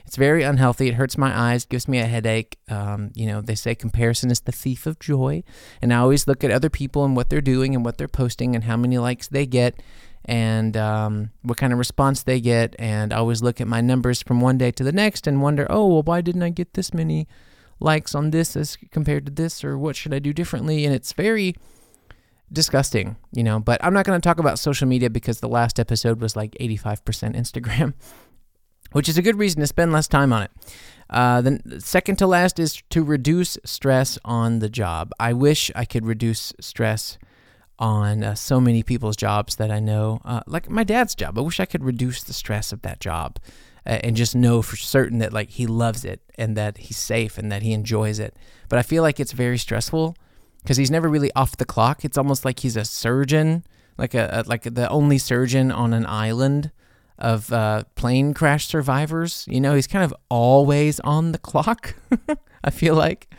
It's 0.06 0.16
very 0.16 0.44
unhealthy. 0.44 0.88
It 0.88 0.94
hurts 0.94 1.18
my 1.18 1.36
eyes, 1.36 1.64
gives 1.64 1.88
me 1.88 1.98
a 1.98 2.06
headache. 2.06 2.58
Um, 2.68 3.10
you 3.14 3.26
know, 3.26 3.40
they 3.40 3.56
say 3.56 3.74
comparison 3.74 4.30
is 4.30 4.40
the 4.40 4.52
thief 4.52 4.86
of 4.86 5.00
joy. 5.00 5.42
And 5.82 5.92
I 5.92 5.96
always 5.96 6.28
look 6.28 6.44
at 6.44 6.52
other 6.52 6.70
people 6.70 7.04
and 7.04 7.16
what 7.16 7.28
they're 7.28 7.40
doing 7.40 7.74
and 7.74 7.84
what 7.84 7.98
they're 7.98 8.06
posting 8.06 8.54
and 8.54 8.64
how 8.64 8.76
many 8.76 8.98
likes 8.98 9.26
they 9.26 9.46
get 9.46 9.82
and 10.26 10.76
um, 10.76 11.30
what 11.42 11.56
kind 11.56 11.72
of 11.72 11.78
response 11.78 12.22
they 12.22 12.40
get. 12.40 12.76
And 12.78 13.12
I 13.12 13.16
always 13.16 13.42
look 13.42 13.60
at 13.60 13.68
my 13.68 13.80
numbers 13.80 14.22
from 14.22 14.40
one 14.40 14.58
day 14.58 14.70
to 14.72 14.84
the 14.84 14.92
next 14.92 15.26
and 15.26 15.40
wonder, 15.40 15.66
oh, 15.70 15.86
well, 15.86 16.02
why 16.02 16.20
didn't 16.20 16.42
I 16.42 16.50
get 16.50 16.74
this 16.74 16.92
many 16.92 17.26
likes 17.80 18.14
on 18.14 18.30
this 18.30 18.56
as 18.56 18.76
compared 18.90 19.26
to 19.26 19.32
this? 19.32 19.64
Or 19.64 19.78
what 19.78 19.96
should 19.96 20.12
I 20.12 20.18
do 20.18 20.32
differently? 20.32 20.84
And 20.84 20.94
it's 20.94 21.12
very 21.12 21.54
disgusting, 22.52 23.16
you 23.32 23.44
know. 23.44 23.60
But 23.60 23.82
I'm 23.84 23.94
not 23.94 24.04
going 24.04 24.20
to 24.20 24.26
talk 24.26 24.40
about 24.40 24.58
social 24.58 24.88
media 24.88 25.08
because 25.08 25.40
the 25.40 25.48
last 25.48 25.78
episode 25.78 26.20
was 26.20 26.34
like 26.34 26.56
85% 26.60 27.36
Instagram 27.36 27.94
which 28.92 29.08
is 29.08 29.18
a 29.18 29.22
good 29.22 29.38
reason 29.38 29.60
to 29.60 29.66
spend 29.66 29.92
less 29.92 30.08
time 30.08 30.32
on 30.32 30.44
it. 30.44 30.50
Uh, 31.10 31.40
the 31.40 31.80
second 31.80 32.16
to 32.16 32.26
last 32.26 32.58
is 32.58 32.82
to 32.90 33.02
reduce 33.04 33.58
stress 33.64 34.18
on 34.24 34.58
the 34.60 34.68
job. 34.68 35.12
I 35.20 35.32
wish 35.32 35.70
I 35.74 35.84
could 35.84 36.06
reduce 36.06 36.52
stress 36.60 37.18
on 37.78 38.24
uh, 38.24 38.34
so 38.34 38.60
many 38.60 38.82
people's 38.82 39.16
jobs 39.16 39.56
that 39.56 39.70
I 39.70 39.80
know, 39.80 40.20
uh, 40.24 40.40
like 40.46 40.70
my 40.70 40.84
dad's 40.84 41.14
job. 41.14 41.38
I 41.38 41.42
wish 41.42 41.60
I 41.60 41.66
could 41.66 41.84
reduce 41.84 42.22
the 42.22 42.32
stress 42.32 42.72
of 42.72 42.82
that 42.82 43.00
job 43.00 43.38
and 43.86 44.16
just 44.16 44.34
know 44.34 44.62
for 44.62 44.76
certain 44.76 45.18
that 45.18 45.32
like 45.32 45.50
he 45.50 45.66
loves 45.66 46.04
it 46.04 46.20
and 46.36 46.56
that 46.56 46.78
he's 46.78 46.96
safe 46.96 47.38
and 47.38 47.52
that 47.52 47.62
he 47.62 47.72
enjoys 47.72 48.18
it. 48.18 48.36
But 48.68 48.78
I 48.78 48.82
feel 48.82 49.02
like 49.02 49.20
it's 49.20 49.32
very 49.32 49.58
stressful 49.58 50.16
because 50.62 50.76
he's 50.76 50.90
never 50.90 51.08
really 51.08 51.30
off 51.36 51.56
the 51.56 51.64
clock. 51.64 52.04
It's 52.04 52.18
almost 52.18 52.44
like 52.44 52.60
he's 52.60 52.76
a 52.76 52.84
surgeon, 52.84 53.64
like 53.96 54.14
a, 54.14 54.44
a 54.44 54.48
like 54.48 54.62
the 54.62 54.88
only 54.88 55.18
surgeon 55.18 55.70
on 55.70 55.92
an 55.94 56.04
island 56.06 56.72
of 57.18 57.52
uh, 57.52 57.84
plane 57.94 58.34
crash 58.34 58.66
survivors. 58.66 59.46
You 59.48 59.60
know, 59.60 59.74
he's 59.74 59.86
kind 59.86 60.04
of 60.04 60.12
always 60.28 60.98
on 61.00 61.32
the 61.32 61.38
clock, 61.38 61.94
I 62.64 62.70
feel 62.70 62.96
like. 62.96 63.32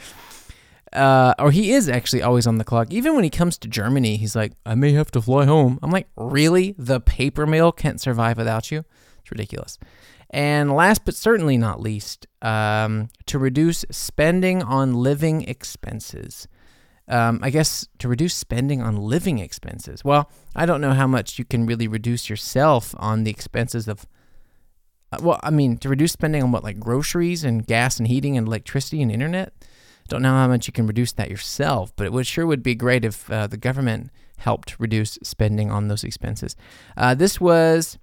Uh, 0.93 1.33
or 1.37 1.51
he 1.51 1.71
is 1.71 1.89
actually 1.89 2.21
always 2.21 2.47
on 2.47 2.57
the 2.57 2.63
clock. 2.63 2.91
Even 2.91 3.15
when 3.15 3.23
he 3.23 3.29
comes 3.29 3.57
to 3.57 3.67
Germany, 3.67 4.17
he's 4.17 4.35
like, 4.35 4.53
I 4.65 4.75
may 4.75 4.93
have 4.93 5.11
to 5.11 5.21
fly 5.21 5.45
home. 5.45 5.79
I'm 5.83 5.91
like, 5.91 6.07
really? 6.15 6.75
The 6.77 6.99
paper 6.99 7.45
mill 7.45 7.71
can't 7.71 7.99
survive 7.99 8.37
without 8.37 8.71
you? 8.71 8.85
It's 9.19 9.31
ridiculous. 9.31 9.77
And 10.29 10.75
last 10.75 11.05
but 11.05 11.15
certainly 11.15 11.57
not 11.57 11.81
least, 11.81 12.27
um, 12.41 13.09
to 13.27 13.39
reduce 13.39 13.85
spending 13.91 14.61
on 14.63 14.93
living 14.93 15.43
expenses 15.43 16.47
um, 17.07 17.39
I 17.41 17.49
guess 17.49 17.87
to 17.99 18.07
reduce 18.07 18.33
spending 18.33 18.81
on 18.81 18.97
living 18.97 19.39
expenses. 19.39 20.03
Well, 20.03 20.29
I 20.55 20.65
don't 20.65 20.81
know 20.81 20.93
how 20.93 21.07
much 21.07 21.39
you 21.39 21.45
can 21.45 21.65
really 21.65 21.87
reduce 21.87 22.29
yourself 22.29 22.93
on 22.97 23.23
the 23.23 23.31
expenses 23.31 23.87
of. 23.87 24.05
Uh, 25.11 25.19
well, 25.21 25.39
I 25.41 25.51
mean, 25.51 25.77
to 25.77 25.89
reduce 25.89 26.11
spending 26.11 26.43
on 26.43 26.51
what, 26.51 26.63
like 26.63 26.79
groceries 26.79 27.45
and 27.45 27.65
gas 27.65 27.97
and 27.97 28.07
heating 28.07 28.37
and 28.37 28.47
electricity 28.47 29.01
and 29.01 29.11
internet. 29.11 29.53
Don't 30.07 30.21
know 30.21 30.31
how 30.31 30.47
much 30.47 30.67
you 30.67 30.73
can 30.73 30.87
reduce 30.87 31.11
that 31.13 31.29
yourself, 31.29 31.93
but 31.95 32.05
it 32.05 32.13
would 32.13 32.27
sure 32.27 32.45
would 32.45 32.63
be 32.63 32.75
great 32.75 33.03
if 33.05 33.29
uh, 33.29 33.47
the 33.47 33.57
government 33.57 34.09
helped 34.37 34.79
reduce 34.79 35.17
spending 35.23 35.71
on 35.71 35.87
those 35.87 36.03
expenses. 36.03 36.55
Uh, 36.95 37.13
this 37.13 37.41
was 37.41 37.97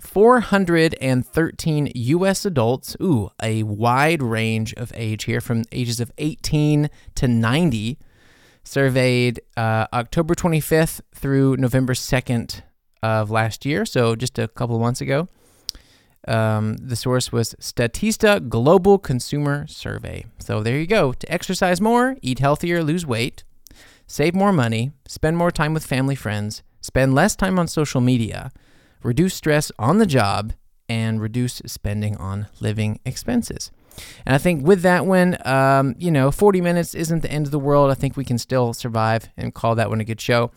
413 0.00 1.92
U.S. 1.94 2.44
adults, 2.44 2.96
ooh, 3.00 3.30
a 3.42 3.62
wide 3.62 4.22
range 4.22 4.74
of 4.74 4.92
age 4.94 5.24
here 5.24 5.40
from 5.40 5.64
ages 5.72 6.00
of 6.00 6.12
18 6.18 6.90
to 7.14 7.28
90, 7.28 7.98
surveyed 8.62 9.40
uh, 9.56 9.86
October 9.92 10.34
25th 10.34 11.00
through 11.14 11.56
November 11.56 11.94
2nd 11.94 12.62
of 13.02 13.30
last 13.30 13.64
year, 13.64 13.84
so 13.84 14.14
just 14.16 14.38
a 14.38 14.48
couple 14.48 14.76
of 14.76 14.82
months 14.82 15.00
ago. 15.00 15.28
Um, 16.28 16.76
the 16.76 16.96
source 16.96 17.32
was 17.32 17.54
Statista 17.60 18.48
Global 18.48 18.98
Consumer 18.98 19.66
Survey. 19.66 20.26
So 20.38 20.62
there 20.62 20.78
you 20.78 20.86
go. 20.86 21.12
To 21.12 21.32
exercise 21.32 21.80
more, 21.80 22.16
eat 22.22 22.38
healthier, 22.38 22.84
lose 22.84 23.06
weight, 23.06 23.44
save 24.06 24.34
more 24.34 24.52
money, 24.52 24.92
spend 25.06 25.36
more 25.36 25.50
time 25.50 25.74
with 25.74 25.86
family 25.86 26.14
friends, 26.14 26.62
spend 26.80 27.14
less 27.14 27.34
time 27.34 27.58
on 27.58 27.66
social 27.66 28.00
media 28.00 28.52
reduce 29.02 29.34
stress 29.34 29.70
on 29.78 29.98
the 29.98 30.06
job, 30.06 30.52
and 30.88 31.20
reduce 31.20 31.60
spending 31.66 32.16
on 32.16 32.46
living 32.60 32.98
expenses. 33.04 33.70
And 34.24 34.34
I 34.34 34.38
think 34.38 34.66
with 34.66 34.80
that 34.82 35.04
one, 35.04 35.36
um, 35.46 35.94
you 35.98 36.10
know, 36.10 36.30
40 36.30 36.62
minutes 36.62 36.94
isn't 36.94 37.20
the 37.20 37.30
end 37.30 37.44
of 37.46 37.52
the 37.52 37.58
world. 37.58 37.90
I 37.90 37.94
think 37.94 38.16
we 38.16 38.24
can 38.24 38.38
still 38.38 38.72
survive 38.72 39.28
and 39.36 39.52
call 39.52 39.74
that 39.74 39.90
one 39.90 40.00
a 40.00 40.04
good 40.04 40.20
show. 40.20 40.50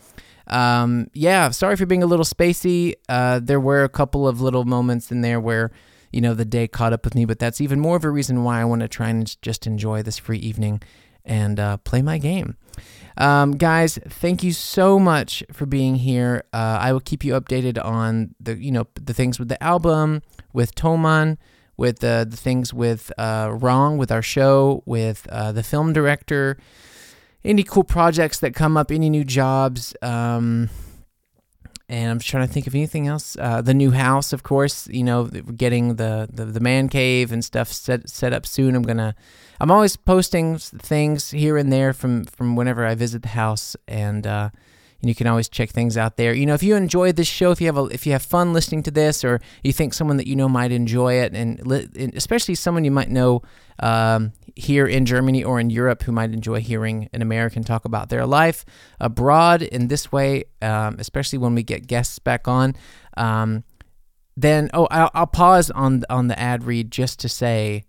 Um, 0.47 1.07
yeah, 1.13 1.49
sorry 1.51 1.75
for 1.75 1.85
being 1.85 2.03
a 2.03 2.07
little 2.07 2.25
spacey. 2.25 2.95
Uh, 3.07 3.39
there 3.41 3.59
were 3.59 3.83
a 3.83 3.89
couple 3.89 4.27
of 4.27 4.41
little 4.41 4.65
moments 4.65 5.11
in 5.11 5.21
there 5.21 5.39
where, 5.39 5.71
you 6.11 6.21
know, 6.21 6.33
the 6.33 6.45
day 6.45 6.67
caught 6.67 6.93
up 6.93 7.05
with 7.05 7.15
me, 7.15 7.25
but 7.25 7.39
that's 7.39 7.61
even 7.61 7.79
more 7.79 7.95
of 7.95 8.03
a 8.03 8.09
reason 8.09 8.43
why 8.43 8.61
I 8.61 8.65
want 8.65 8.81
to 8.81 8.87
try 8.87 9.09
and 9.09 9.41
just 9.41 9.67
enjoy 9.67 10.01
this 10.03 10.17
free 10.17 10.39
evening 10.39 10.81
and 11.25 11.59
uh, 11.59 11.77
play 11.77 12.01
my 12.01 12.17
game. 12.17 12.57
Um, 13.17 13.57
guys, 13.57 13.99
thank 14.07 14.43
you 14.43 14.53
so 14.53 14.97
much 14.97 15.43
for 15.51 15.65
being 15.65 15.95
here. 15.95 16.43
Uh, 16.53 16.77
I 16.81 16.93
will 16.93 17.01
keep 17.01 17.23
you 17.23 17.33
updated 17.33 17.83
on 17.83 18.33
the 18.39 18.57
you 18.57 18.71
know 18.71 18.87
the 18.95 19.13
things 19.13 19.37
with 19.37 19.49
the 19.49 19.61
album, 19.61 20.21
with 20.53 20.73
Thomann, 20.75 21.37
with 21.77 22.03
uh, 22.03 22.23
the 22.23 22.37
things 22.37 22.73
with 22.73 23.11
uh, 23.17 23.51
wrong 23.53 23.97
with 23.97 24.11
our 24.11 24.21
show, 24.21 24.81
with 24.85 25.27
uh, 25.29 25.51
the 25.51 25.63
film 25.63 25.93
director, 25.93 26.57
any 27.43 27.63
cool 27.63 27.83
projects 27.83 28.39
that 28.39 28.53
come 28.53 28.77
up, 28.77 28.91
any 28.91 29.09
new 29.09 29.23
jobs. 29.23 29.95
Um, 30.01 30.69
and 31.89 32.09
I'm 32.09 32.19
trying 32.19 32.47
to 32.47 32.53
think 32.53 32.67
of 32.67 32.73
anything 32.73 33.07
else. 33.07 33.35
Uh, 33.37 33.61
the 33.61 33.73
new 33.73 33.91
house, 33.91 34.31
of 34.31 34.43
course, 34.43 34.87
you 34.87 35.03
know, 35.03 35.25
getting 35.25 35.95
the, 35.95 36.29
the, 36.31 36.45
the 36.45 36.61
man 36.61 36.87
cave 36.87 37.33
and 37.33 37.43
stuff 37.43 37.67
set 37.67 38.09
set 38.09 38.31
up 38.31 38.45
soon. 38.45 38.75
I'm 38.75 38.83
gonna, 38.83 39.13
I'm 39.59 39.69
always 39.69 39.97
posting 39.97 40.57
things 40.57 41.31
here 41.31 41.57
and 41.57 41.71
there 41.71 41.91
from 41.91 42.23
from 42.23 42.55
whenever 42.55 42.85
I 42.85 42.95
visit 42.95 43.23
the 43.23 43.29
house, 43.29 43.75
and 43.89 44.25
uh, 44.25 44.51
and 45.01 45.09
you 45.09 45.15
can 45.15 45.27
always 45.27 45.49
check 45.49 45.69
things 45.69 45.97
out 45.97 46.17
there. 46.17 46.33
You 46.33 46.45
know, 46.45 46.53
if 46.53 46.63
you 46.63 46.75
enjoy 46.75 47.11
this 47.11 47.27
show, 47.27 47.51
if 47.51 47.59
you 47.59 47.67
have 47.67 47.77
a, 47.77 47.85
if 47.85 48.05
you 48.05 48.11
have 48.11 48.21
fun 48.21 48.53
listening 48.53 48.83
to 48.83 48.91
this, 48.91 49.23
or 49.23 49.41
you 49.63 49.73
think 49.73 49.93
someone 49.93 50.17
that 50.17 50.27
you 50.27 50.35
know 50.35 50.47
might 50.47 50.71
enjoy 50.71 51.15
it, 51.15 51.33
and, 51.33 51.59
and 51.59 52.15
especially 52.15 52.55
someone 52.55 52.83
you 52.85 52.91
might 52.91 53.09
know 53.09 53.41
um, 53.79 54.33
here 54.55 54.85
in 54.85 55.05
Germany 55.05 55.43
or 55.43 55.59
in 55.59 55.69
Europe 55.69 56.03
who 56.03 56.11
might 56.11 56.31
enjoy 56.31 56.59
hearing 56.61 57.09
an 57.13 57.21
American 57.21 57.63
talk 57.63 57.85
about 57.85 58.09
their 58.09 58.25
life 58.25 58.63
abroad 58.99 59.61
in 59.61 59.87
this 59.87 60.11
way, 60.11 60.45
um, 60.61 60.97
especially 60.99 61.39
when 61.39 61.55
we 61.55 61.63
get 61.63 61.87
guests 61.87 62.19
back 62.19 62.47
on. 62.47 62.75
Um, 63.17 63.63
then, 64.37 64.69
oh, 64.73 64.87
I'll, 64.91 65.11
I'll 65.13 65.27
pause 65.27 65.71
on 65.71 66.03
on 66.09 66.27
the 66.27 66.39
ad 66.39 66.63
read 66.63 66.91
just 66.91 67.19
to 67.19 67.29
say 67.29 67.83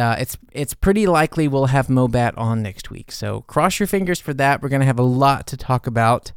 uh, 0.00 0.16
it's 0.18 0.36
it's 0.52 0.74
pretty 0.74 1.06
likely 1.06 1.46
we'll 1.46 1.66
have 1.66 1.88
Mobat 1.88 2.32
on 2.36 2.62
next 2.62 2.90
week. 2.90 3.12
So 3.12 3.42
cross 3.42 3.78
your 3.78 3.86
fingers 3.86 4.18
for 4.18 4.34
that. 4.34 4.62
We're 4.62 4.70
to 4.70 4.84
have 4.86 4.98
a 4.98 5.04
lot 5.04 5.46
to 5.48 5.56
talk 5.56 5.86
about. 5.86 6.32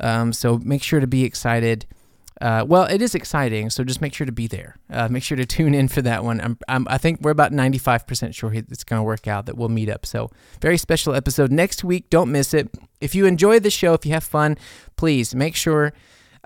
Um, 0.00 0.32
so 0.32 0.58
make 0.58 0.82
sure 0.82 0.98
to 1.00 1.06
be 1.06 1.24
excited. 1.24 1.86
Uh, 2.40 2.64
well, 2.66 2.84
it 2.84 3.00
is 3.00 3.14
exciting, 3.14 3.70
so 3.70 3.84
just 3.84 4.00
make 4.00 4.12
sure 4.12 4.24
to 4.24 4.32
be 4.32 4.48
there. 4.48 4.76
Uh, 4.90 5.06
make 5.08 5.22
sure 5.22 5.36
to 5.36 5.46
tune 5.46 5.74
in 5.74 5.86
for 5.86 6.02
that 6.02 6.24
one. 6.24 6.40
I'm, 6.40 6.58
I'm, 6.66 6.88
i 6.90 6.98
think 6.98 7.20
we're 7.20 7.30
about 7.30 7.52
95% 7.52 8.34
sure 8.34 8.52
it's 8.52 8.82
going 8.82 8.98
to 8.98 9.04
work 9.04 9.28
out 9.28 9.46
that 9.46 9.56
we'll 9.56 9.68
meet 9.68 9.88
up. 9.88 10.04
So, 10.04 10.28
very 10.60 10.76
special 10.76 11.14
episode 11.14 11.52
next 11.52 11.84
week. 11.84 12.10
Don't 12.10 12.32
miss 12.32 12.52
it. 12.52 12.68
If 13.00 13.14
you 13.14 13.26
enjoy 13.26 13.60
the 13.60 13.70
show, 13.70 13.94
if 13.94 14.04
you 14.04 14.12
have 14.12 14.24
fun, 14.24 14.58
please 14.96 15.36
make 15.36 15.54
sure 15.54 15.92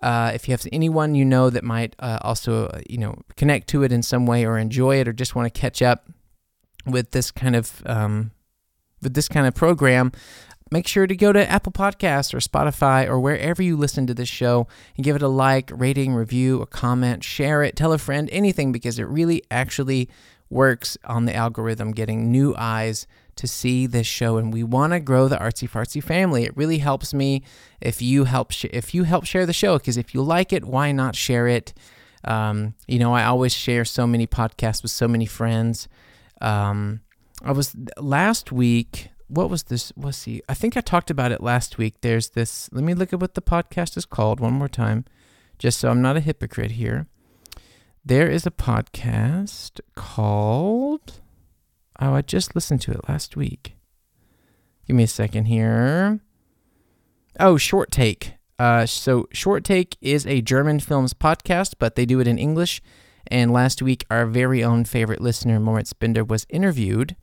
uh, 0.02 0.32
if 0.34 0.48
you 0.48 0.52
have 0.52 0.66
anyone 0.70 1.14
you 1.14 1.24
know 1.24 1.48
that 1.48 1.64
might 1.64 1.96
uh, 1.98 2.18
also, 2.20 2.66
uh, 2.66 2.80
you 2.90 2.98
know, 2.98 3.16
connect 3.36 3.68
to 3.68 3.82
it 3.82 3.90
in 3.90 4.02
some 4.02 4.26
way 4.26 4.44
or 4.44 4.58
enjoy 4.58 4.96
it 5.00 5.08
or 5.08 5.14
just 5.14 5.34
want 5.34 5.52
to 5.52 5.60
catch 5.60 5.80
up, 5.80 6.10
with 6.87 7.11
this 7.11 7.30
kind 7.30 7.57
of 7.57 7.82
um, 7.87 8.30
with 9.03 9.14
this 9.14 9.28
kind 9.28 9.47
of 9.47 9.55
program, 9.55 10.12
make 10.70 10.89
sure 10.89 11.07
to 11.07 11.16
go 11.16 11.32
to 11.32 11.51
Apple 11.51 11.72
Podcasts 11.72 12.34
or 12.34 12.39
Spotify 12.39 13.07
or 13.07 13.20
wherever 13.20 13.62
you 13.62 13.76
listen 13.76 14.07
to 14.07 14.14
this 14.14 14.28
show 14.28 14.66
and 14.97 15.05
give 15.05 15.16
it 15.16 15.22
a 15.22 15.28
like, 15.28 15.70
rating, 15.72 16.14
review, 16.14 16.61
a 16.62 16.66
comment, 16.66 17.22
share 17.22 17.62
it, 17.62 17.76
tell 17.76 17.93
a 17.93 17.99
friend, 17.99 18.28
anything 18.32 18.72
because 18.72 18.99
it 18.99 19.05
really 19.05 19.43
actually 19.51 20.09
works 20.49 20.97
on 21.05 21.24
the 21.24 21.34
algorithm, 21.34 21.93
getting 21.93 22.30
new 22.30 22.55
eyes 22.57 23.07
to 23.37 23.47
see 23.47 23.87
this 23.87 24.07
show. 24.07 24.39
And 24.39 24.53
we 24.53 24.62
want 24.62 24.93
to 24.93 25.01
grow 25.01 25.28
the 25.28 25.37
artsy 25.37 25.68
fartsy 25.68 26.03
family. 26.03 26.45
It 26.45 26.57
really 26.57 26.78
helps 26.78 27.12
me 27.12 27.43
if 27.80 28.01
you 28.01 28.24
help 28.24 28.51
sh- 28.51 28.66
if 28.72 28.95
you 28.95 29.05
help 29.05 29.24
share 29.24 29.47
the 29.47 29.53
show 29.53 29.78
because 29.78 29.97
if 29.97 30.14
you 30.14 30.22
like 30.22 30.53
it, 30.53 30.64
why 30.64 30.93
not 30.93 31.14
share 31.14 31.47
it? 31.47 31.74
Um, 32.24 32.74
you 32.89 32.99
know, 32.99 33.14
I 33.14 33.24
always 33.24 33.53
share 33.53 33.84
so 33.84 34.07
many 34.07 34.26
podcasts 34.26 34.82
with 34.82 34.91
so 34.91 35.07
many 35.07 35.26
friends. 35.26 35.87
Um, 36.41 37.01
I 37.43 37.53
was 37.53 37.74
last 37.97 38.53
week. 38.53 39.11
What 39.28 39.51
was 39.51 39.64
this? 39.64 39.93
Let's 39.97 40.18
see. 40.18 40.43
I 40.49 40.55
think 40.55 40.76
I 40.76 40.80
talked 40.80 41.11
about 41.11 41.32
it 41.32 41.43
last 41.43 41.78
week. 41.78 42.01
There's 42.01 42.30
this. 42.30 42.68
Let 42.72 42.84
me 42.84 42.95
look 42.95 43.12
at 43.12 43.20
what 43.20 43.34
the 43.34 43.43
podcast 43.43 43.97
is 43.97 44.07
called 44.07 44.41
one 44.41 44.53
more 44.53 44.68
time, 44.68 45.05
just 45.59 45.78
so 45.78 45.91
I'm 45.91 46.03
not 46.03 46.16
a 46.16 46.20
hypocrite 46.20 46.72
here. 46.72 47.07
There 48.05 48.28
is 48.30 48.47
a 48.47 48.53
podcast 48.53 49.80
called. 49.97 51.20
Oh, 51.99 52.12
I 52.14 52.22
just 52.22 52.55
listened 52.55 52.80
to 52.82 52.93
it 52.93 53.09
last 53.09 53.37
week. 53.37 53.74
Give 54.87 54.95
me 54.95 55.05
a 55.05 55.09
second 55.09 55.47
here. 55.47 56.20
Oh, 57.41 57.57
Short 57.57 57.91
Take. 57.91 58.34
Uh, 58.59 58.87
so 58.87 59.28
Short 59.32 59.64
Take 59.64 59.97
is 60.01 60.26
a 60.26 60.41
German 60.41 60.78
films 60.80 61.14
podcast, 61.14 61.74
but 61.78 61.97
they 61.97 62.07
do 62.07 62.20
it 62.20 62.28
in 62.28 62.39
English. 62.39 62.80
And 63.30 63.52
last 63.52 63.82
week, 63.82 64.04
our 64.10 64.26
very 64.26 64.62
own 64.62 64.84
favorite 64.84 65.20
listener, 65.20 65.58
Moritz 65.60 65.92
Binder, 65.92 66.24
was 66.24 66.46
interviewed. 66.48 67.16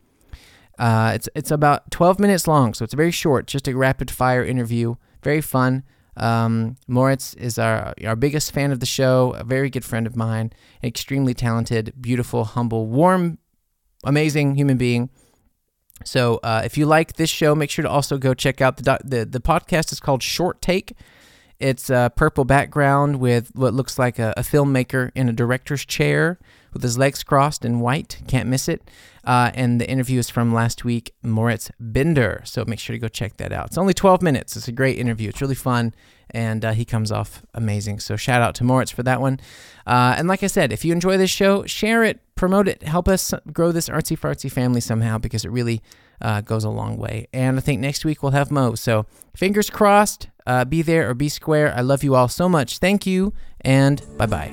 Uh, 0.80 1.12
it's 1.16 1.30
it's 1.36 1.52
about 1.52 1.92
12 1.92 2.20
minutes 2.20 2.48
long, 2.48 2.74
so 2.74 2.84
it's 2.84 2.94
very 2.94 3.12
short, 3.12 3.48
just 3.48 3.68
a 3.68 3.76
rapid 3.76 4.10
fire 4.10 4.44
interview. 4.44 4.96
Very 5.24 5.42
fun. 5.42 5.84
Um, 6.16 6.78
Moritz 6.88 7.34
is 7.36 7.58
our 7.58 7.94
our 8.06 8.16
biggest 8.16 8.52
fan 8.52 8.72
of 8.72 8.80
the 8.80 8.86
show, 8.86 9.34
a 9.38 9.44
very 9.44 9.70
good 9.70 9.86
friend 9.86 10.08
of 10.08 10.16
mine, 10.16 10.52
extremely 10.84 11.34
talented, 11.34 11.94
beautiful, 12.00 12.44
humble, 12.44 12.88
warm, 12.88 13.38
amazing 14.04 14.56
human 14.56 14.78
being. 14.78 15.10
So 16.06 16.40
uh, 16.44 16.62
if 16.66 16.78
you 16.78 16.86
like 16.86 17.14
this 17.14 17.30
show, 17.30 17.56
make 17.56 17.70
sure 17.70 17.84
to 17.84 17.90
also 17.90 18.18
go 18.18 18.34
check 18.34 18.62
out 18.62 18.78
the 18.78 19.00
the 19.04 19.26
the 19.26 19.40
podcast 19.40 19.92
is 19.92 20.00
called 20.00 20.24
Short 20.24 20.62
Take. 20.62 20.94
It's 21.64 21.90
a 21.90 22.12
purple 22.14 22.44
background 22.44 23.22
with 23.22 23.50
what 23.56 23.74
looks 23.74 23.98
like 23.98 24.20
a, 24.20 24.34
a, 24.36 24.42
filmmaker 24.42 25.12
in 25.16 25.30
a 25.30 25.32
director's 25.32 25.86
chair 25.86 26.38
with 26.74 26.84
his 26.84 26.98
legs 26.98 27.24
crossed 27.24 27.64
in 27.64 27.80
white. 27.80 28.22
Can't 28.28 28.50
miss 28.50 28.68
it. 28.68 28.92
Uh, 29.24 29.50
and 29.54 29.80
the 29.80 29.90
interview 29.90 30.20
is 30.20 30.30
from 30.30 30.54
last 30.54 30.84
week, 30.84 31.14
Moritz 31.24 31.72
Binder. 31.80 32.42
So 32.44 32.66
make 32.66 32.80
sure 32.80 32.94
to 32.94 33.00
go 33.00 33.08
check 33.08 33.38
that 33.38 33.54
out. 33.54 33.68
It's 33.68 33.78
only 33.78 33.94
12 33.94 34.22
minutes. 34.22 34.58
It's 34.58 34.68
a 34.68 34.74
great 34.74 35.00
interview. 35.00 35.30
It's 35.30 35.40
really 35.40 35.56
fun. 35.56 35.96
And 36.32 36.66
uh, 36.66 36.74
he 36.74 36.84
comes 36.84 37.14
off 37.14 37.46
amazing. 37.54 38.02
So 38.02 38.18
shout 38.18 38.42
out 38.42 38.56
to 38.56 38.66
Moritz 38.66 38.92
for 38.92 39.04
that 39.04 39.22
one. 39.22 39.40
Uh, 39.88 40.16
and 40.18 40.28
like 40.28 40.44
I 40.44 40.48
said, 40.48 40.74
if 40.74 40.84
you 40.84 40.92
enjoy 40.92 41.16
this 41.16 41.32
show, 41.32 41.64
share 41.66 42.04
it, 42.04 42.20
promote 42.36 42.68
it, 42.68 42.84
help 42.84 43.08
us 43.08 43.34
grow 43.54 43.72
this 43.72 43.88
artsy 43.88 44.20
fartsy 44.20 44.52
family 44.52 44.82
somehow 44.82 45.18
because 45.18 45.46
it 45.46 45.50
really 45.50 45.82
uh, 46.20 46.42
goes 46.42 46.66
a 46.66 46.70
long 46.70 46.98
way. 46.98 47.30
And 47.32 47.58
I 47.58 47.62
think 47.62 47.80
next 47.80 48.04
week 48.04 48.22
we'll 48.22 48.34
have 48.34 48.52
Mo. 48.52 48.76
So 48.76 49.06
fingers 49.34 49.70
crossed. 49.70 50.28
Uh, 50.46 50.66
be 50.66 50.82
there 50.82 51.10
or 51.10 51.14
be 51.14 51.30
square. 51.30 51.74
I 51.76 51.82
love 51.82 52.04
you 52.04 52.16
all 52.16 52.28
so 52.28 52.50
much. 52.50 52.80
Thank 52.80 53.06
you, 53.06 53.34
and 53.62 54.02
bye 54.18 54.26
bye. 54.26 54.52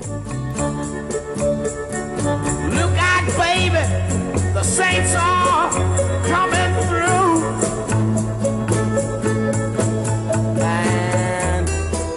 Look 2.71 2.97
out, 2.99 3.27
baby, 3.37 3.85
the 4.55 4.63
saints 4.63 5.15
are 5.19 5.71
coming 6.29 6.75
through. 6.87 7.45
And 10.63 11.69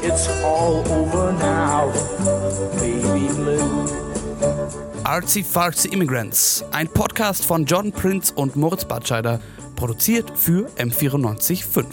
it's 0.03 0.27
all 0.43 0.87
over 0.91 1.33
now, 1.33 1.91
baby 2.79 3.27
blue. 3.33 3.87
Artsy 5.03 5.43
Fartsy 5.43 5.91
Immigrants, 5.93 6.63
ein 6.71 6.87
Podcast 6.87 7.45
von 7.45 7.65
John 7.65 7.91
Prince 7.91 8.31
und 8.31 8.55
Moritz 8.55 8.85
Batscheider, 8.85 9.39
produziert 9.75 10.31
für 10.35 10.69
M945. 10.77 11.85